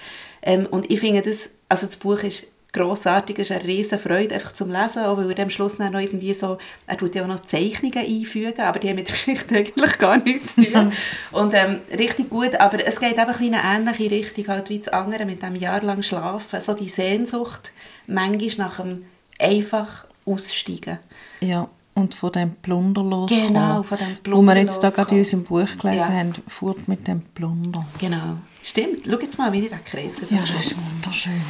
Ähm, 0.41 0.65
und 0.65 0.89
ich 0.89 0.99
finde 0.99 1.21
das, 1.21 1.49
also 1.69 1.85
das 1.85 1.97
Buch 1.97 2.23
ist 2.23 2.47
grossartig, 2.71 3.39
ist 3.39 3.51
eine 3.51 3.63
riesen 3.63 3.97
Freude 3.97 4.35
einfach 4.35 4.51
zum 4.51 4.69
Lesen, 4.69 5.03
auch 5.03 5.17
weil 5.17 5.31
er 5.31 5.43
am 5.43 5.49
Schluss 5.49 5.77
dann 5.77 5.93
noch 5.93 5.99
irgendwie 5.99 6.33
so, 6.33 6.57
er 6.85 6.97
tut 6.97 7.15
ja 7.15 7.23
auch 7.23 7.27
noch 7.27 7.39
Zeichnungen 7.39 7.97
einfügen, 7.97 8.61
aber 8.61 8.79
die 8.79 8.89
haben 8.89 8.95
mit 8.95 9.07
der 9.07 9.15
Geschichte 9.15 9.55
eigentlich 9.57 9.97
gar 9.97 10.17
nichts 10.17 10.55
zu 10.55 10.71
tun. 10.71 10.91
und 11.31 11.53
ähm, 11.53 11.79
richtig 11.97 12.29
gut, 12.29 12.55
aber 12.59 12.85
es 12.85 12.99
geht 12.99 13.17
einfach 13.17 13.39
in 13.41 13.55
eine 13.55 13.77
ähnliche 13.77 14.11
Richtung 14.11 14.47
halt 14.47 14.69
wie 14.69 14.79
das 14.79 14.89
andere 14.89 15.25
mit 15.25 15.41
dem 15.41 15.55
jahrelang 15.55 16.03
Schlafen, 16.03 16.61
so 16.61 16.73
die 16.73 16.89
Sehnsucht 16.89 17.71
manchmal 18.05 18.67
nach 18.67 18.79
dem 18.79 19.05
einfach 19.39 20.05
aussteigen. 20.25 20.99
Ja. 21.41 21.67
Und 21.95 22.15
von 22.15 22.31
dem 22.31 22.55
Plunder 22.55 23.03
loskommen. 23.03 23.47
Genau, 23.47 23.83
von 23.83 23.97
dem 23.97 24.17
Plunder 24.23 24.53
Wo 24.53 24.55
wir 24.55 24.61
jetzt 24.61 24.81
da 24.81 24.89
gerade 24.89 25.11
in 25.11 25.17
unserem 25.17 25.43
Buch 25.43 25.67
gelesen 25.81 25.97
ja. 25.97 26.09
haben, 26.09 26.33
fuhrt 26.47 26.87
mit 26.87 27.05
dem 27.07 27.21
Plunder. 27.21 27.85
Genau. 27.99 28.37
Stimmt. 28.63 29.05
Schau 29.05 29.19
jetzt 29.19 29.37
mal, 29.37 29.51
wie 29.51 29.61
ich 29.61 29.69
den 29.69 29.83
Kreis 29.83 30.15
Ja, 30.29 30.37
das 30.37 30.67
ist 30.67 30.75
wunderschön. 30.77 31.41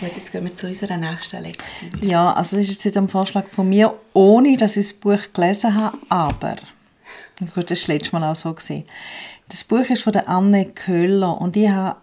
Gut, 0.00 0.12
jetzt 0.14 0.30
gehen 0.30 0.44
wir 0.44 0.54
zu 0.54 0.68
unserer 0.68 0.96
nächsten 0.96 1.42
Lektüre. 1.42 2.04
Ja, 2.04 2.32
also 2.32 2.56
das 2.56 2.68
ist 2.68 2.84
jetzt 2.84 2.96
ein 2.96 3.08
Vorschlag 3.08 3.48
von 3.48 3.68
mir, 3.68 3.94
ohne 4.14 4.56
dass 4.56 4.76
ich 4.76 4.86
das 4.86 4.92
Buch 4.94 5.18
gelesen 5.32 5.74
habe, 5.74 5.98
aber, 6.08 6.56
gut, 7.52 7.68
das 7.70 7.88
war 7.88 7.96
letztes 7.96 8.12
Mal 8.12 8.22
auch 8.30 8.36
so. 8.36 8.52
Gewesen. 8.52 8.84
Das 9.48 9.64
Buch 9.64 9.90
ist 9.90 10.02
von 10.02 10.12
der 10.12 10.28
Anne 10.28 10.66
Köhler 10.66 11.40
und 11.40 11.56
ich 11.56 11.68
habe, 11.68 11.96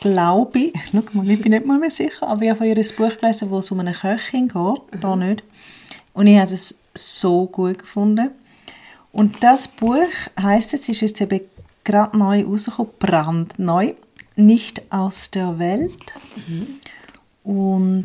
glaube 0.00 0.58
ich, 0.58 0.72
schau 0.92 1.02
mal, 1.12 1.28
ich 1.28 1.42
bin 1.42 1.52
nicht 1.52 1.66
mal 1.66 1.78
mehr 1.78 1.90
sicher, 1.90 2.26
aber 2.26 2.42
ich 2.42 2.48
habe 2.48 2.58
von 2.58 2.66
ihr 2.66 2.78
ein 2.78 2.96
Buch 2.96 3.20
gelesen, 3.20 3.50
wo 3.50 3.58
es 3.58 3.70
um 3.70 3.80
eine 3.80 3.92
Köchin 3.92 4.48
geht, 4.48 4.56
mhm. 4.56 5.00
da 5.00 5.16
nicht. 5.16 5.42
Und 6.14 6.26
ich 6.26 6.38
habe 6.38 6.52
es 6.52 6.80
so 6.94 7.46
gut 7.46 7.80
gefunden. 7.80 8.30
Und 9.12 9.42
das 9.42 9.68
Buch 9.68 10.08
heisst 10.40 10.72
es, 10.72 10.88
ist 10.88 11.02
jetzt 11.02 11.20
eben 11.20 11.40
gerade 11.84 12.16
neu 12.16 12.44
rausgekommen, 12.44 12.92
brandneu, 12.98 13.92
nicht 14.34 14.82
aus 14.90 15.30
der 15.30 15.58
Welt. 15.58 16.14
Mhm. 16.48 16.80
Und 17.44 18.04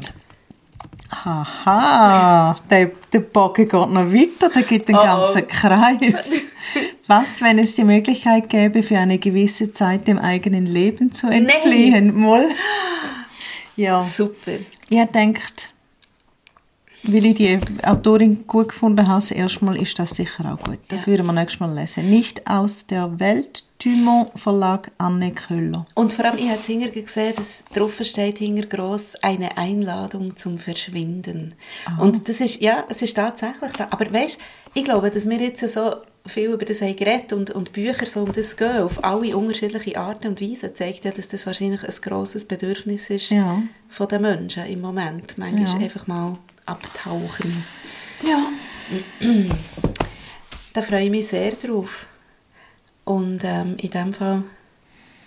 Aha, 1.10 2.56
der, 2.70 2.92
der 3.12 3.20
Bogen 3.22 3.68
geht 3.68 3.74
noch 3.74 4.14
weiter, 4.14 4.50
der 4.54 4.62
gibt 4.62 4.90
den 4.90 4.96
Oh, 4.96 5.00
oh. 5.00 5.04
ganzen 5.04 5.48
Kreis. 5.48 6.32
Was, 7.08 7.42
wenn 7.42 7.58
es 7.58 7.74
die 7.74 7.84
Möglichkeit 7.84 8.48
gäbe, 8.50 8.84
für 8.84 9.00
eine 9.00 9.18
gewisse 9.18 9.74
Zeit 9.74 10.08
dem 10.08 10.20
eigenen 10.20 10.68
Leben 10.68 11.12
zu 11.12 11.28
entfliehen? 11.28 12.16
Moll. 12.16 12.46
Ja, 13.76 14.04
Super. 14.04 14.52
habe 15.00 15.12
gedacht, 15.12 15.74
weil 17.14 17.26
ich 17.26 17.36
die 17.36 17.60
Autorin 17.84 18.46
gut 18.48 18.70
gefunden 18.70 19.08
habe, 19.08 19.20
das 19.20 19.32
erste 19.32 19.66
Mal 19.66 19.76
ist 19.78 19.98
das 20.00 20.12
sicher 20.12 20.54
auch 20.54 20.64
gut. 20.64 20.80
Das 20.90 21.02
Ja. 21.06 21.08
würden 21.14 21.26
wir 21.28 21.34
nächstes 21.34 21.60
Mal 21.60 21.74
lesen. 21.74 22.10
Nicht 22.10 22.48
aus 22.50 22.86
der 22.88 23.20
Welt, 23.20 23.64
Dumont 23.84 24.32
Verlag, 24.36 24.92
Anne 24.98 25.32
Köhler. 25.32 25.86
Und 25.96 26.12
vor 26.14 26.26
allem, 26.26 26.38
ich 26.38 26.50
habe 26.50 26.62
hinter 26.62 26.90
gesehen, 26.90 27.34
dass 27.38 27.66
drauf 27.74 28.00
steht 28.04 28.40
gross 28.70 29.16
eine 29.22 29.58
Einladung 29.58 30.36
zum 30.36 30.58
Verschwinden. 30.58 31.54
Und 32.00 32.28
das 32.28 32.42
ist, 32.42 32.62
ja, 32.62 32.84
es 32.90 33.02
ist 33.02 33.16
tatsächlich 33.16 33.72
da. 33.78 33.88
Aber 33.92 34.12
weißt, 34.12 34.38
ich 34.74 34.84
glaube, 34.84 35.10
dass 35.12 35.28
wir 35.30 35.38
jetzt 35.38 35.68
so 35.70 35.94
viel 36.26 36.50
über 36.52 36.66
das 36.66 36.82
haben 36.82 36.96
geredet 36.96 37.34
und, 37.34 37.52
und 37.52 37.72
Bücher 37.72 38.06
so 38.06 38.22
um 38.24 38.32
das 38.34 38.56
gehen, 38.58 38.84
auf 38.84 39.04
alle 39.04 39.36
unterschiedliche 39.36 39.98
Arten 39.98 40.28
und 40.28 40.42
Weisen, 40.42 40.76
zeigt 40.76 41.06
ja, 41.06 41.12
dass 41.12 41.30
das 41.30 41.48
wahrscheinlich 41.48 41.84
ein 41.84 41.94
grosses 42.02 42.46
Bedürfnis 42.46 43.10
ist 43.10 43.30
Ja. 43.32 43.64
von 43.88 44.08
den 44.10 44.22
Menschen 44.22 44.66
im 44.68 44.82
Moment. 44.82 45.38
Manchmal 45.38 45.66
Ja. 45.80 45.86
einfach 45.86 46.06
mal 46.06 46.38
abtauchen. 46.70 47.64
Ja. 48.24 48.40
Da 50.72 50.84
freue 50.84 51.06
ich 51.06 51.10
mich 51.10 51.28
sehr 51.28 51.52
drauf. 51.54 52.06
Und 53.04 53.42
ähm, 53.44 53.76
in 53.78 53.90
dem 53.90 54.14
Fall 54.14 54.44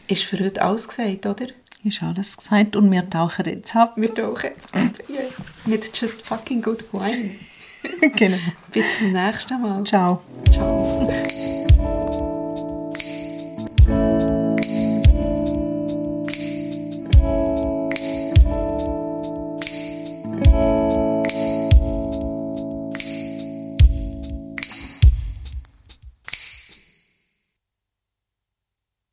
ist 0.06 0.22
für 0.22 0.38
heute 0.38 0.62
alles 0.62 0.86
gesagt, 0.86 1.26
oder? 1.26 1.46
Ist 1.82 2.02
alles 2.02 2.36
gesagt 2.36 2.76
und 2.76 2.90
wir 2.92 3.10
tauchen 3.10 3.44
jetzt 3.46 3.74
ab. 3.74 3.94
Wir 3.96 4.14
tauchen 4.14 4.50
jetzt 4.54 4.72
ab. 4.72 4.92
Ja. 5.08 5.20
Mit 5.66 5.90
Just 6.00 6.22
Fucking 6.22 6.62
Good 6.62 6.84
Wine. 6.92 7.32
genau. 8.16 8.38
Bis 8.70 8.98
zum 8.98 9.12
nächsten 9.12 9.60
Mal. 9.60 9.82
Ciao. 9.84 10.22
Ciao. 10.52 11.08